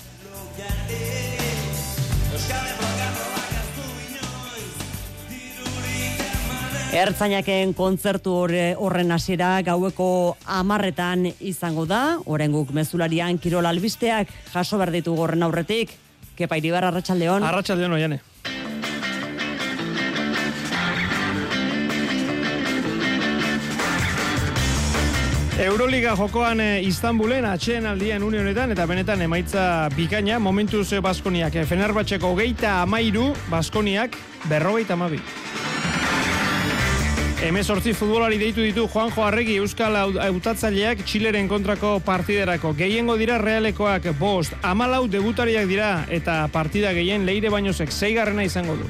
Ertzainaken 6.90 7.70
kontzertu 7.78 8.32
horren 8.34 9.12
hasiera 9.14 9.52
gaueko 9.62 10.34
amarretan 10.50 11.28
izango 11.38 11.84
da, 11.86 12.18
oren 12.26 12.50
guk 12.50 12.72
mezularian 12.74 13.38
kirol 13.38 13.68
albisteak 13.70 14.32
jaso 14.50 14.80
behar 14.80 14.90
ditu 14.96 15.14
gorren 15.14 15.46
aurretik. 15.46 15.94
Kepa 16.34 16.58
iribar, 16.58 16.88
Arratxaldeon. 16.88 17.46
Arratxaldeon, 17.46 17.94
oiane. 17.94 18.18
Euroliga 25.60 26.16
jokoan 26.16 26.58
eh, 26.64 26.82
Istanbulen 26.88 27.44
atxeen 27.44 27.86
aldian 27.86 28.24
unionetan 28.26 28.72
eta 28.74 28.86
benetan 28.90 29.22
emaitza 29.22 29.64
bikaina 29.94 30.40
momentu 30.42 30.82
zeo 30.82 31.04
Baskoniak. 31.06 31.62
Fenerbatxeko 31.70 32.34
geita 32.34 32.80
amairu 32.82 33.28
Baskoniak 33.52 34.16
berrogeita 34.48 34.98
amabi. 34.98 35.20
Hemezortzi 37.40 37.94
futbolari 37.96 38.36
deitu 38.36 38.60
ditu 38.60 38.82
Juanjo 38.92 39.22
Arregi 39.24 39.54
Euskal 39.56 39.94
Autatzaileak 39.96 41.06
Txileren 41.08 41.46
kontrako 41.48 41.94
partiderako. 42.04 42.74
Gehiengo 42.76 43.14
dira 43.16 43.38
realekoak 43.40 44.10
bost, 44.18 44.52
amalau 44.60 45.06
debutariak 45.08 45.64
dira 45.70 45.88
eta 46.12 46.34
partida 46.52 46.92
gehien 46.92 47.24
leire 47.24 47.48
bainozek 47.48 47.94
zeigarrena 47.96 48.44
izango 48.44 48.76
du. 48.76 48.88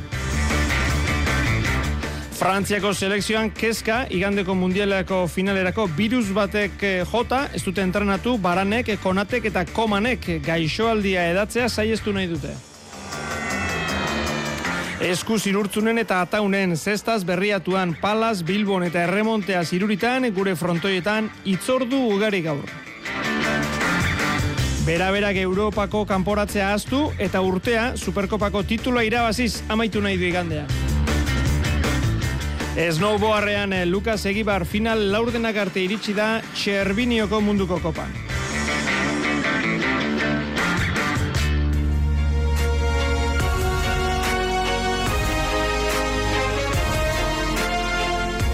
Frantziako 2.41 2.91
selekzioan 2.91 3.53
kezka, 3.55 4.01
igandeko 4.11 4.57
mundialeko 4.59 5.21
finalerako 5.31 5.85
virus 5.95 6.33
batek 6.35 6.83
eh, 6.83 6.97
jota, 7.07 7.45
ez 7.55 7.63
dute 7.63 7.85
entrenatu, 7.87 8.35
baranek, 8.41 8.97
konatek 9.05 9.47
eta 9.53 9.63
komanek 9.71 10.27
gaixoaldia 10.43 11.29
edatzea 11.37 11.69
saiestu 11.69 12.17
nahi 12.17 12.33
dute. 12.35 12.57
Esku 15.01 15.39
zirurtzunen 15.41 15.97
eta 15.97 16.19
ataunen 16.21 16.75
zestaz 16.77 17.23
berriatuan 17.25 17.95
palas, 18.03 18.43
bilbon 18.45 18.85
eta 18.85 19.07
erremontea 19.07 19.63
ziruritan 19.65 20.27
gure 20.37 20.53
frontoietan 20.61 21.31
itzordu 21.49 22.03
ugari 22.13 22.43
gaur. 22.45 22.69
Bera-berak 24.85 25.41
Europako 25.41 26.05
kanporatzea 26.05 26.75
astu 26.75 27.07
eta 27.19 27.41
urtea 27.41 27.95
Superkopako 27.97 28.63
titula 28.69 29.01
irabaziz 29.09 29.63
amaitu 29.73 30.05
nahi 30.05 30.21
du 30.21 30.29
igandea. 30.29 30.67
Snowboardean 32.77 33.73
Lucas 33.89 34.27
Egibar 34.27 34.67
final 34.67 35.09
laurdenak 35.13 35.57
arte 35.57 35.81
iritsi 35.81 36.13
da 36.13 36.43
Txerbinioko 36.53 37.41
munduko 37.41 37.81
kopan. 37.81 38.30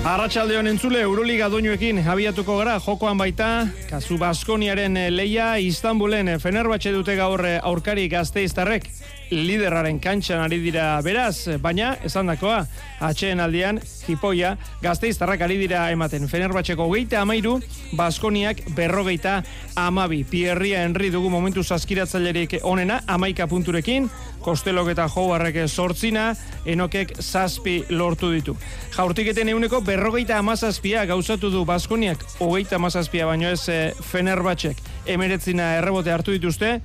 Arratxalde 0.07 0.55
honen 0.55 0.77
zule, 0.79 1.01
Euroliga 1.03 1.49
doinuekin 1.51 1.99
abiatuko 2.07 2.61
gara, 2.61 2.77
jokoan 2.79 3.19
baita, 3.19 3.47
kasu 3.91 4.15
Baskoniaren 4.21 4.95
eh, 5.01 5.09
leia, 5.11 5.49
Istanbulen 5.59 6.31
eh, 6.31 6.37
Fenerbatxe 6.39 6.93
dute 6.95 7.17
gaur 7.19 7.43
eh, 7.43 7.57
aurkari 7.59 8.05
gazteiztarrek, 8.13 8.87
liderraren 9.31 9.99
kantxan 10.03 10.41
ari 10.43 10.59
dira 10.63 11.01
beraz, 11.03 11.59
baina, 11.63 11.95
esan 12.07 12.31
dakoa, 12.31 12.61
atxeen 13.03 13.41
aldean, 13.43 13.81
hipoia, 14.09 14.55
gazteiztarrak 14.83 15.43
ari 15.47 15.59
dira 15.61 15.87
ematen. 15.93 16.29
Fenerbatxeko 16.31 16.87
geita 16.93 17.21
amairu, 17.23 17.57
Baskoniak 17.97 18.63
berrogeita 18.77 19.41
amabi. 19.77 20.23
Pierria 20.25 20.85
Henry 20.85 21.11
dugu 21.11 21.31
momentu 21.31 21.65
zaskiratzailerik 21.65 22.61
onena, 22.63 23.01
amaika 23.07 23.47
punturekin, 23.51 24.11
Kostelok 24.47 24.93
eta 24.93 25.09
Jouarrek 25.11 25.57
sortzina, 25.67 26.29
enokek 26.67 27.17
zazpi 27.19 27.81
lortu 27.91 28.31
ditu. 28.31 28.55
Jaurtiketen 28.95 29.51
euneko 29.51 29.81
berrogeita 29.83 30.39
amazazpia 30.39 31.03
gauzatu 31.11 31.51
du 31.51 31.65
Baskoniak, 31.67 32.23
hogeita 32.39 32.79
amazazpia 32.79 33.27
baino 33.27 33.51
ez 33.51 33.69
e, 33.69 33.81
Fenerbatxek. 34.13 34.79
Emeretzina 35.17 35.75
errebote 35.81 36.15
hartu 36.15 36.37
dituzte, 36.37 36.77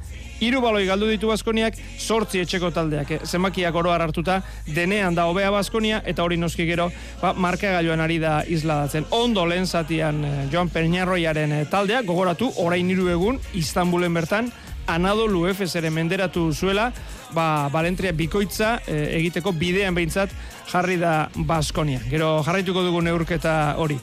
Hiru 0.41 0.57
baloi 0.57 0.87
galdu 0.89 1.05
ditu 1.05 1.29
Baskoniak, 1.29 1.75
sortzi 2.01 2.39
etxeko 2.41 2.71
taldeak. 2.73 3.11
E, 3.13 3.19
zenbakiak 3.29 3.75
oroar 3.77 4.01
hartuta, 4.01 4.39
denean 4.73 5.13
da 5.13 5.27
hobea 5.29 5.51
Baskonia, 5.53 5.99
eta 6.09 6.25
hori 6.25 6.39
noski 6.41 6.65
gero, 6.65 6.87
ba, 7.21 7.35
marka 7.37 7.75
gailuan 7.75 8.01
ari 8.01 8.17
da 8.17 8.39
isladatzen. 8.49 9.05
Ondo 9.13 9.45
lehen 9.45 9.69
zatian 9.69 10.23
e, 10.25 10.31
Joan 10.49 10.73
Peñarroiaren 10.73 11.53
e, 11.59 11.61
taldea, 11.69 12.01
gogoratu, 12.07 12.49
orain 12.65 12.89
hiru 12.89 13.11
egun, 13.13 13.37
Istanbulen 13.53 14.17
bertan, 14.17 14.49
Anadolu 14.89 15.45
Efes 15.45 15.75
ere 15.77 15.93
menderatu 15.93 16.47
zuela, 16.57 16.87
ba, 17.37 17.69
Balentria 17.69 18.11
bikoitza 18.17 18.79
egiteko 18.89 19.53
bidean 19.53 19.93
behintzat 19.93 20.33
jarri 20.67 20.97
da 20.97 21.29
Baskonia. 21.35 21.99
Gero 22.09 22.41
jarraituko 22.45 22.83
dugu 22.83 23.01
neurketa 23.01 23.75
hori. 23.77 23.97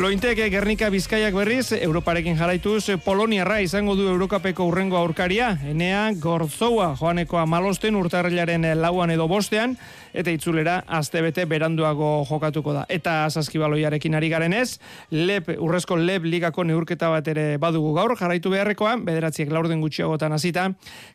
Lointeke 0.00 0.46
Gernika 0.48 0.88
Bizkaiak 0.88 1.34
berriz, 1.36 1.74
Europarekin 1.76 2.38
jarraituz, 2.38 2.86
Poloniarra 3.04 3.58
izango 3.60 3.92
du 3.94 4.06
Eurokapeko 4.08 4.64
urrengo 4.70 4.96
aurkaria, 4.96 5.50
enea 5.68 6.06
Gorzoa, 6.16 6.94
joanekoa 6.96 7.44
malosten 7.44 7.98
urtarrilaren 8.00 8.64
lauan 8.80 9.12
edo 9.12 9.28
bostean, 9.28 9.76
eta 10.16 10.32
itzulera 10.32 10.78
astebete 10.88 11.44
beranduago 11.44 12.24
jokatuko 12.30 12.72
da. 12.72 12.86
Eta 12.88 13.28
saskibaloiarekin 13.28 14.16
ari 14.16 14.32
garen 14.32 14.56
ez, 14.56 14.78
lep, 15.10 15.52
urrezko 15.58 16.00
lep 16.00 16.24
ligako 16.24 16.64
neurketa 16.64 17.12
bat 17.12 17.28
ere 17.28 17.58
badugu 17.60 17.92
gaur, 17.92 18.16
jarraitu 18.16 18.52
beharrekoan, 18.54 19.04
bederatziek 19.04 19.52
laurden 19.52 19.84
gutxiagotan 19.84 20.32
hasita, 20.32 20.70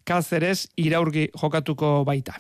kalzerez 0.06 0.68
iraurgi 0.78 1.32
jokatuko 1.34 2.04
baita. 2.06 2.38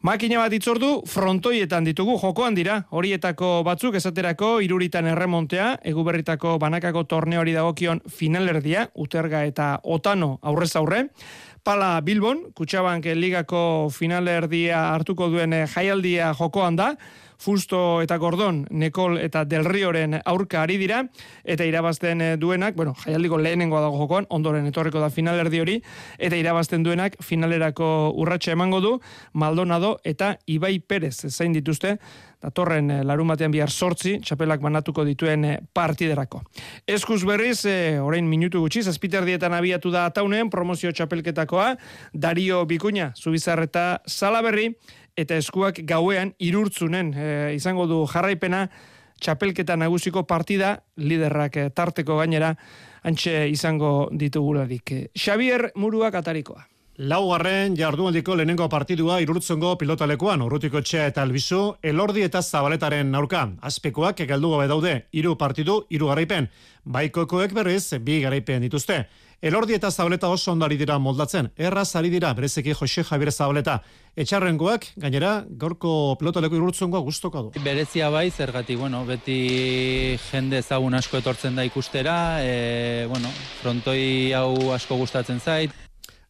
Makina 0.00 0.38
bat 0.40 0.54
itzordu 0.56 1.02
frontoietan 1.04 1.84
ditugu 1.90 2.14
jokoan 2.22 2.54
dira, 2.54 2.76
horietako 2.94 3.64
batzuk 3.66 3.96
esaterako 3.98 4.60
iruritan 4.62 5.08
erremontea, 5.10 5.72
eguberritako 5.90 6.54
banakako 6.62 7.02
torneori 7.10 7.54
dagokion 7.56 8.02
finalerdia, 8.06 8.86
uterga 8.94 9.42
eta 9.48 9.72
otano 9.82 10.36
aurrez 10.42 10.74
aurre, 10.78 11.08
Pala 11.60 11.98
Bilbon, 12.00 12.46
Kutsabank 12.56 13.10
ligako 13.18 13.90
finalerdia 13.92 14.86
hartuko 14.94 15.28
duen 15.28 15.52
jaialdia 15.68 16.30
jokoan 16.38 16.78
da, 16.78 16.94
Fusto 17.40 18.02
eta 18.04 18.18
Gordon, 18.20 18.66
Nekol 18.70 19.16
eta 19.18 19.46
Del 19.48 19.64
Rioren 19.64 20.18
aurka 20.28 20.60
ari 20.60 20.76
dira, 20.76 21.06
eta 21.44 21.64
irabazten 21.64 22.20
eh, 22.20 22.34
duenak, 22.36 22.76
bueno, 22.76 22.92
jaialdiko 23.00 23.38
lehenengoa 23.40 23.80
dago 23.80 23.96
jokoan, 24.02 24.26
ondoren 24.28 24.68
etorriko 24.68 25.00
da 25.00 25.08
finalerdi 25.10 25.62
hori, 25.62 25.78
eta 26.18 26.36
irabazten 26.36 26.84
duenak 26.84 27.16
finalerako 27.24 28.12
urratxe 28.20 28.52
emango 28.52 28.82
du, 28.84 28.92
Maldonado 29.32 29.96
eta 30.04 30.34
Ibai 30.52 30.78
Perez 30.84 31.30
zain 31.30 31.56
dituzte, 31.56 31.96
datorren 32.44 32.90
eh, 32.92 33.00
larun 33.08 33.32
batean 33.32 33.56
bihar 33.56 33.72
sortzi, 33.72 34.18
txapelak 34.20 34.60
banatuko 34.60 35.06
dituen 35.08 35.48
eh, 35.48 35.56
partiderako. 35.72 36.42
Eskuz 36.84 37.22
berriz, 37.24 37.64
orain 38.04 38.28
minutu 38.28 38.60
gutxi, 38.60 38.84
zazpiter 38.84 39.24
dietan 39.24 39.56
abiatu 39.56 39.92
da 39.92 40.04
ataunen, 40.12 40.52
promozio 40.52 40.92
txapelketakoa, 40.92 41.72
Dario 42.12 42.66
Bikuña, 42.68 43.14
Zubizarreta 43.16 44.02
Salaberri, 44.04 44.74
eta 45.20 45.36
eskuak 45.40 45.82
gauean 45.88 46.34
irurtzunen 46.38 47.12
e, 47.14 47.28
izango 47.56 47.86
du 47.90 48.00
jarraipena 48.08 48.66
txapelketa 49.20 49.76
nagusiko 49.76 50.24
partida 50.28 50.78
liderrak 50.96 51.60
e, 51.60 51.68
tarteko 51.76 52.18
gainera 52.22 52.54
antxe 53.04 53.46
izango 53.52 54.08
ditugularik. 54.12 54.92
Xavier 55.16 55.70
Muruak 55.76 56.16
atarikoa. 56.20 56.66
Laugarren 57.00 57.78
jardualdiko 57.78 58.34
lehenengo 58.36 58.66
partidua 58.68 59.22
irurtzongo 59.24 59.70
pilotalekuan, 59.80 60.42
urrutiko 60.44 60.82
txea 60.84 61.06
eta 61.08 61.22
albizu, 61.24 61.60
elordi 61.80 62.26
eta 62.26 62.42
zabaletaren 62.42 63.14
aurkan. 63.16 63.54
Azpekoak 63.64 64.20
egaldu 64.26 64.50
gabe 64.52 64.66
daude, 64.68 64.92
iru 65.16 65.32
partidu, 65.40 65.78
iru 65.88 66.10
garaipen. 66.12 66.50
Baikokoek 66.84 67.54
berriz, 67.56 67.94
bi 68.04 68.18
garaipen 68.20 68.60
dituzte. 68.68 69.06
Elordi 69.40 69.72
eta 69.72 69.88
Zabaleta 69.88 70.28
oso 70.28 70.52
ondari 70.52 70.76
dira 70.76 70.98
moldatzen. 71.00 71.46
Erraz 71.56 71.94
ari 71.96 72.10
dira, 72.12 72.34
berezeki 72.36 72.74
Jose 72.76 73.00
Javier 73.08 73.32
Zabaleta. 73.32 73.78
Etxarrengoak, 74.12 74.90
gainera, 75.00 75.46
gaurko 75.62 75.92
pilotaleko 76.20 76.58
irurtzungoa 76.58 77.00
guztoka 77.06 77.46
du. 77.46 77.62
Berezia 77.64 78.10
bai, 78.12 78.26
zergatik, 78.30 78.76
bueno, 78.76 79.00
beti 79.08 80.18
jende 80.26 80.60
ezagun 80.60 80.98
asko 80.98 81.22
etortzen 81.22 81.56
da 81.56 81.64
ikustera, 81.64 82.18
e, 82.44 83.06
bueno, 83.08 83.32
frontoi 83.62 84.34
hau 84.36 84.74
asko 84.76 85.00
gustatzen 85.00 85.40
zait. 85.40 85.72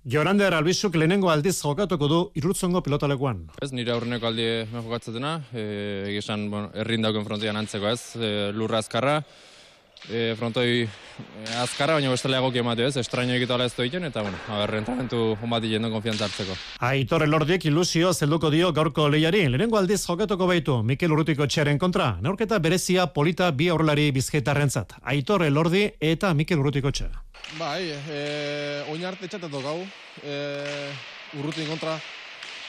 Jorander 0.07 0.55
Albizuk 0.55 0.95
lehenengo 0.95 1.35
aldiz 1.35 1.59
jokatuko 1.59 2.07
du 2.09 2.23
irurtzongo 2.39 2.81
pilotalekuan. 2.87 3.49
Ez, 3.61 3.73
nire 3.75 3.91
aurreneko 3.91 4.31
aldi 4.31 4.47
jokatzatena, 4.71 5.41
e, 5.51 5.65
egizan, 6.15 6.47
bueno, 6.55 6.71
errindaukeen 6.79 7.27
frontoian 7.27 7.59
antzeko 7.59 7.91
ez, 7.91 8.03
e, 8.15 8.31
lurra 8.55 8.79
azkarra, 8.87 9.25
e, 10.09 10.35
frontoi 10.39 10.83
e, 10.83 10.89
azkarra, 11.61 11.97
baina 11.99 12.11
bestela 12.13 12.39
egoki 12.41 12.61
emate 12.63 12.87
ez, 12.87 12.97
estraino 13.01 13.35
egitu 13.37 13.55
ala 13.55 13.67
ez 13.69 13.75
doiten, 13.77 14.05
eta 14.09 14.23
bueno, 14.25 14.39
haber, 14.49 14.75
rentamentu 14.77 15.37
honbati 15.43 15.73
jendon 15.73 15.93
konfiantza 15.93 16.27
hartzeko. 16.29 16.57
Aitor 16.91 17.25
Elordiek 17.27 17.65
ilusio 17.69 18.13
zelduko 18.13 18.51
dio 18.55 18.73
gaurko 18.77 19.09
lehiari, 19.13 19.47
lehenengo 19.49 19.79
aldiz 19.79 20.01
jokatuko 20.05 20.49
baitu 20.51 20.81
Mikel 20.83 21.13
Urrutiko 21.13 21.47
txeren 21.47 21.79
kontra, 21.79 22.13
neurketa 22.23 22.59
berezia 22.59 23.09
polita 23.15 23.51
bi 23.53 23.69
aurrelari 23.69 24.11
bizkaitarrentzat. 24.17 25.01
Aitor 25.03 25.45
Elordi 25.49 25.89
eta 26.13 26.33
Mikel 26.35 26.63
Urrutiko 26.63 26.93
txera. 26.93 27.27
Bai, 27.59 27.91
e, 27.91 28.21
oin 28.93 29.05
arte 29.05 29.27
txatetok 29.27 29.65
gau, 29.65 29.79
e, 30.23 30.37
Urrutin 31.39 31.69
kontra, 31.71 31.99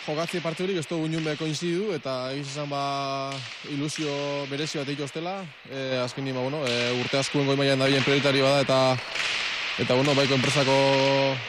jokatzi 0.05 0.41
parte 0.41 0.63
hori, 0.63 0.75
besto 0.77 0.97
unun 0.97 1.23
beko 1.23 1.45
inzidu, 1.45 1.91
eta 1.93 2.31
egiz 2.33 2.47
esan 2.49 2.69
ba 2.69 3.31
ilusio 3.69 4.11
berezi 4.49 4.79
bat 4.79 4.89
egitu 4.89 5.05
ostela, 5.05 5.41
e, 5.69 5.99
azken 6.01 6.25
nima, 6.25 6.41
bueno, 6.41 6.63
e, 6.65 6.91
urte 7.01 7.19
askuen 7.19 7.45
goi 7.45 7.57
maian 7.59 7.79
da 7.79 7.89
bien 7.91 8.03
prioritari 8.03 8.41
bada, 8.41 8.61
eta 8.65 8.79
eta 9.81 9.95
bueno, 9.95 10.15
baiko 10.17 10.35
enpresako 10.35 10.75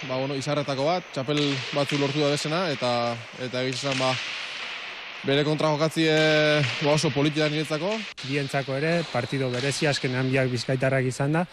ba, 0.09 0.17
bueno, 0.17 0.37
izarretako 0.37 0.87
bat, 0.91 1.09
txapel 1.15 1.41
batzu 1.73 1.99
lortu 2.01 2.21
da 2.21 2.31
desena, 2.35 2.67
eta 2.71 2.93
eta 3.41 3.65
egiz 3.65 3.79
esan 3.81 3.99
ba, 3.99 4.13
bere 5.23 5.45
kontra 5.47 5.71
jokatzi 5.71 6.05
e, 6.11 6.63
oso 6.91 7.11
politia 7.15 7.47
niretzako. 7.51 7.93
Bientzako 8.27 8.75
ere, 8.79 8.93
partido 9.13 9.51
berezi 9.53 9.87
askenean 9.87 10.31
biak 10.33 10.51
bizkaitarrak 10.51 11.07
izan 11.07 11.39
da, 11.39 11.45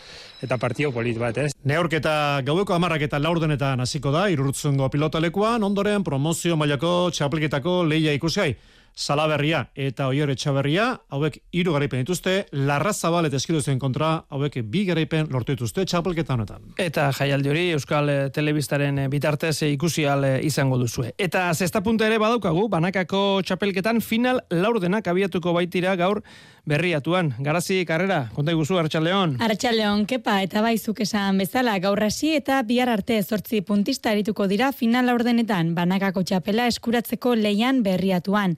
eta 0.42 0.58
partido 0.58 0.92
polit 0.96 1.20
bat, 1.22 1.38
ez? 1.38 1.52
Neurketa 1.70 2.42
gaueko 2.48 2.74
amarrak 2.74 3.06
eta 3.06 3.20
laurdenetan 3.22 3.86
hasiko 3.86 4.14
da, 4.16 4.26
irurtzungo 4.34 4.90
pilotalekuan, 4.90 5.64
ondoren 5.64 6.06
promozio 6.08 6.58
mailako 6.58 7.12
txapelketako 7.14 7.84
leia 7.92 8.16
ikusiai. 8.18 8.56
Salaberria 9.00 9.62
eta 9.80 10.10
Oiore 10.12 10.34
Etxaberria, 10.36 10.90
hauek 11.16 11.38
hiru 11.56 11.72
garaipen 11.72 12.02
dituzte, 12.04 12.34
Larra 12.52 12.92
Zabal 12.92 13.30
eta 13.30 13.40
Eskiruzen 13.40 13.80
kontra, 13.80 14.10
hauek 14.28 14.58
bi 14.68 14.84
garaipen 14.90 15.30
lortu 15.32 15.56
dituzte 15.56 15.86
txapelketa 15.88 16.36
honetan. 16.36 16.74
Eta 16.78 17.08
jaialdi 17.16 17.52
hori 17.54 17.64
Euskal 17.78 18.12
eh, 18.12 18.18
Telebistaren 18.36 19.06
eh, 19.06 19.08
bitartez 19.12 19.56
eh, 19.64 19.72
ikusi 19.72 20.04
izango 20.44 20.78
duzue. 20.78 21.14
Eta 21.18 21.48
zesta 21.54 21.82
punta 21.82 22.08
ere 22.08 22.18
badaukagu, 22.20 22.68
banakako 22.68 23.42
txapelketan 23.46 24.02
final 24.02 24.44
laurdenak 24.52 25.08
abiatuko 25.08 25.54
baitira 25.56 25.96
gaur 25.96 26.22
berriatuan. 26.68 27.34
Garazi 27.40 27.86
karrera, 27.88 28.30
konta 28.36 28.52
iguzu, 28.52 28.78
Artxaldeon. 28.82 29.38
Artxaldeon, 29.42 30.06
kepa, 30.12 30.42
eta 30.44 30.62
baizuk 30.66 31.00
esan 31.08 31.40
bezala, 31.40 31.78
gaur 31.80 32.04
hasi 32.04 32.36
eta 32.36 32.60
bihar 32.68 32.92
arte 32.92 33.22
zortzi 33.24 33.62
puntista 33.62 34.12
erituko 34.12 34.48
dira 34.52 34.74
final 34.76 35.08
laurdenetan, 35.08 35.74
banakako 35.78 36.28
txapela 36.28 36.68
eskuratzeko 36.68 37.36
leian 37.40 37.84
berriatuan. 37.88 38.58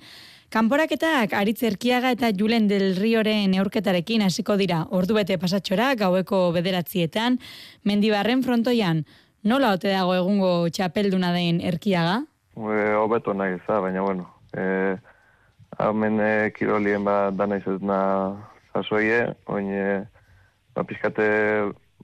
Kanporaketak 0.52 1.32
aritz 1.32 1.62
erkiaga 1.64 2.10
eta 2.12 2.28
Julen 2.36 2.66
del 2.68 2.98
Rioren 2.98 3.54
neurketarekin 3.54 4.26
hasiko 4.26 4.58
dira. 4.60 4.82
Ordu 4.92 5.16
bete 5.16 5.38
pasatxora 5.40 5.94
gaueko 5.96 6.42
bederatzietan, 6.52 7.38
mendibarren 7.88 8.44
frontoian. 8.44 9.06
Nola 9.48 9.70
ote 9.78 9.94
dago 9.94 10.12
egungo 10.18 10.50
txapelduna 10.68 11.30
den 11.38 11.62
erkiaga? 11.64 12.18
Hobeto 12.60 13.32
nahi 13.32 13.62
za, 13.64 13.80
baina 13.80 14.04
bueno. 14.04 14.28
E, 14.52 14.98
Hamen 15.80 16.20
e, 16.20 16.52
kirolien 16.60 17.08
ba 17.08 17.32
dana 17.32 17.62
izetuna 17.64 18.02
zazoie, 18.76 19.24
oin 19.48 19.72
e, 19.72 19.88
ba, 20.76 20.84
pizkate 20.84 21.32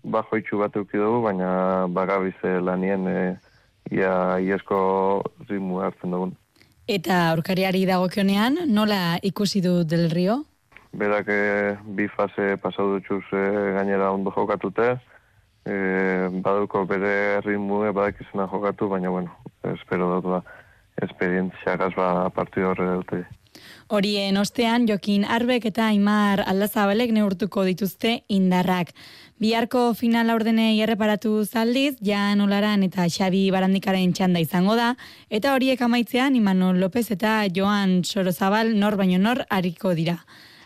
bajo 0.08 0.40
itxu 0.40 0.64
bat 0.64 0.72
dugu, 0.72 1.20
baina 1.28 1.52
bagabize 1.92 2.62
lanien 2.64 3.12
e, 3.12 3.22
ia 3.92 4.40
iesko 4.40 4.80
rimu 5.52 5.84
hartzen 5.84 6.16
dugun. 6.16 6.38
Eta 6.88 7.16
aurkariari 7.34 7.82
dagokionean, 7.84 8.62
nola 8.72 9.18
ikusi 9.22 9.60
du 9.60 9.84
Del 9.84 10.10
Rio? 10.10 10.46
Berak 10.96 11.28
eh, 11.28 11.76
bi 11.84 12.08
fase 12.08 12.56
pasau 12.64 12.94
dutxuz 12.94 13.26
eh, 13.36 13.74
gainera 13.76 14.14
ondo 14.16 14.32
jokatute, 14.32 14.94
e, 15.68 15.76
baduko 16.44 16.86
bere 16.88 17.42
ritmu 17.44 17.82
badak 17.92 18.22
izena 18.24 18.48
jokatu, 18.48 18.88
baina 18.88 19.12
bueno, 19.12 19.36
espero 19.74 20.08
dut 20.16 20.32
da, 20.32 20.42
esperientzia 21.04 21.76
gazba 21.76 22.30
partidu 22.36 22.72
horre 22.72 22.88
dute. 23.02 23.26
Horien 23.90 24.38
ostean, 24.38 24.86
Jokin 24.88 25.24
Arbek 25.26 25.66
eta 25.70 25.88
Aimar 25.92 26.44
Aldazabalek 26.46 27.14
neurtuko 27.16 27.64
dituzte 27.66 28.22
indarrak. 28.28 28.92
Biharko 29.38 29.94
final 29.94 30.32
ordenei 30.34 30.80
erreparatu 30.82 31.44
zaldiz, 31.46 32.00
Jan 32.02 32.40
Olaran 32.42 32.82
eta 32.82 33.04
Xabi 33.06 33.44
Barandikaren 33.54 34.10
txanda 34.18 34.42
izango 34.42 34.74
da, 34.80 34.96
eta 35.30 35.52
horiek 35.54 35.84
amaitzean 35.86 36.34
Imanol 36.40 36.80
López 36.82 37.12
eta 37.14 37.44
Joan 37.54 38.00
Sorozabal 38.02 38.74
nor 38.82 38.98
baino 38.98 39.20
nor 39.22 39.44
hariko 39.54 39.94
dira. 39.94 40.18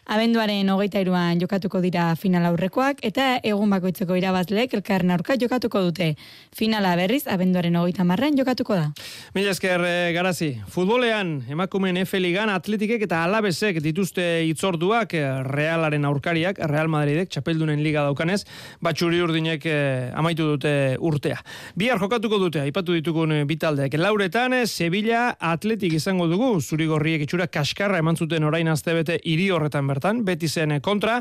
Abenduaren 0.10 0.66
hogeita 0.74 0.98
iruan 0.98 1.38
jokatuko 1.38 1.78
dira 1.80 2.16
final 2.18 2.48
aurrekoak, 2.50 3.04
eta 3.06 3.36
egun 3.46 3.70
bakoitzeko 3.70 4.16
irabazleek 4.18 4.72
elkarren 4.74 5.12
aurka 5.14 5.36
jokatuko 5.38 5.84
dute. 5.86 6.16
Finala 6.58 6.96
berriz, 6.98 7.28
abenduaren 7.30 7.78
hogeita 7.78 8.02
marrean 8.04 8.34
jokatuko 8.36 8.80
da. 8.80 8.88
Mila 9.36 9.52
esker, 9.54 9.84
eh, 9.86 10.12
garazi. 10.16 10.56
Futbolean, 10.74 11.44
emakumen 11.48 11.98
F 12.02 12.18
ligan 12.18 12.50
atletikek 12.50 13.06
eta 13.06 13.20
alabesek 13.28 13.78
dituzte 13.80 14.26
itzorduak 14.50 15.14
eh, 15.14 15.44
realaren 15.46 16.10
aurkariak, 16.10 16.58
Real 16.66 16.90
Madridek, 16.90 17.30
txapeldunen 17.30 17.84
liga 17.86 18.02
daukanez, 18.02 18.42
batxuri 18.82 19.22
urdinek 19.22 19.70
eh, 19.70 20.10
amaitu 20.18 20.50
dute 20.56 20.98
urtea. 20.98 21.38
Bihar 21.78 22.02
jokatuko 22.02 22.42
dute, 22.42 22.66
aipatu 22.66 22.98
ditugun 22.98 23.38
bitaldeak. 23.46 23.94
Lauretan, 24.02 24.66
Sevilla 24.66 25.38
atletik 25.38 25.94
izango 25.94 26.26
dugu, 26.26 26.56
zurigorriek 26.60 27.22
itxura 27.30 27.46
kaskarra 27.46 28.02
eman 28.02 28.18
zuten 28.18 28.50
orain 28.50 28.68
aztebete 28.68 29.22
hiri 29.22 29.52
horretan 29.54 29.91
bertan, 29.92 30.24
beti 30.26 30.50
zen 30.50 30.72
eh, 30.76 30.82
kontra, 30.82 31.20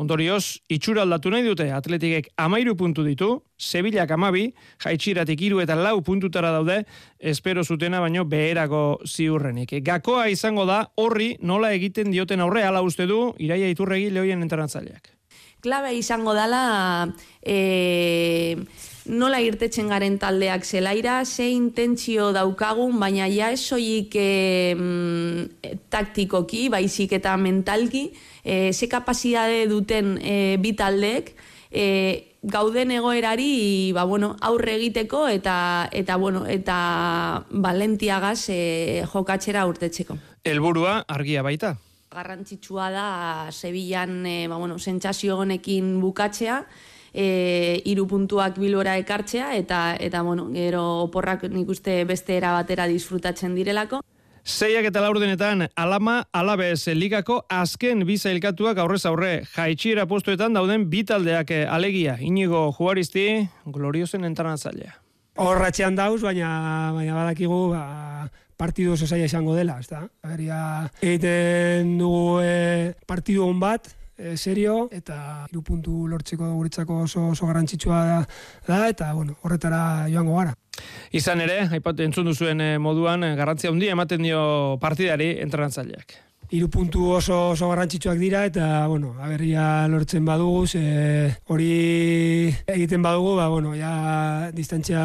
ondorioz, 0.00 0.62
itxura 0.72 1.02
aldatu 1.02 1.32
nahi 1.34 1.44
dute, 1.46 1.68
atletikek 1.74 2.32
amairu 2.40 2.76
puntu 2.78 3.04
ditu, 3.06 3.34
Sevillak 3.62 4.10
amabi, 4.10 4.48
jaitxiratik 4.82 5.42
iru 5.46 5.60
eta 5.62 5.76
lau 5.78 6.00
puntutara 6.02 6.50
daude, 6.50 6.80
espero 7.18 7.62
zutena 7.62 8.00
baino 8.02 8.24
beherako 8.26 9.00
ziurrenik. 9.06 9.76
Gakoa 9.86 10.26
izango 10.32 10.66
da, 10.66 10.82
horri 10.98 11.36
nola 11.40 11.70
egiten 11.76 12.10
dioten 12.10 12.42
aurre, 12.42 12.64
ala 12.66 12.82
uste 12.82 13.06
du, 13.06 13.28
iraia 13.38 13.70
iturregi 13.70 14.10
lehoien 14.10 14.42
entrenatzaileak. 14.42 15.12
klabe 15.62 15.92
izango 15.94 16.32
dala 16.34 17.06
e, 17.38 18.56
nola 19.06 19.40
irtetzen 19.42 19.88
garen 19.90 20.18
taldeak 20.22 20.64
zelaira, 20.64 21.24
ze 21.24 21.48
intentzio 21.50 22.30
daukagun, 22.32 22.98
baina 23.00 23.26
ja 23.28 23.50
ez 23.50 23.60
soilik 23.60 24.14
e, 24.14 24.74
mm, 24.74 25.78
taktikoki, 25.90 26.68
baizik 26.70 27.12
eta 27.18 27.36
mentalki, 27.36 28.10
e, 28.44 28.72
ze 28.72 28.88
kapazidade 28.88 29.66
duten 29.66 30.18
e, 30.22 30.56
bi 30.62 30.74
taldeek, 30.78 31.34
e, 31.70 32.32
gauden 32.42 32.90
egoerari 32.90 33.92
ba, 33.94 34.04
bueno, 34.04 34.36
aurre 34.40 34.74
egiteko 34.76 35.26
eta 35.30 35.88
eta 35.92 36.16
bueno, 36.16 36.44
eta 36.46 37.44
valentiagaz 37.50 38.48
e, 38.50 39.04
jokatzera 39.12 39.64
urtetzeko. 39.70 40.18
Helburua 40.44 41.04
argia 41.06 41.42
baita. 41.42 41.76
Garrantzitsua 42.12 42.90
da 42.92 43.06
Sevillan 43.52 44.26
e, 44.26 44.48
ba, 44.48 44.58
bueno, 44.58 44.78
sentsazio 44.78 45.38
honekin 45.38 46.00
bukatzea, 46.02 46.64
e, 47.14 47.80
iru 47.84 48.06
puntuak 48.08 48.58
bilbora 48.58 48.96
ekartzea 49.00 49.54
eta 49.56 49.96
eta 50.00 50.22
bueno, 50.22 50.48
gero 50.52 51.02
oporrak 51.04 51.44
nik 51.50 51.68
uste 51.68 52.02
beste 52.04 52.36
era 52.36 52.52
batera 52.52 52.88
disfrutatzen 52.88 53.54
direlako. 53.54 54.02
Seiak 54.42 54.88
eta 54.88 55.00
laurdenetan 55.04 55.68
alama 55.78 56.24
alabez 56.34 56.88
ligako 56.96 57.44
azken 57.48 58.02
bi 58.06 58.16
zailkatuak 58.18 58.78
aurrez 58.82 59.04
aurre 59.06 59.44
jaitxiera 59.54 60.08
postuetan 60.10 60.52
dauden 60.56 60.88
bi 60.90 61.04
taldeak 61.06 61.50
eh, 61.54 61.66
alegia. 61.70 62.16
Inigo 62.18 62.72
Juaristi, 62.74 63.46
gloriosen 63.66 64.24
entranatzailea. 64.24 64.96
Horratxean 65.38 65.94
dauz, 65.94 66.20
baina, 66.24 66.90
baina 66.92 67.14
badakigu 67.14 67.60
ba, 67.70 68.26
partidu 68.58 68.96
oso 68.96 69.06
zaila 69.06 69.30
izango 69.30 69.54
dela, 69.54 69.78
ezta? 69.80 70.02
Beria, 70.26 70.90
egiten 71.00 71.96
dugu 72.00 72.40
e, 72.42 72.92
partidu 73.06 73.46
on 73.46 73.62
bat, 73.62 73.94
e, 74.22 74.36
serio, 74.36 74.88
eta 74.94 75.46
hiru 75.50 75.62
puntu 75.66 76.06
lortzeko 76.08 76.52
guretzako 76.54 77.02
oso, 77.04 77.28
oso 77.34 77.46
garrantzitsua 77.50 78.02
da, 78.06 78.18
da, 78.68 78.82
eta 78.88 79.12
bueno, 79.12 79.36
horretara 79.42 80.08
joango 80.12 80.38
gara. 80.38 80.54
Izan 81.12 81.42
ere, 81.44 81.62
aipatu 81.76 82.04
entzun 82.06 82.28
duzuen 82.30 82.60
eh, 82.62 82.76
moduan, 82.78 83.24
eh, 83.26 83.34
garrantzia 83.36 83.70
handia 83.72 83.96
ematen 83.96 84.22
dio 84.22 84.42
partidari 84.80 85.34
entrenatzaileak. 85.44 86.14
Hiru 86.52 86.66
puntu 86.68 87.06
oso 87.16 87.36
oso 87.54 87.68
garrantzitsuak 87.70 88.18
dira 88.20 88.42
eta 88.44 88.86
bueno, 88.86 89.14
aberria 89.24 89.88
lortzen 89.88 90.26
badugu, 90.28 90.66
ze 90.66 90.82
hori 91.48 91.68
egiten 92.66 93.00
badugu, 93.02 93.36
ba 93.38 93.46
bueno, 93.48 93.72
ja 93.72 94.50
distantzia 94.52 95.00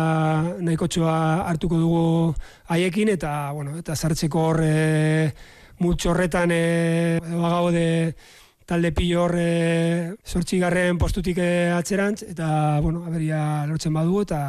nahikotxoa 0.60 1.48
hartuko 1.48 1.80
dugu 1.80 2.02
haiekin 2.68 3.14
eta 3.16 3.54
bueno, 3.56 3.78
eta 3.80 3.96
sartzeko 3.96 4.44
hor 4.50 4.60
e, 4.66 5.32
multxo 5.80 6.12
horretan 6.12 6.52
e, 6.52 6.60
edo 7.24 7.40
bagaude 7.40 7.88
talde 8.68 8.92
pilo 8.92 9.24
hor 9.24 9.36
e, 9.40 10.14
sortxigarren 10.28 11.00
postutik 11.00 11.40
e, 11.40 11.72
atzerantz 11.72 12.22
eta 12.28 12.80
bueno, 12.84 13.06
aberria 13.08 13.66
lortzen 13.66 13.96
badugu 13.96 14.26
eta 14.28 14.40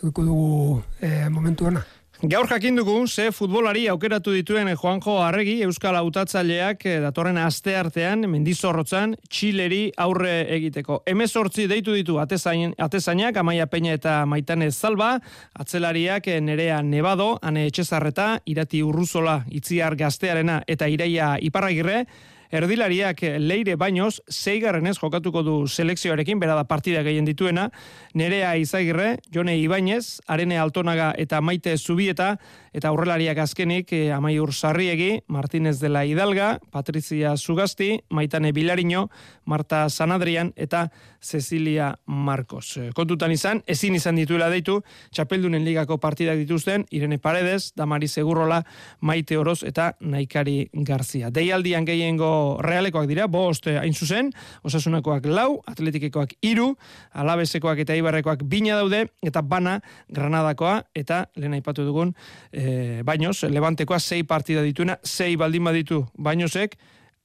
eduko 0.00 0.24
dugu 0.24 0.82
e, 1.00 1.28
momentu 1.28 1.68
ona. 1.68 1.84
Gaur 2.20 2.44
jakin 2.44 2.76
dugu, 2.76 3.06
ze 3.08 3.30
futbolari 3.32 3.86
aukeratu 3.88 4.34
dituen 4.36 4.68
Juanjo 4.76 5.14
Arregi, 5.24 5.62
Euskal 5.64 5.96
Hautatzaileak 5.96 6.84
eh, 6.84 6.98
datorren 7.00 7.38
aste 7.40 7.72
artean, 7.80 8.26
mendizorrotzan, 8.28 9.14
Txileri 9.24 9.86
aurre 9.96 10.42
egiteko. 10.52 10.98
Hemezortzi 11.08 11.64
deitu 11.70 11.94
ditu 11.96 12.18
atezain, 12.20 12.74
atezainak, 12.76 13.38
Amaia 13.40 13.64
Peña 13.72 13.94
eta 13.96 14.26
Maitane 14.28 14.68
Zalba, 14.70 15.14
atzelariak 15.54 16.28
eh, 16.28 16.42
Nerea 16.44 16.82
Nebado, 16.82 17.38
Ane 17.40 17.64
Etxezarreta, 17.70 18.42
Irati 18.44 18.82
Urruzola, 18.84 19.46
Itziar 19.48 19.96
Gaztearena 19.96 20.60
eta 20.68 20.92
Iraia 20.92 21.38
Iparragirre, 21.40 22.04
Erdilariak 22.50 23.22
leire 23.38 23.76
bainoz, 23.78 24.20
zeigarrenez 24.30 24.96
jokatuko 24.98 25.42
du 25.46 25.56
selekzioarekin, 25.70 26.40
bera 26.42 26.56
da 26.58 26.64
partida 26.66 27.04
gehien 27.06 27.28
dituena, 27.28 27.68
Nerea 28.14 28.56
Izagirre, 28.58 29.18
Jone 29.32 29.56
Ibainez, 29.60 30.20
Arene 30.26 30.58
Altonaga 30.58 31.12
eta 31.18 31.40
Maite 31.40 31.76
Zubieta, 31.78 32.34
eta 32.72 32.90
aurrelariak 32.90 33.38
azkenik 33.42 33.92
eh, 33.92 34.12
Amaiur 34.14 34.52
Sarriegi, 34.54 35.22
Martinez 35.26 35.78
de 35.80 35.88
la 35.88 36.04
Hidalga, 36.06 36.58
Patrizia 36.70 37.36
Zugasti, 37.36 38.00
Maitane 38.10 38.52
Bilarino, 38.52 39.08
Marta 39.44 39.88
Sanadrian 39.90 40.52
eta 40.56 40.90
Cecilia 41.20 41.98
Marcos. 42.06 42.76
Eh, 42.76 42.90
Kontutan 42.94 43.32
izan, 43.32 43.62
ezin 43.66 43.94
izan 43.98 44.16
dituela 44.16 44.48
deitu, 44.50 44.80
Txapeldunen 45.10 45.64
ligako 45.64 45.98
partidak 46.00 46.38
dituzten, 46.38 46.86
Irene 46.90 47.18
Paredes, 47.18 47.72
Damari 47.76 48.08
Segurrola, 48.08 48.62
Maite 49.00 49.38
Oroz 49.38 49.62
eta 49.66 49.94
Naikari 50.00 50.70
Garzia. 50.72 51.30
Deialdian 51.30 51.84
gehiengo 51.84 52.58
realekoak 52.62 53.08
dira, 53.10 53.26
bost 53.26 53.66
eh, 53.66 53.78
hain 53.80 53.94
zuzen, 53.94 54.30
osasunakoak 54.62 55.26
lau, 55.26 55.60
atletikekoak 55.66 56.36
iru, 56.46 56.72
alabesekoak 57.12 57.82
eta 57.84 57.98
ibarrekoak 57.98 58.46
bina 58.46 58.78
daude, 58.78 59.06
eta 59.22 59.42
bana 59.42 59.80
Granadakoa, 60.08 60.84
eta 60.94 61.24
lehen 61.36 61.58
aipatu 61.58 61.84
dugun, 61.84 62.14
e, 62.60 63.02
bainoz, 63.04 63.42
levantekoa 63.48 63.98
sei 63.98 64.24
partida 64.24 64.62
dituena, 64.62 64.98
sei 65.04 65.36
baldin 65.40 65.64
baditu 65.64 66.04
bainozek, 66.18 66.76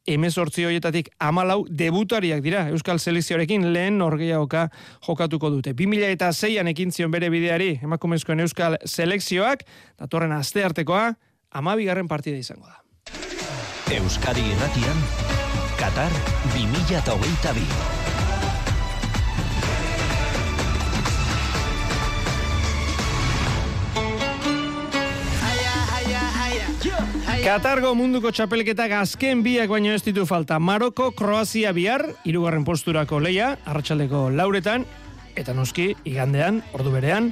emezortzi 0.07 0.65
horietatik 0.65 1.09
amalau 1.19 1.65
debutariak 1.69 2.43
dira 2.45 2.67
Euskal 2.69 2.99
Selekzioarekin 3.01 3.71
lehen 3.73 4.01
orgeiaoka 4.05 4.67
jokatuko 5.07 5.49
dute. 5.49 5.73
2000 5.73 6.13
eta 6.13 6.31
zeian 6.33 6.69
ekin 6.71 6.93
zion 6.93 7.11
bere 7.11 7.31
bideari 7.33 7.79
emakumezkoen 7.83 8.45
Euskal 8.45 8.77
Selekzioak, 8.85 9.65
datorren 9.99 10.35
aste 10.37 10.63
artekoa, 10.63 11.13
amabigarren 11.51 12.07
partida 12.07 12.37
izango 12.37 12.69
da. 12.69 12.81
Euskadi 13.95 14.45
irratian, 14.55 15.05
Qatar 15.79 16.13
2022. 16.55 18.04
Katargo 27.45 27.91
munduko 27.93 28.31
txapelketak 28.33 28.89
azken 28.97 29.43
biak 29.45 29.69
baino 29.69 29.91
ez 29.93 29.99
ditu 30.01 30.23
falta. 30.25 30.57
Maroko, 30.57 31.11
Kroazia 31.13 31.69
bihar, 31.77 32.01
irugarren 32.25 32.63
posturako 32.65 33.19
leia, 33.21 33.51
arratsaldeko 33.69 34.31
lauretan, 34.33 34.87
eta 35.37 35.53
noski, 35.53 35.91
igandean, 36.09 36.63
ordu 36.73 36.95
berean, 36.95 37.29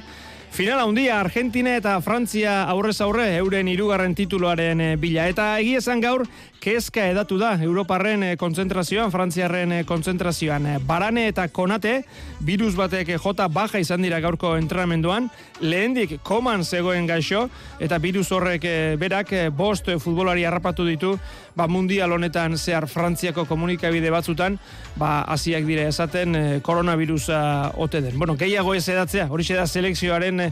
Finala 0.54 0.84
handia 0.86 1.16
Argentina 1.18 1.72
eta 1.74 1.96
Frantzia 1.98 2.60
aurrez 2.70 3.00
aurre 3.02 3.24
euren 3.40 3.66
hirugarren 3.66 4.12
tituloaren 4.14 4.80
eh, 4.84 4.90
bila 5.02 5.24
eta 5.26 5.48
egia 5.58 5.80
esan 5.82 5.98
gaur 5.98 6.22
kezka 6.64 7.02
edatu 7.12 7.36
da 7.36 7.50
Europarren 7.60 8.22
eh, 8.24 8.36
kontzentrazioan, 8.40 9.10
Frantziarren 9.12 9.72
eh, 9.76 9.82
kontzentrazioan. 9.84 10.64
Barane 10.88 11.26
eta 11.28 11.44
Konate 11.52 11.98
virus 12.40 12.72
batek 12.78 13.10
jota 13.20 13.50
baja 13.52 13.82
izan 13.82 14.00
dira 14.04 14.20
gaurko 14.24 14.54
entrenamenduan, 14.56 15.28
lehendik 15.60 16.16
koman 16.24 16.64
zegoen 16.64 17.04
gaixo 17.06 17.44
eta 17.84 17.98
virus 18.00 18.30
horrek 18.32 18.64
berak 19.00 19.34
bost 19.52 19.90
futbolari 20.00 20.46
harrapatu 20.48 20.86
ditu 20.88 21.12
ba, 21.54 21.68
mundial 21.68 22.16
honetan 22.16 22.56
zehar 22.56 22.88
Frantziako 22.88 23.44
komunikabide 23.44 24.10
batzutan, 24.14 24.56
ba, 24.96 25.20
hasiak 25.28 25.68
dire 25.68 25.88
esaten 25.92 26.62
koronavirusa 26.64 27.74
ote 27.76 28.00
den. 28.00 28.18
Bueno, 28.18 28.38
gehiago 28.40 28.74
ez 28.74 28.88
edatzea, 28.88 29.28
hori 29.28 29.44
da 29.52 29.66
selekzioaren 29.68 30.48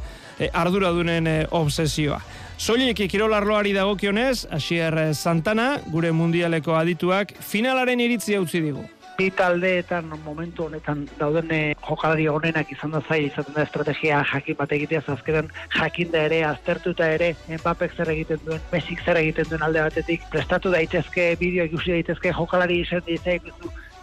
arduradunen 0.52 1.28
obsesioa. 1.50 2.20
Soilik 2.62 3.00
kirolarloari 3.10 3.72
dagokionez, 3.74 4.46
Asier 4.54 4.94
Santana, 5.18 5.80
gure 5.90 6.12
mundialeko 6.14 6.76
adituak, 6.78 7.32
finalaren 7.42 7.98
iritzia 8.04 8.38
utzi 8.38 8.60
digu. 8.62 8.84
Bi 9.16 9.26
taldeetan 9.34 10.12
momentu 10.22 10.68
honetan 10.68 11.02
dauden 11.18 11.50
eh, 11.50 11.74
jokalari 11.88 12.28
honenak 12.30 12.70
izan 12.70 12.94
da 12.94 13.00
zai 13.08 13.18
izaten 13.24 13.56
da 13.58 13.64
estrategia 13.66 14.22
jakin 14.30 14.60
bat 14.60 14.76
egitea 14.78 15.02
azkenan 15.16 15.50
jakin 15.74 16.14
da 16.14 16.22
ere 16.28 16.38
aztertuta 16.52 17.10
ere 17.16 17.32
Mbappek 17.48 17.98
zer 17.98 18.14
egiten 18.14 18.46
duen, 18.46 18.62
Messik 18.70 19.02
zer 19.02 19.18
egiten 19.24 19.50
duen 19.50 19.66
alde 19.66 19.82
batetik 19.88 20.30
prestatu 20.30 20.70
daitezke 20.70 21.32
bideo 21.42 21.66
ikusi 21.66 21.96
daitezke 21.98 22.30
jokalari 22.38 22.78
izan 22.86 23.02
ditzak 23.10 23.50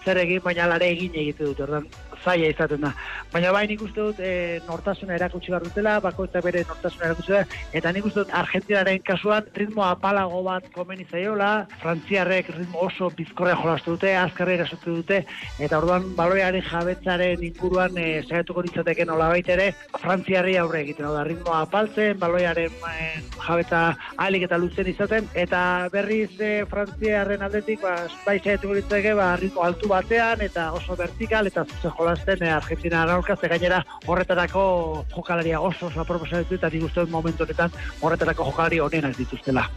zer 0.04 0.20
egin 0.28 0.44
baina 0.44 0.68
lare 0.68 0.92
egin 0.98 1.16
egite 1.16 1.48
dut. 1.48 1.64
Ordan 1.64 1.88
zaila 2.24 2.50
izaten 2.52 2.82
da. 2.86 2.94
Baina 3.34 3.52
bai 3.54 3.66
nik 3.70 3.82
dut 3.96 4.20
e, 4.20 4.60
nortasuna 4.68 5.16
erakutsi 5.16 5.52
behar 5.54 5.66
dutela, 5.66 6.00
bakoitza 6.04 6.42
bere 6.46 6.64
nortasuna 6.68 7.10
erakutsi 7.10 7.36
da, 7.36 7.44
eta 7.74 7.92
nik 7.96 8.08
uste 8.10 8.24
dut 8.24 8.34
Argentinaren 8.42 9.02
kasuan 9.06 9.48
ritmo 9.56 9.86
apalago 9.86 10.42
bat 10.44 10.66
komeni 10.76 11.06
zaiola, 11.10 11.68
Frantziarrek 11.84 12.52
ritmo 12.56 12.86
oso 12.88 13.10
bizkorrea 13.16 13.58
jolastu 13.62 13.96
dute, 13.96 14.16
azkarra 14.18 14.56
erasotu 14.58 14.98
dute, 15.00 15.22
eta 15.60 15.80
orduan 15.80 16.10
balorearen 16.18 16.66
jabetzaren 16.70 17.44
inguruan 17.50 17.98
e, 17.98 18.08
zaiatuko 18.28 18.66
nitzateke 18.66 19.06
nola 19.06 19.30
ere, 19.40 19.72
Frantziarri 20.00 20.58
aurre 20.58 20.82
egiten, 20.84 21.08
da 21.14 21.24
ritmo 21.24 21.54
apaltzen, 21.54 22.18
balorearen 22.20 22.74
e, 22.90 23.10
jabetza 23.46 23.84
alik 24.18 24.48
eta 24.50 24.58
luzen 24.58 24.90
izaten, 24.92 25.30
eta 25.34 25.62
berriz 25.94 26.32
e, 26.40 26.66
Frantziarren 26.70 27.46
aldetik, 27.46 27.82
ba, 27.82 27.96
bai 28.26 28.40
zaiatuko 28.40 28.76
nitzateke, 28.80 29.14
ba, 29.18 29.32
ritmo 29.40 29.64
altu 29.64 29.90
batean, 29.92 30.42
eta 30.42 30.72
oso 30.74 30.98
vertikal, 31.00 31.48
eta 31.48 31.66
zuzen 31.70 31.96
jolasten 32.10 32.44
eh, 32.44 32.54
Argentina 32.54 33.04
araurka, 33.04 33.36
ze 33.36 33.48
gainera 33.48 33.84
horretarako 34.06 35.06
jokalaria 35.16 35.62
oso 35.62 35.88
oso 35.88 36.02
aproposa 36.02 36.42
ditu, 36.42 36.56
eta 36.56 36.70
nik 36.70 36.84
uste 36.90 37.06
momentu 37.06 37.44
honetan 37.44 37.72
horretarako 38.02 38.50
jokalari 38.50 38.80
honenak 38.80 39.18
dituztela. 39.18 39.68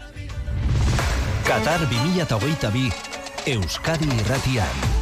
Qatar 1.44 1.86
2022 1.90 2.90
Euskadi 3.46 4.08
Irratian. 4.22 5.01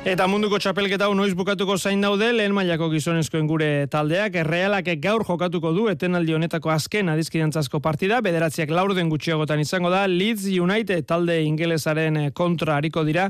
Eta 0.00 0.24
munduko 0.24 0.56
txapelketa 0.56 1.10
hau 1.10 1.12
noiz 1.12 1.34
bukatuko 1.36 1.74
zain 1.76 2.00
daude, 2.00 2.30
lehen 2.32 2.54
mailako 2.56 2.86
gizonezkoen 2.88 3.44
gure 3.44 3.66
taldeak, 3.92 4.38
errealak 4.40 4.86
gaur 4.96 5.26
jokatuko 5.28 5.74
du, 5.76 5.82
etenaldi 5.92 6.32
honetako 6.32 6.72
azken 6.72 7.12
adizkidantzazko 7.12 7.82
partida, 7.84 8.22
bederatziak 8.24 8.72
laurden 8.72 9.10
gutxiagotan 9.12 9.60
izango 9.60 9.90
da, 9.92 10.06
Leeds 10.08 10.46
United 10.56 11.04
talde 11.04 11.42
ingelesaren 11.44 12.30
kontra 12.32 12.78
hariko 12.80 13.04
dira, 13.04 13.28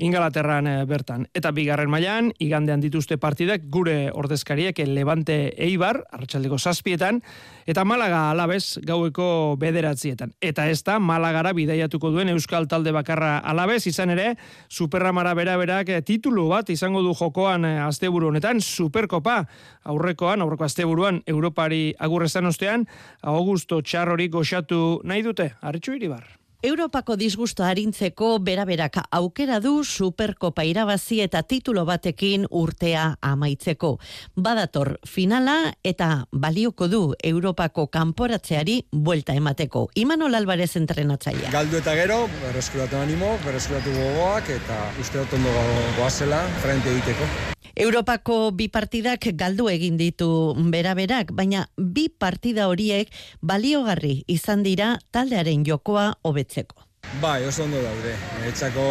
Ingalaterran 0.00 0.66
eh, 0.66 0.84
bertan. 0.88 1.26
Eta 1.36 1.50
bigarren 1.52 1.90
mailan 1.92 2.30
igandean 2.40 2.80
dituzte 2.80 3.18
partidak 3.20 3.66
gure 3.72 4.08
ordezkariek 4.16 4.78
Levante 4.88 5.52
Eibar, 5.60 6.00
arratsaldeko 6.08 6.56
zazpietan, 6.56 7.20
eta 7.68 7.84
Malaga 7.84 8.22
alabez 8.30 8.80
gaueko 8.86 9.56
bederatzietan. 9.60 10.32
Eta 10.40 10.66
ez 10.72 10.80
da 10.86 10.96
Malagara 10.98 11.52
bidaiatuko 11.52 12.14
duen 12.14 12.32
Euskal 12.32 12.68
Talde 12.68 12.94
bakarra 12.96 13.38
alabez, 13.44 13.82
izan 13.92 14.14
ere, 14.16 14.34
Superramara 14.68 15.34
bera-berak 15.36 15.92
eh, 15.92 16.00
titulu 16.10 16.48
bat 16.50 16.70
izango 16.74 17.04
du 17.06 17.14
jokoan 17.14 17.66
eh, 17.68 17.76
asteburu 17.84 18.32
honetan, 18.32 18.62
Superkopa 18.64 19.44
aurrekoan, 19.92 20.42
aurreko 20.42 20.66
asteburuan, 20.66 21.22
Europari 21.30 21.94
agurrezan 21.98 22.50
ostean, 22.50 22.88
Augusto 23.22 23.80
Txarrorik 23.82 24.34
goxatu 24.34 25.00
nahi 25.06 25.26
dute, 25.26 25.52
Arritxu 25.62 25.94
Iribar. 26.00 26.39
Europako 26.62 27.14
disgusto 27.16 27.64
harintzeko 27.64 28.34
beraberak 28.44 28.98
aukera 29.16 29.60
du 29.64 29.80
superkopa 29.80 30.60
irabazi 30.68 31.22
eta 31.24 31.40
titulo 31.42 31.86
batekin 31.88 32.44
urtea 32.50 33.14
amaitzeko. 33.24 33.94
Badator 34.36 34.98
finala 35.08 35.72
eta 35.82 36.26
balioko 36.30 36.88
du 36.92 37.00
Europako 37.24 37.86
kanporatzeari 37.86 38.74
buelta 38.92 39.32
emateko. 39.40 39.86
Imanol 39.94 40.36
Alvarez 40.36 40.74
entrenatzaia. 40.76 41.48
Galdu 41.54 41.78
eta 41.80 41.94
gero, 41.96 42.26
berreskuratu 42.42 43.00
animo, 43.00 43.38
berreskuratu 43.46 43.96
gogoak 43.96 44.52
eta 44.58 44.82
uste 45.00 45.24
otondo 45.24 45.56
goazela 45.96 46.42
frente 46.60 46.92
egiteko. 46.92 47.56
Europako 47.80 48.50
bi 48.52 48.66
partidak 48.68 49.24
galdu 49.38 49.68
egin 49.70 49.96
ditu 49.96 50.28
beraberak, 50.72 51.30
baina 51.32 51.62
bi 51.78 52.08
partida 52.10 52.66
horiek 52.68 53.08
baliogarri 53.40 54.24
izan 54.28 54.64
dira 54.66 54.98
taldearen 55.14 55.62
jokoa 55.64 56.10
hobetzeko. 56.50 56.86
Bai, 57.20 57.44
oso 57.46 57.64
ondo 57.64 57.80
daude. 57.82 58.14
Etxako 58.46 58.82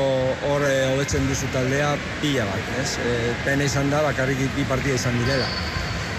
hor 0.50 0.64
eh, 0.68 0.92
hobetzen 0.94 1.28
duzu 1.28 1.48
taldea 1.54 1.96
pila 2.22 2.46
bat, 2.46 2.72
ez? 2.82 2.98
E, 3.00 3.34
pena 3.46 3.64
izan 3.64 3.90
da, 3.90 4.02
bakarrik 4.04 4.40
bi 4.56 4.66
partida 4.68 4.96
izan 4.96 5.18
direla. 5.20 5.48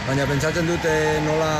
Baina 0.06 0.24
pentsatzen 0.26 0.66
dute 0.66 0.92
nola 1.26 1.50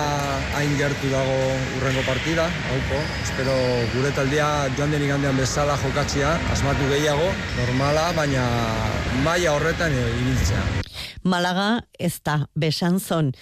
hain 0.56 0.72
gertu 0.78 1.10
dago 1.12 1.36
urrengo 1.78 2.02
partida, 2.06 2.48
hauko. 2.72 3.00
Espero 3.22 3.56
gure 3.94 4.12
taldea 4.16 4.50
joan 4.78 4.96
den 4.96 5.04
igandean 5.06 5.36
bezala 5.36 5.76
jokatzia, 5.84 6.36
asmatu 6.52 6.88
gehiago, 6.94 7.32
normala, 7.58 8.10
baina 8.16 8.46
maila 9.26 9.58
horretan 9.58 9.92
ibiltzea. 10.00 10.89
Malaga 11.22 11.82
ez 11.98 12.20
da 12.24 12.46
besanzon. 12.56 13.32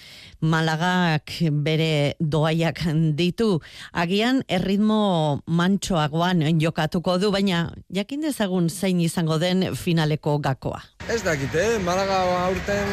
Malagak 0.41 1.31
bere 1.63 2.15
doaiak 2.19 2.81
ditu. 3.15 3.59
Agian 3.93 4.41
erritmo 4.47 5.41
mantxoagoan 5.47 6.43
jokatuko 6.59 7.17
du, 7.19 7.31
baina 7.31 7.69
jakin 7.89 8.21
dezagun 8.27 8.69
zein 8.69 8.99
izango 8.99 9.39
den 9.39 9.75
finaleko 9.75 10.37
gakoa. 10.39 10.81
Ez 11.09 11.21
dakite, 11.23 11.59
eh? 11.75 11.79
Malaga 11.83 12.19
aurten 12.45 12.91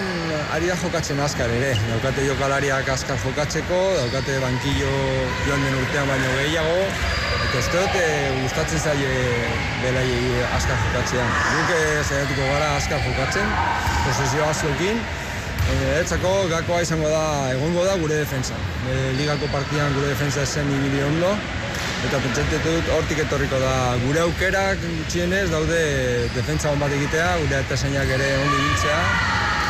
ari 0.55 0.70
da 0.70 0.76
jokatzen 0.82 1.20
azkar 1.20 1.51
ere. 1.51 1.74
Daukate 1.91 2.26
jokalariak 2.26 2.89
azkar 2.89 3.18
jokatzeko, 3.24 3.82
daukate 4.03 4.39
bankillo 4.41 4.95
joan 5.49 5.66
den 5.66 5.82
urtean 5.82 6.14
baino 6.14 6.39
gehiago. 6.43 7.36
Eta 7.47 7.59
ez 7.63 7.69
dut, 7.71 8.01
gustatzen 8.43 8.81
zaie 8.83 9.11
belai 9.83 10.09
azkar 10.57 10.81
jokatzea. 10.89 11.27
Guk 11.53 11.71
zaiatuko 12.03 12.49
gara 12.51 12.73
azkar 12.81 13.07
jokatzen, 13.07 13.55
posizio 14.07 14.49
azuekin, 14.51 15.01
Etzako 15.67 16.31
gakoa 16.47 16.83
izango 16.85 17.09
da, 17.11 17.51
egongo 17.51 17.83
da 17.85 17.97
gure 17.99 18.21
defensa. 18.21 18.55
E, 18.87 18.99
ligako 19.19 19.49
partian 19.51 19.95
gure 19.97 20.13
defensa 20.13 20.45
esen 20.47 20.71
ibili 20.77 21.03
ondo, 21.03 21.33
eta 22.07 22.21
pentsatzen 22.23 22.63
dut 22.69 22.93
hortik 22.99 23.25
etorriko 23.25 23.59
da 23.65 23.75
gure 24.05 24.23
aukerak 24.29 24.87
gutxienez 24.87 25.49
daude 25.51 25.83
defensa 26.39 26.71
hon 26.71 26.87
bat 26.87 26.95
egitea, 27.01 27.29
gure 27.43 27.61
eta 27.65 27.83
ere 27.83 28.33
ondo 28.47 28.57
ibiltzea, 28.63 29.05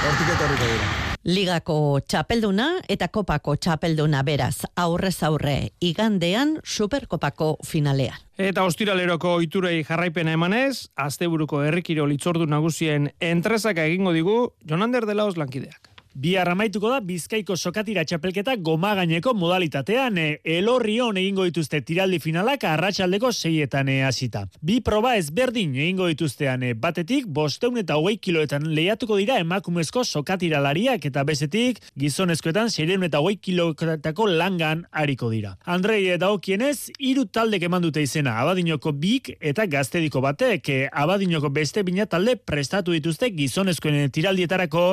hortik 0.05 0.37
etorriko 0.37 0.72
dira. 0.74 1.05
Ligako 1.27 1.99
txapelduna 2.07 2.66
eta 2.87 3.09
kopako 3.11 3.57
txapelduna 3.59 4.20
beraz, 4.22 4.61
aurrez 4.79 5.16
aurre, 5.27 5.72
igandean 5.83 6.53
superkopako 6.62 7.49
finalean. 7.66 8.20
Eta 8.39 8.62
ostiraleroko 8.62 9.33
iturei 9.43 9.81
jarraipena 9.89 10.37
emanez, 10.39 10.87
asteburuko 10.95 11.64
herrikiro 11.66 12.07
litzordu 12.07 12.47
nagusien 12.47 13.11
entrezaka 13.18 13.89
egingo 13.91 14.14
digu, 14.14 14.39
Jonander 14.70 15.11
de 15.11 15.18
Laos 15.18 15.35
lankideak. 15.35 15.95
Bi 16.16 16.30
arramaituko 16.40 16.88
da 16.88 17.02
Bizkaiko 17.04 17.58
sokatira 17.60 18.00
txapelketa 18.08 18.54
goma 18.64 18.94
gaineko 18.96 19.34
modalitatean 19.36 20.16
e, 20.16 20.22
elorrion 20.48 21.18
egingo 21.20 21.44
dituzte 21.44 21.82
tiraldi 21.84 22.16
finalak 22.24 22.62
arratsaldeko 22.64 23.28
seietan 23.36 23.90
hasita. 24.06 24.46
Bi 24.64 24.78
proba 24.80 25.12
ezberdin 25.20 25.74
egingo 25.76 26.06
dituztean 26.08 26.64
e, 26.64 26.70
batetik 26.72 27.26
bosteun 27.28 27.76
eta 27.82 27.98
hogei 28.00 28.16
kiloetan 28.16 28.64
lehiatuko 28.78 29.18
dira 29.20 29.36
emakumezko 29.42 30.06
sokatiralariak 30.08 31.04
eta 31.10 31.24
bezetik 31.28 31.82
gizonezkoetan 32.00 32.72
zeireun 32.72 33.04
eta 33.04 33.20
hogei 33.20 33.36
kiloetako 33.50 34.30
langan 34.30 34.86
hariko 34.96 35.28
dira. 35.34 35.52
Andrei 35.66 36.00
eta 36.14 36.32
okienez, 36.32 36.94
iru 36.96 37.26
taldek 37.28 37.68
eman 37.68 37.84
dute 37.84 38.00
izena 38.00 38.38
abadinoko 38.40 38.94
bik 39.04 39.34
eta 39.36 39.68
gaztediko 39.68 40.24
batek 40.24 40.72
abadinoko 40.88 41.52
beste 41.52 41.84
bina 41.84 42.08
talde 42.08 42.38
prestatu 42.40 42.96
dituzte 42.96 43.28
gizonezkoen 43.36 44.08
tiraldietarako 44.16 44.88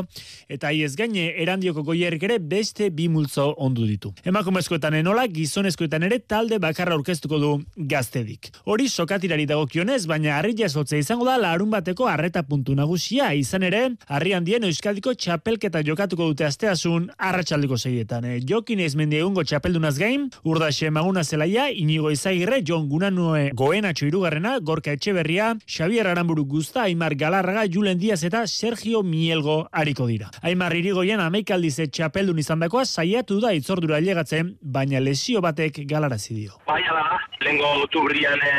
eta 0.52 0.76
iez 0.76 0.92
gain 1.14 1.42
erandioko 1.44 1.84
goierrik 1.84 2.24
ere 2.24 2.40
beste 2.40 2.90
bi 2.92 3.08
multzo 3.10 3.54
ondu 3.58 3.86
ditu. 3.88 4.14
Emakumezkoetan 4.26 4.94
enola 5.00 5.26
gizonezkoetan 5.28 6.04
ere 6.08 6.20
talde 6.20 6.60
bakarra 6.60 6.96
aurkeztuko 6.98 7.40
du 7.40 7.52
gaztedik. 7.76 8.50
Hori 8.66 8.90
sokatirari 8.90 9.46
dagokionez, 9.50 10.06
baina 10.08 10.38
harri 10.38 10.56
jasotze 10.58 11.00
izango 11.00 11.26
da 11.26 11.38
larun 11.38 11.72
bateko 11.72 12.08
arreta 12.08 12.44
puntu 12.44 12.76
nagusia 12.76 13.34
izan 13.34 13.64
ere, 13.64 13.84
harri 14.08 14.34
handien 14.34 14.64
euskaldiko 14.64 15.14
txapelketa 15.14 15.84
jokatuko 15.86 16.30
dute 16.32 16.46
asteasun 16.48 17.10
arratsaldiko 17.18 17.78
zeietan. 17.78 18.26
E, 18.26 18.40
jokin 18.50 18.80
ez 18.80 18.96
egungo 18.96 19.44
txapeldunaz 19.44 19.98
gain, 19.98 20.30
urdaxe 20.44 20.90
maguna 20.90 21.24
zelaia, 21.24 21.70
inigo 21.70 22.12
izagirre, 22.12 22.62
Jon 22.64 22.88
Gunanue 22.90 23.52
goena 23.54 23.94
txoirugarrena, 23.94 24.60
Gorka 24.60 24.92
Etxeberria, 24.92 25.56
Xavier 25.68 26.08
Aramburu 26.08 26.46
Guzta, 26.46 26.84
Aimar 26.84 27.16
Galarraga, 27.16 27.66
Julen 27.70 28.00
Diaz 28.00 28.24
eta 28.24 28.46
Sergio 28.48 29.04
Mielgo 29.04 29.68
hariko 29.72 30.08
dira. 30.08 30.32
Aimar 30.42 30.76
irigo 30.76 31.03
kategorian 31.04 31.20
ameikaldiz 31.20 31.90
txapeldun 31.92 32.38
izandakoa 32.40 32.86
saiatu 32.86 33.42
da 33.44 33.52
itzordura 33.52 33.98
ailegatzen, 34.00 34.54
baina 34.62 35.02
lesio 35.04 35.42
batek 35.44 35.82
galarazi 35.90 36.34
dio. 36.34 36.56
Bai, 36.68 36.80
ala, 36.88 37.20
lengo 37.44 37.88
turrian 37.92 38.40
e, 38.40 38.54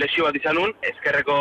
lesio 0.00 0.24
bat 0.24 0.36
izanun, 0.38 0.72
ezkerreko 0.80 1.36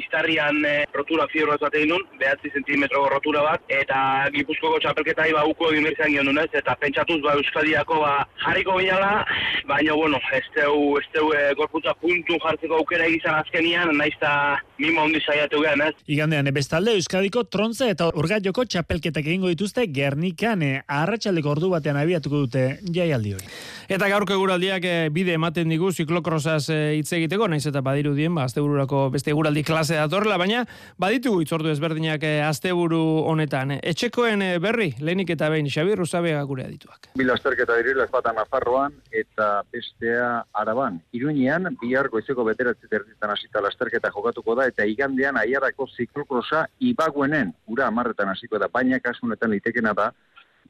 iztarrian 0.00 0.62
e, 0.64 0.86
rotura 0.96 1.26
fibro 1.28 1.58
bat 1.60 1.76
egin 1.76 1.92
nun, 1.92 2.06
behatzi 2.20 2.52
zentimetro 2.54 3.02
rotura 3.12 3.42
bat, 3.44 3.66
eta 3.68 3.98
gipuzkoko 4.32 4.80
txapelketa 4.80 5.26
iba 5.28 5.44
uko 5.50 5.68
egin 5.74 5.84
berizan 5.90 6.14
gion 6.14 6.30
dunez, 6.30 6.48
eta 6.56 6.76
pentsatuz 6.80 7.20
ba 7.26 7.36
Euskadiako 7.36 8.00
ba 8.00 8.14
jarriko 8.46 8.78
binala, 8.80 9.26
baina 9.68 9.98
bueno, 9.98 10.20
ez 10.32 10.46
teu, 10.56 10.96
ez 10.96 11.06
teu 11.12 11.28
e, 11.36 11.44
gorputza 11.60 11.92
puntu 12.00 12.40
jartzeko 12.40 12.80
aukera 12.80 13.08
egizan 13.10 13.36
azkenian, 13.42 13.92
naiz 14.00 14.14
eta 14.16 14.32
mimo 14.80 15.04
hundi 15.04 15.20
saiatu 15.20 15.60
gehan, 15.60 15.84
ez? 15.90 15.92
Igandean, 16.08 16.48
bestalde 16.56 16.96
Euskadiko 16.96 17.44
trontze 17.52 17.92
eta 17.92 18.08
urgaioko 18.16 18.64
txapelketak 18.64 19.28
egingo 19.28 19.52
dituzte 19.52 19.84
Gernikan 19.94 20.62
e, 20.62 20.70
arratsaldeko 20.86 21.50
ordu 21.54 21.70
batean 21.72 21.98
abiatuko 22.00 22.44
dute 22.46 22.64
jaialdi 22.94 23.34
hori. 23.36 23.48
Eta 23.90 24.06
gaurko 24.06 24.36
eguraldiak 24.36 24.84
e, 24.86 24.94
bide 25.10 25.34
ematen 25.34 25.72
digu 25.72 25.90
ziklokrosaz 25.92 26.68
e, 26.70 26.78
hitz 27.00 27.10
egiteko, 27.16 27.48
naiz 27.50 27.64
eta 27.66 27.82
badiru 27.82 28.14
dien, 28.14 28.34
ba, 28.34 28.44
astebururako 28.46 29.08
beste 29.14 29.34
eguraldi 29.34 29.64
klase 29.66 29.98
datorla, 29.98 30.38
baina 30.38 30.64
baditu 31.00 31.34
itzordu 31.42 31.72
ezberdinak 31.72 32.22
e, 32.22 32.36
asteburu 32.46 33.02
honetan. 33.30 33.76
Etxekoen 33.80 34.44
berri, 34.62 34.92
lehenik 35.00 35.34
eta 35.34 35.50
behin, 35.50 35.70
Xabi 35.70 35.98
Rusabega 35.98 36.42
gure 36.46 36.68
adituak. 36.68 37.10
Bila 37.18 37.34
azterketa 37.34 37.76
dirila 37.80 38.06
ez 38.06 38.12
bata 38.12 38.32
Nafarroan 38.36 38.94
eta 39.10 39.50
bestea 39.72 40.44
Araban. 40.54 41.00
Iruñean, 41.16 41.66
bihar 41.80 42.08
goizeko 42.12 42.44
beteratzi 42.46 42.88
terditan 42.90 43.34
hasita 43.34 43.62
lasterketa 43.64 44.10
jokatuko 44.14 44.54
da, 44.58 44.66
eta 44.70 44.86
igandean 44.86 45.38
aiarako 45.40 45.88
ziklokrosa 45.96 46.66
ibaguenen, 46.78 47.52
ura 47.66 47.88
amarretan 47.90 48.30
hasiko 48.32 48.58
da, 48.62 48.70
baina 48.72 49.00
kasunetan 49.02 49.54
litekena 49.70 49.94
da, 49.94 50.12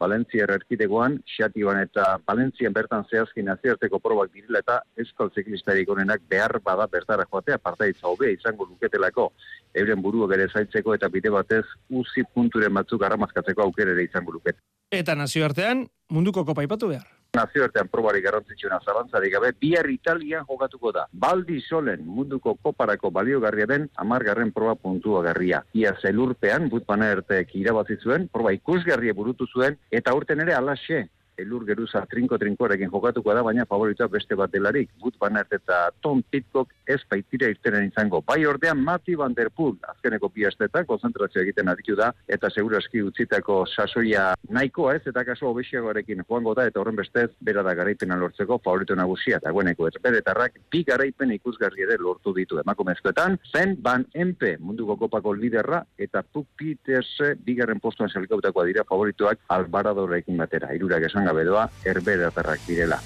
Valentzia 0.01 0.47
erkidegoan, 0.49 1.19
Xatiban 1.29 1.83
eta 1.83 2.19
Valentzian 2.27 2.73
bertan 2.73 3.05
zehazkin 3.11 3.45
nazioarteko 3.45 3.99
probak 4.01 4.33
dirila 4.33 4.63
eta 4.63 4.79
euskal 4.97 5.29
ziklistarik 5.35 5.91
onenak 5.93 6.23
behar 6.29 6.57
bada 6.65 6.87
bertara 6.89 7.27
joatea 7.29 7.59
partaitza 7.59 8.09
hobe 8.09 8.33
izango 8.33 8.65
luketelako 8.65 9.33
euren 9.75 10.01
burua 10.01 10.31
gere 10.33 10.49
zaitzeko 10.49 10.95
eta 10.95 11.13
bide 11.13 11.31
batez 11.31 11.67
uzi 11.91 12.25
punturen 12.35 12.73
batzuk 12.75 13.03
arramazkatzeko 13.03 13.63
aukerere 13.63 14.05
izango 14.05 14.33
lukete. 14.33 14.59
Eta 14.91 15.15
nazioartean 15.15 15.87
munduko 16.09 16.47
kopa 16.47 16.65
ipatu 16.65 16.89
behar. 16.89 17.20
Nazioartean 17.37 17.89
probari 17.89 18.21
garrantzitsuena 18.25 18.81
zalantzari 18.85 19.31
gabe, 19.31 19.53
bihar 19.61 19.87
Italian 19.91 20.47
jokatuko 20.49 20.91
da. 20.97 21.07
Baldi 21.13 21.61
solen 21.61 22.03
munduko 22.03 22.57
koparako 22.63 23.13
baliogarria 23.15 23.69
den 23.71 23.87
amargarren 24.03 24.51
proba 24.53 24.75
puntua 24.75 25.23
garria. 25.23 25.63
Ia 25.75 25.95
zelurpean, 26.03 26.69
butpana 26.73 27.13
ertek 27.15 27.55
irabazi 27.55 28.01
zuen, 28.03 28.27
proba 28.33 28.53
ikusgarria 28.57 29.15
burutu 29.15 29.47
zuen, 29.47 29.79
eta 29.91 30.15
urten 30.17 30.43
ere 30.43 30.59
alaxe, 30.59 31.05
elur 31.43 31.65
geruza 31.69 32.05
trinko 32.11 32.39
trinkoarekin 32.39 32.91
jokatuko 32.93 33.35
da, 33.35 33.43
baina 33.47 33.67
favoritoa 33.69 34.09
beste 34.13 34.37
bat 34.39 34.53
delarik. 34.53 34.91
Gut 35.01 35.17
Banert 35.21 35.53
eta 35.53 35.89
Tom 36.03 36.23
Pitcock 36.23 36.73
ez 36.87 37.01
baitira 37.11 37.51
irtenen 37.51 37.89
izango. 37.91 38.23
Bai 38.27 38.45
ordean 38.47 38.83
Mati 38.85 39.17
Van 39.19 39.35
Der 39.35 39.51
Poel, 39.51 39.77
azkeneko 39.89 40.31
bi 40.35 40.47
astetan, 40.49 40.87
konzentrazio 40.87 41.43
egiten 41.43 41.69
aditu 41.69 41.97
da, 41.99 42.11
eta 42.29 42.51
seguraski 42.51 43.03
utzitako 43.07 43.63
sasoia 43.67 44.31
nahikoa 44.51 44.97
ez, 44.99 45.03
eta 45.11 45.25
kaso 45.25 45.51
obesiagoarekin 45.51 46.25
joango 46.27 46.55
da, 46.59 46.67
eta 46.71 46.81
horren 46.83 46.99
bestez, 46.99 47.29
bera 47.41 47.65
da 47.67 47.75
garaipena 47.79 48.19
lortzeko 48.21 48.61
favorito 48.65 48.97
nagusia, 48.99 49.39
eta 49.39 49.53
gueneko 49.55 49.89
ez 49.89 49.95
beretarrak, 50.03 50.59
bi 50.73 50.83
garaipen 50.87 51.35
ikusgarri 51.37 51.87
ere 51.87 51.99
lortu 52.01 52.35
ditu 52.37 52.61
emakumezkoetan, 52.63 53.39
zen 53.53 53.77
Van 53.83 54.07
Empe 54.15 54.57
munduko 54.59 54.97
kopako 55.05 55.35
liderra, 55.39 55.85
eta 55.99 56.23
Puk 56.23 56.49
Peters 56.59 57.11
bigarren 57.47 57.81
postuan 57.81 58.11
salikautako 58.11 58.65
dira 58.69 58.85
favoritoak 58.89 59.47
albaradorekin 59.57 60.39
batera. 60.41 60.73
Irurak 60.77 61.07
esan 61.09 61.27
gabe 61.31 61.47
doa, 61.47 61.69
erberatarrak 61.87 62.67
direla. 62.67 62.99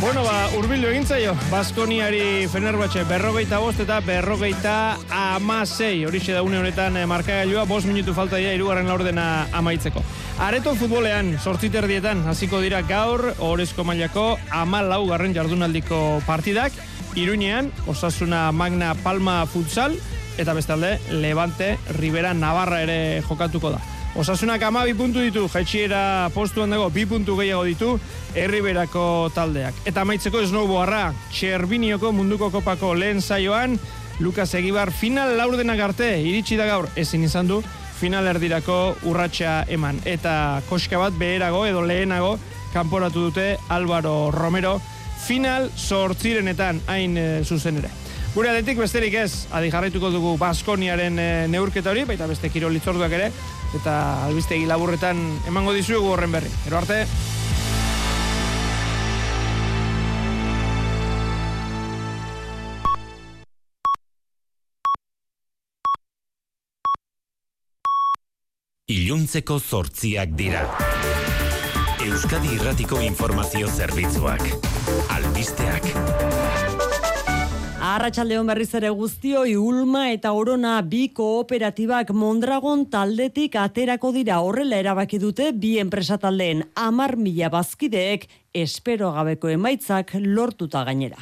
Bueno, 0.00 0.22
ba, 0.24 0.48
urbildu 0.56 0.88
egin 0.88 1.04
zaio, 1.04 1.34
Baskoniari 1.50 2.46
Fenerbahce 2.48 3.02
berrogeita 3.04 3.58
bost 3.60 3.82
eta 3.84 3.98
berrogeita 4.00 4.74
amasei. 5.12 6.06
Horixe 6.08 6.32
da 6.32 6.40
une 6.42 6.56
honetan 6.56 6.96
eh, 6.96 7.04
markagailua, 7.06 7.66
bost 7.68 7.86
minutu 7.86 8.14
falta 8.16 8.40
dira 8.40 8.54
irugarren 8.56 8.88
laurdena 8.88 9.26
amaitzeko. 9.60 10.00
Areto 10.40 10.72
futbolean, 10.80 11.34
sortziter 11.38 11.84
dietan, 11.86 12.24
hasiko 12.32 12.62
dira 12.64 12.80
gaur, 12.88 13.34
orezko 13.44 13.84
mailako 13.84 14.38
ama 14.50 14.80
garren 14.82 15.36
jardunaldiko 15.36 16.22
partidak, 16.26 16.72
Iruñean, 17.14 17.70
Osasuna 17.86 18.52
Magna 18.52 18.94
Palma 18.94 19.44
Futsal, 19.44 19.98
eta 20.38 20.54
bestalde, 20.54 20.98
Levante 21.10 21.78
Rivera 21.98 22.34
Navarra 22.34 22.82
ere 22.82 23.22
jokatuko 23.26 23.70
da. 23.74 23.80
Osasunak 24.18 24.62
ama 24.66 24.82
bi 24.84 24.94
puntu 24.98 25.22
ditu, 25.22 25.44
jaitxiera 25.48 26.30
postuan 26.34 26.70
dago, 26.74 26.88
bi 26.90 27.04
puntu 27.06 27.36
gehiago 27.38 27.62
ditu, 27.64 27.92
herriberako 28.34 29.30
taldeak. 29.34 29.84
Eta 29.86 30.04
maitzeko 30.04 30.42
snowboarra, 30.46 31.12
Txerbinioko 31.30 32.10
munduko 32.12 32.50
kopako 32.50 32.94
lehen 32.98 33.22
saioan, 33.22 33.78
Lukas 34.20 34.52
Egibar 34.58 34.90
final 34.92 35.36
laurdenak 35.38 35.80
arte, 35.80 36.10
iritsi 36.20 36.58
da 36.58 36.66
gaur, 36.66 36.90
ezin 36.98 37.22
izan 37.24 37.48
du, 37.48 37.62
final 38.00 38.26
erdirako 38.26 38.96
urratsa 39.06 39.64
eman. 39.68 40.00
Eta 40.04 40.60
koska 40.68 40.98
bat 40.98 41.14
beherago 41.16 41.62
edo 41.68 41.84
lehenago, 41.86 42.34
kanporatu 42.74 43.28
dute 43.28 43.56
Álvaro 43.68 44.30
Romero, 44.34 44.80
final 45.20 45.70
sortzirenetan 45.76 46.80
hain 46.88 47.16
e, 47.16 47.28
zuzen 47.44 47.78
ere. 47.78 47.90
Gure 48.30 48.46
adetik 48.46 48.78
besterik 48.78 49.14
ez, 49.18 49.48
adi 49.50 49.72
jarraituko 49.72 50.12
dugu 50.14 50.36
Baskoniaren 50.38 51.16
e, 51.18 51.30
neurketa 51.50 51.90
hori, 51.90 52.04
baita 52.06 52.28
beste 52.30 52.46
kirolitzorduak 52.54 53.10
ere, 53.16 53.26
eta 53.74 53.94
albistegi 54.28 54.68
laburretan 54.70 55.18
emango 55.50 55.74
dizuegu 55.74 56.12
horren 56.14 56.38
berri. 56.38 56.52
Ero 56.70 56.78
arte... 56.78 57.02
Iluntzeko 68.90 69.58
zortziak 69.58 70.38
dira. 70.38 70.64
Euskadi 72.06 72.54
Irratiko 72.56 73.02
Informazio 73.06 73.70
Zerbitzuak. 73.70 74.46
Albisteak. 75.18 76.49
Arratxaldeon 77.90 78.46
berriz 78.46 78.68
ere 78.78 78.90
guztioi 78.94 79.56
Ulma 79.58 80.04
eta 80.12 80.30
Orona 80.36 80.76
bi 80.86 81.08
kooperatibak 81.16 82.12
Mondragon 82.14 82.84
taldetik 82.92 83.56
aterako 83.58 84.12
dira 84.14 84.36
horrela 84.46 84.78
erabaki 84.78 85.18
dute 85.18 85.48
bi 85.64 85.72
enpresa 85.82 86.20
taldeen 86.22 86.62
amar 86.84 87.16
mila 87.18 87.50
bazkideek 87.50 88.28
espero 88.62 89.10
gabeko 89.16 89.50
emaitzak 89.56 90.14
lortuta 90.22 90.84
gainera. 90.86 91.18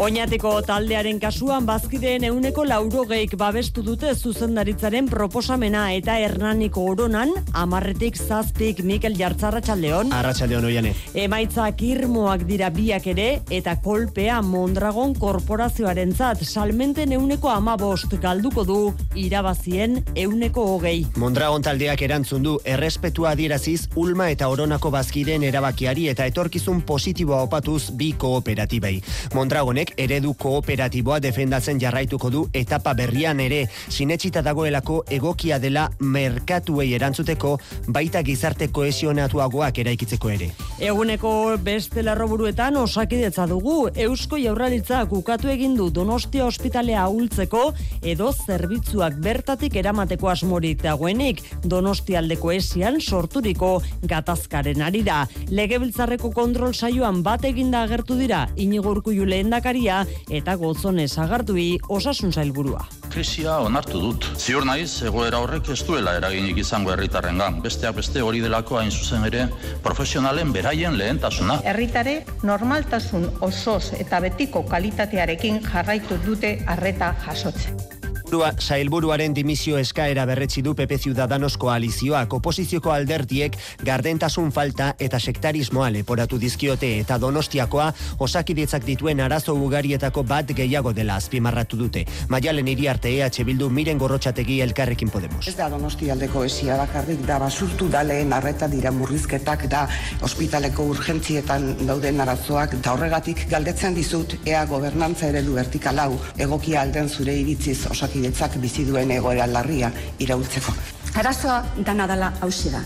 Oñateko 0.00 0.62
taldearen 0.64 1.18
kasuan 1.20 1.66
bazkideen 1.68 2.22
euneko 2.24 2.62
laurogeik 2.64 3.34
babestu 3.36 3.82
dute 3.84 4.14
zuzendaritzaren 4.14 5.10
proposamena 5.12 5.82
eta 5.92 6.14
hernaniko 6.16 6.86
oronan, 6.94 7.34
amarretik 7.52 8.16
zazpik 8.16 8.80
Mikel 8.88 9.18
Jartzarra 9.18 9.60
txaldeon. 9.60 10.14
Arratxaldeon 10.16 10.64
oiane. 10.70 10.94
Emaitzak 11.12 11.84
irmoak 11.84 12.46
dira 12.48 12.70
biak 12.72 13.10
ere 13.12 13.26
eta 13.52 13.74
kolpea 13.84 14.38
Mondragon 14.40 15.12
korporazioaren 15.20 16.16
zat 16.16 16.46
salmenten 16.46 17.12
euneko 17.18 17.52
amabost 17.52 18.16
galduko 18.24 18.64
du 18.64 18.78
irabazien 19.20 20.00
euneko 20.16 20.64
hogei. 20.78 21.04
Mondragon 21.20 21.60
taldeak 21.68 22.06
erantzun 22.08 22.48
du 22.48 22.56
errespetua 22.64 23.34
adieraziz 23.34 23.90
Ulma 24.00 24.30
eta 24.32 24.48
Oronako 24.48 24.94
bazkideen 24.96 25.44
erabakiari 25.50 26.08
eta 26.08 26.24
etorkizun 26.32 26.80
positiboa 26.88 27.44
opatuz 27.50 27.90
bi 27.92 28.14
kooperatibei. 28.16 28.96
Mondragonek 29.36 29.89
eredu 29.96 30.34
kooperatiboa 30.34 31.20
defendatzen 31.20 31.80
jarraituko 31.80 32.30
du 32.30 32.44
etapa 32.54 32.94
berrian 32.94 33.40
ere 33.40 33.66
sinetsita 33.88 34.42
dagoelako 34.42 35.04
egokia 35.10 35.58
dela 35.58 35.88
merkatuei 36.00 36.92
erantzuteko 36.94 37.56
baita 37.88 38.22
gizarte 38.22 38.68
kohesionatuagoak 38.68 39.78
eraikitzeko 39.84 40.30
ere. 40.30 40.50
Eguneko 40.80 41.32
beste 41.62 42.02
lerroburuetan 42.02 42.76
osakidetza 42.80 43.46
dugu 43.50 43.90
Eusko 43.94 44.38
Jaurlaritza 44.40 45.02
ukatu 45.10 45.50
egin 45.52 45.74
du 45.76 45.90
Donostia 45.90 46.46
ospitalea 46.46 47.02
ahultzeko 47.04 47.62
edo 48.02 48.30
zerbitzuak 48.32 49.18
bertatik 49.20 49.76
eramateko 49.76 50.30
asmorik 50.32 50.82
dagoenik 50.82 51.42
Donostialdeko 51.64 52.52
esian 52.52 53.00
sorturiko 53.00 53.80
gatazkaren 54.02 54.82
arira. 54.82 55.26
Legebiltzarreko 55.50 56.30
kontrol 56.34 56.74
saioan 56.74 57.22
bat 57.22 57.44
eginda 57.44 57.82
agertu 57.82 58.16
dira 58.18 58.46
Inigo 58.56 58.94
Urkullu 58.94 59.26
lehendakari 59.28 59.79
eta 60.28 60.56
gozone 60.56 61.08
sagartui 61.08 61.78
osasun 61.88 62.32
zailburua. 62.32 62.86
krisia 63.10 63.56
onartu 63.58 64.00
dut. 64.00 64.26
Ziur 64.38 64.64
naiz, 64.64 65.02
egoera 65.02 65.40
horrek 65.42 65.68
ez 65.74 65.80
duela 65.86 66.14
eraginik 66.14 66.58
izango 66.62 66.92
herritarrengan. 66.92 67.60
Besteak 67.64 67.96
beste 67.96 68.22
hori 68.22 68.40
delako 68.40 68.78
hain 68.78 68.90
zuzen 68.90 69.24
ere 69.26 69.48
profesionalen 69.82 70.52
beraien 70.52 70.98
lehentasuna. 70.98 71.60
Herritare 71.64 72.24
normaltasun 72.42 73.30
osoz 73.40 73.94
eta 73.98 74.20
betiko 74.20 74.62
kalitatearekin 74.62 75.62
jarraitu 75.72 76.20
dute 76.26 76.58
arreta 76.66 77.14
jasotzen. 77.26 77.99
Sailburua, 78.30 78.52
sailburuaren 78.62 79.32
dimisio 79.34 79.78
eskaera 79.80 80.22
berretsi 80.28 80.62
du 80.62 80.70
PP 80.78 81.00
Ciudadanos 81.02 81.56
koalizioak 81.58 82.34
oposizioko 82.36 82.92
alderdiek 82.94 83.56
gardentasun 83.82 84.52
falta 84.54 84.92
eta 85.02 85.18
sektarismoa 85.18 85.88
leporatu 85.90 86.38
dizkiote 86.38 86.92
eta 87.00 87.16
Donostiakoa 87.18 87.88
osakidetzak 88.22 88.86
dituen 88.86 89.18
arazo 89.24 89.56
ugarietako 89.58 90.22
bat 90.22 90.52
gehiago 90.60 90.92
dela 90.94 91.16
azpimarratu 91.18 91.80
dute. 91.80 92.04
Maialen 92.28 92.68
iriarte 92.70 93.10
EH 93.16 93.42
Bildu 93.48 93.68
miren 93.68 93.98
gorrotxategi 93.98 94.60
elkarrekin 94.62 95.10
Podemos. 95.10 95.48
Ez 95.48 95.56
da 95.58 95.66
Donostialdeko 95.74 96.44
esia 96.44 96.78
bakarrik 96.78 97.26
da 97.26 97.40
basurtu 97.42 97.90
da 97.90 98.04
lehen 98.06 98.32
arreta 98.32 98.70
dira 98.70 98.94
murrizketak 98.94 99.66
da 99.74 99.88
ospitaleko 100.22 100.86
urgentzietan 100.94 101.82
dauden 101.82 102.22
arazoak 102.22 102.78
da 102.78 102.94
horregatik 102.94 103.48
galdetzen 103.50 103.98
dizut 103.98 104.38
ea 104.46 104.62
gobernantza 104.70 105.26
eredu 105.34 105.58
vertikalau 105.58 106.12
egokia 106.38 106.86
alden 106.86 107.10
zure 107.10 107.34
iritziz 107.42 107.80
osaki 107.90 108.19
osakidetzak 108.20 108.60
bizi 108.60 108.84
duen 108.84 109.10
egoera 109.10 109.46
larria 109.46 109.90
iraultzeko. 110.18 110.99
Arazoa 111.14 111.64
dana 111.84 112.06
dala 112.06 112.32
hausi 112.40 112.70
da. 112.70 112.84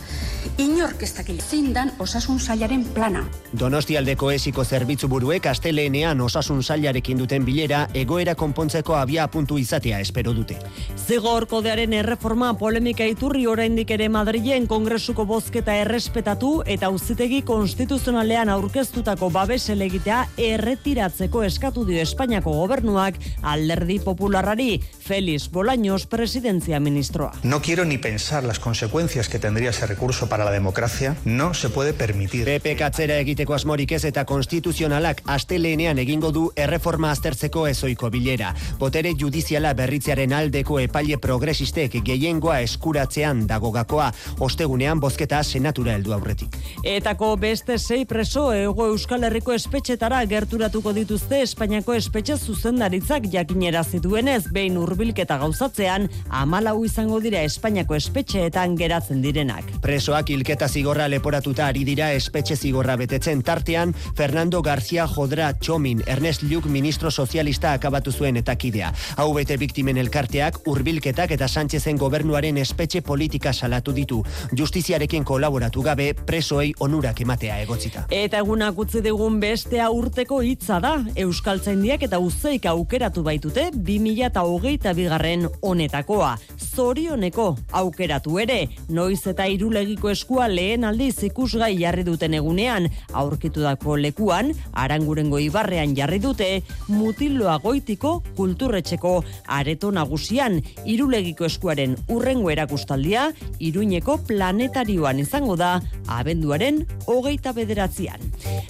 Inork 0.61 1.01
ez 1.03 1.11
dakil 1.17 1.39
zein 1.41 1.71
dan 1.73 1.91
osasun 1.99 2.39
sailaren 2.39 2.83
plana. 2.95 3.23
Donostialdeko 3.59 4.29
esiko 4.31 4.65
zerbitzu 4.65 5.09
buruek 5.09 5.47
asteleenean 5.49 6.21
osasun 6.21 6.63
sailarekin 6.63 7.19
duten 7.19 7.45
bilera 7.45 7.87
egoera 7.95 8.35
konpontzeko 8.35 8.95
abia 8.95 9.27
puntu 9.33 9.57
izatea 9.59 10.01
espero 10.05 10.35
dute. 10.37 10.59
Zigor 11.07 11.47
kodearen 11.49 11.93
erreforma 11.97 12.53
polemika 12.61 13.07
iturri 13.09 13.47
oraindik 13.49 13.91
ere 13.97 14.09
Madrilen 14.13 14.69
kongresuko 14.69 15.25
bozketa 15.25 15.75
errespetatu 15.81 16.53
eta 16.67 16.91
uzitegi 16.93 17.41
konstituzionalean 17.43 18.53
aurkeztutako 18.53 19.31
babes 19.31 19.69
elegitea 19.73 20.21
erretiratzeko 20.37 21.43
eskatu 21.49 21.87
dio 21.89 22.03
Espainiako 22.05 22.53
gobernuak 22.61 23.17
alderdi 23.43 23.99
popularrari 24.05 24.79
Feliz 25.09 25.49
Bolaños 25.51 26.07
presidentzia 26.07 26.81
ministroa. 26.81 27.33
No 27.43 27.61
quiero 27.63 27.85
ni 27.85 27.99
pensar 27.99 28.14
las 28.45 28.59
consecuencias 28.59 29.29
que 29.29 29.39
tendría 29.39 29.71
ese 29.71 29.87
recurso 29.87 30.29
para 30.29 30.45
la 30.45 30.51
democracia, 30.51 31.17
no 31.25 31.55
se 31.55 31.69
puede 31.69 31.93
permitir. 31.93 32.45
PP 32.45 32.77
katzera 32.77 33.19
egiteko 33.19 33.55
asmorik 33.55 33.93
ez 33.93 34.05
eta 34.05 34.25
konstituzionalak 34.25 35.23
asteleenean 35.27 35.99
egingo 35.99 36.31
du 36.33 36.45
erreforma 36.57 37.11
aztertzeko 37.11 37.67
ezoiko 37.67 38.11
bilera. 38.11 38.55
Botere 38.79 39.15
judiziala 39.19 39.75
berritzearen 39.75 40.33
aldeko 40.33 40.79
epaile 40.81 41.19
progresistek 41.19 41.99
gehiengoa 42.05 42.61
eskuratzean 42.61 43.47
dagogakoa, 43.47 44.13
ostegunean 44.39 45.01
bozketa 45.01 45.43
senatura 45.43 45.95
heldu 45.95 46.15
aurretik. 46.15 46.57
Etako 46.85 47.37
beste 47.37 47.79
sei 47.79 48.05
preso 48.07 48.53
ego 48.53 48.87
Euskal 48.87 49.25
Herriko 49.25 49.53
espetxetara 49.53 50.23
gerturatuko 50.31 50.93
dituzte 50.93 51.43
Espainiako 51.43 51.95
espetxe 51.95 52.37
zuzendaritzak 52.39 53.29
jakinera 53.33 53.85
zituenez 53.85 54.45
behin 54.53 54.77
hurbilketa 54.79 55.39
gauzatzean 55.39 56.09
amalau 56.29 56.85
izango 56.85 57.21
dira 57.21 57.43
Espainiako 57.43 57.97
espetxeetan 58.05 58.77
geratzen 58.77 59.23
direnak. 59.25 59.65
Presoak 59.83 60.31
hilketa 60.35 60.69
zigorra 60.69 61.07
leporatuta 61.09 61.67
ari 61.71 61.85
dira 61.89 62.11
espetxe 62.13 62.57
zigorra 62.57 62.97
betetzen 63.01 63.43
tartean 63.43 63.95
Fernando 64.17 64.61
García 64.63 65.07
Jodra 65.09 65.53
Txomin 65.57 66.03
Ernest 66.07 66.45
Lluc 66.45 66.67
ministro 66.67 67.11
sozialista 67.11 67.73
akabatu 67.73 68.13
zuen 68.13 68.37
eta 68.37 68.57
kidea. 68.57 68.93
Hau 69.17 69.33
bete 69.35 69.57
biktimen 69.57 69.97
elkarteak 70.03 70.61
hurbilketak 70.69 71.33
eta 71.37 71.49
Sánchezen 71.49 71.99
gobernuaren 71.99 72.59
espetxe 72.61 73.01
politika 73.03 73.53
salatu 73.53 73.95
ditu. 73.97 74.21
Justiziarekin 74.57 75.25
kolaboratu 75.25 75.83
gabe 75.83 76.13
presoei 76.15 76.73
onurak 76.81 77.25
ematea 77.25 77.61
egotzita. 77.65 78.07
Eta 78.11 78.43
egunak 78.45 78.79
utzi 78.79 79.01
digun 79.05 79.41
bestea 79.41 79.89
urteko 79.91 80.43
hitza 80.45 80.81
da. 80.85 80.95
Euskaltzaindiak 81.25 82.05
eta 82.09 82.21
uzeik 82.21 82.69
aukeratu 82.69 83.25
baitute 83.25 83.71
2008 83.75 84.95
bigarren 84.95 85.49
honetakoa. 85.63 86.35
Zorioneko 86.75 87.55
aukeratu 87.95 88.41
ere, 88.43 88.69
noiz 88.91 89.23
eta 89.31 89.47
irulegiko 89.47 90.11
eskua 90.11 90.49
lehen 90.51 90.83
aldiz 90.85 91.23
ikusgai 91.29 91.77
jarri 91.79 92.03
duten 92.03 92.35
egunean, 92.35 92.89
aurkitu 93.15 93.63
dako 93.63 93.95
lekuan, 93.97 94.51
arangurengo 94.73 95.39
ibarrean 95.39 95.95
jarri 95.95 96.19
dute, 96.19 96.65
mutiloa 96.89 97.61
goitiko 97.63 98.17
kulturretxeko 98.35 99.15
areto 99.47 99.93
nagusian, 99.95 100.59
irulegiko 100.85 101.47
eskuaren 101.47 101.95
urrengo 102.11 102.51
erakustaldia, 102.51 103.29
iruñeko 103.63 104.19
planetarioan 104.27 105.23
izango 105.23 105.55
da, 105.57 105.79
abenduaren 106.11 106.83
hogeita 107.07 107.55
bederatzean. 107.55 108.19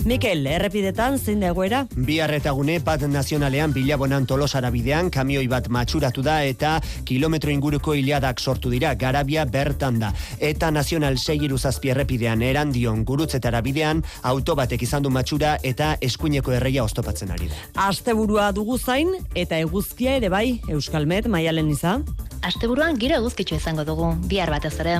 Mikel, 0.05 0.45
errepidetan 0.47 1.17
zein 1.17 1.41
da 1.41 1.55
egoera? 1.55 1.87
Bi 1.97 2.19
arretagune 2.21 2.77
bat 2.85 3.07
nazionalean 3.09 3.73
bilabonan 3.73 4.29
tolosara 4.29 4.69
bidean, 4.75 5.09
kamioi 5.09 5.47
bat 5.49 5.71
matxuratu 5.73 6.21
da 6.21 6.43
eta 6.45 6.77
kilometro 7.09 7.55
inguruko 7.55 7.97
hiladak 7.97 8.43
sortu 8.45 8.69
dira, 8.69 8.93
garabia 9.15 9.45
bertan 9.47 10.01
da. 10.03 10.11
Eta 10.43 10.71
nazional 10.75 11.19
segiru 11.19 11.59
zazpi 11.59 11.93
errepidean 11.95 12.43
erandion 12.43 13.05
gurutzetara 13.07 13.61
bidean, 13.63 14.03
autobatek 14.23 14.83
izan 14.83 15.05
du 15.07 15.11
matxura 15.15 15.59
eta 15.63 15.95
eskuineko 16.03 16.53
erreia 16.53 16.83
oztopatzen 16.85 17.31
ari 17.31 17.49
da. 17.49 17.61
Asteburua 17.87 18.51
dugu 18.53 18.79
zain 18.79 19.15
eta 19.35 19.59
eguzkia 19.63 20.17
ere 20.19 20.33
bai, 20.35 20.61
Euskalmet, 20.69 21.29
maialen 21.31 21.71
iza? 21.71 22.01
Asteburuan 22.45 22.99
giro 22.99 23.17
eguzkitxo 23.23 23.57
izango 23.57 23.85
dugu, 23.87 24.11
bihar 24.29 24.51
batez 24.51 24.75
ere. 24.83 24.99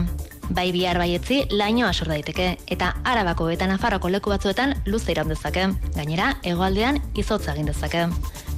Bai 0.55 0.71
bihar 0.73 0.99
baietzi 1.01 1.43
laino 1.51 1.89
asor 1.89 2.13
daiteke 2.13 2.51
eta 2.71 2.93
Arabako 3.05 3.49
eta 3.51 3.67
Nafarroko 3.67 4.11
leku 4.13 4.31
batzuetan 4.31 4.77
luze 4.87 5.11
iraun 5.13 5.33
dezake. 5.33 5.67
Gainera, 5.97 6.35
hegoaldean 6.45 7.01
izotza 7.17 7.57
egin 7.57 7.73
dezake. 7.73 8.07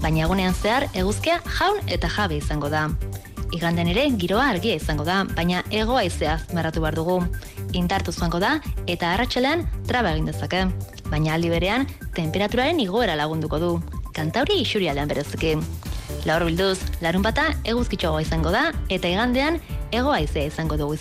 Baina 0.02 0.26
egunean 0.26 0.54
zehar 0.54 0.90
eguzkia 0.92 1.40
jaun 1.58 1.80
eta 1.86 2.10
jabe 2.10 2.42
izango 2.42 2.68
da. 2.68 2.88
Iganden 3.54 3.88
ere 3.92 4.06
giroa 4.18 4.48
argia 4.50 4.74
izango 4.74 5.04
da, 5.06 5.20
baina 5.36 5.62
egoa 5.70 6.02
izea 6.06 6.38
marratu 6.56 6.82
behar 6.82 6.96
dugu. 6.98 7.20
Intartu 7.78 8.12
zuango 8.12 8.40
da 8.42 8.56
eta 8.86 9.12
arratselean 9.12 9.66
traba 9.86 10.14
egin 10.14 10.26
dezake. 10.30 10.64
Baina 11.10 11.36
aldi 11.36 11.52
berean, 11.52 11.86
temperaturaren 12.16 12.80
igoera 12.82 13.14
lagunduko 13.18 13.60
du. 13.62 13.70
Kantauri 14.16 14.58
isuri 14.64 14.90
aldean 14.90 15.12
bereziki. 15.12 15.54
Laur 16.26 16.46
bilduz, 16.48 16.80
larun 17.04 17.22
bata 17.22 17.52
eguzkitxoagoa 17.62 18.26
izango 18.26 18.54
da 18.54 18.70
eta 18.88 19.12
igandean 19.12 19.60
egoa 19.92 20.20
izea 20.26 20.50
izango 20.50 20.80
dugu 20.80 20.98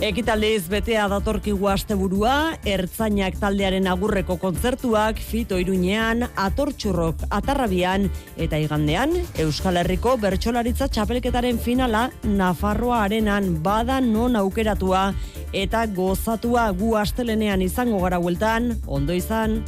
Ekitaldiz 0.00 0.64
betea 0.72 1.02
datorkigu 1.12 1.66
asteburua, 1.68 2.54
ertzainak 2.64 3.34
taldearen 3.36 3.84
agurreko 3.84 4.38
kontzertuak, 4.40 5.18
fito 5.20 5.58
iruñean, 5.60 6.24
atortxurrok 6.40 7.26
atarrabian, 7.28 8.06
eta 8.40 8.56
igandean, 8.56 9.12
Euskal 9.44 9.76
Herriko 9.82 10.14
bertsolaritza 10.22 10.88
txapelketaren 10.88 11.60
finala, 11.60 12.06
Nafarroa 12.24 13.02
arenan 13.04 13.58
bada 13.60 14.00
non 14.00 14.40
aukeratua, 14.40 15.10
eta 15.52 15.84
gozatua 15.92 16.70
gu 16.72 16.94
astelenean 16.96 17.60
izango 17.60 18.00
gara 18.00 18.16
hueltan, 18.24 18.72
ondo 18.88 19.12
izan. 19.12 19.60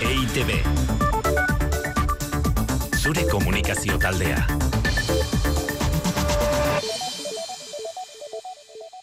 EITB 0.00 0.56
Zure 2.96 3.28
komunikazio 3.28 4.00
taldea. 4.00 4.77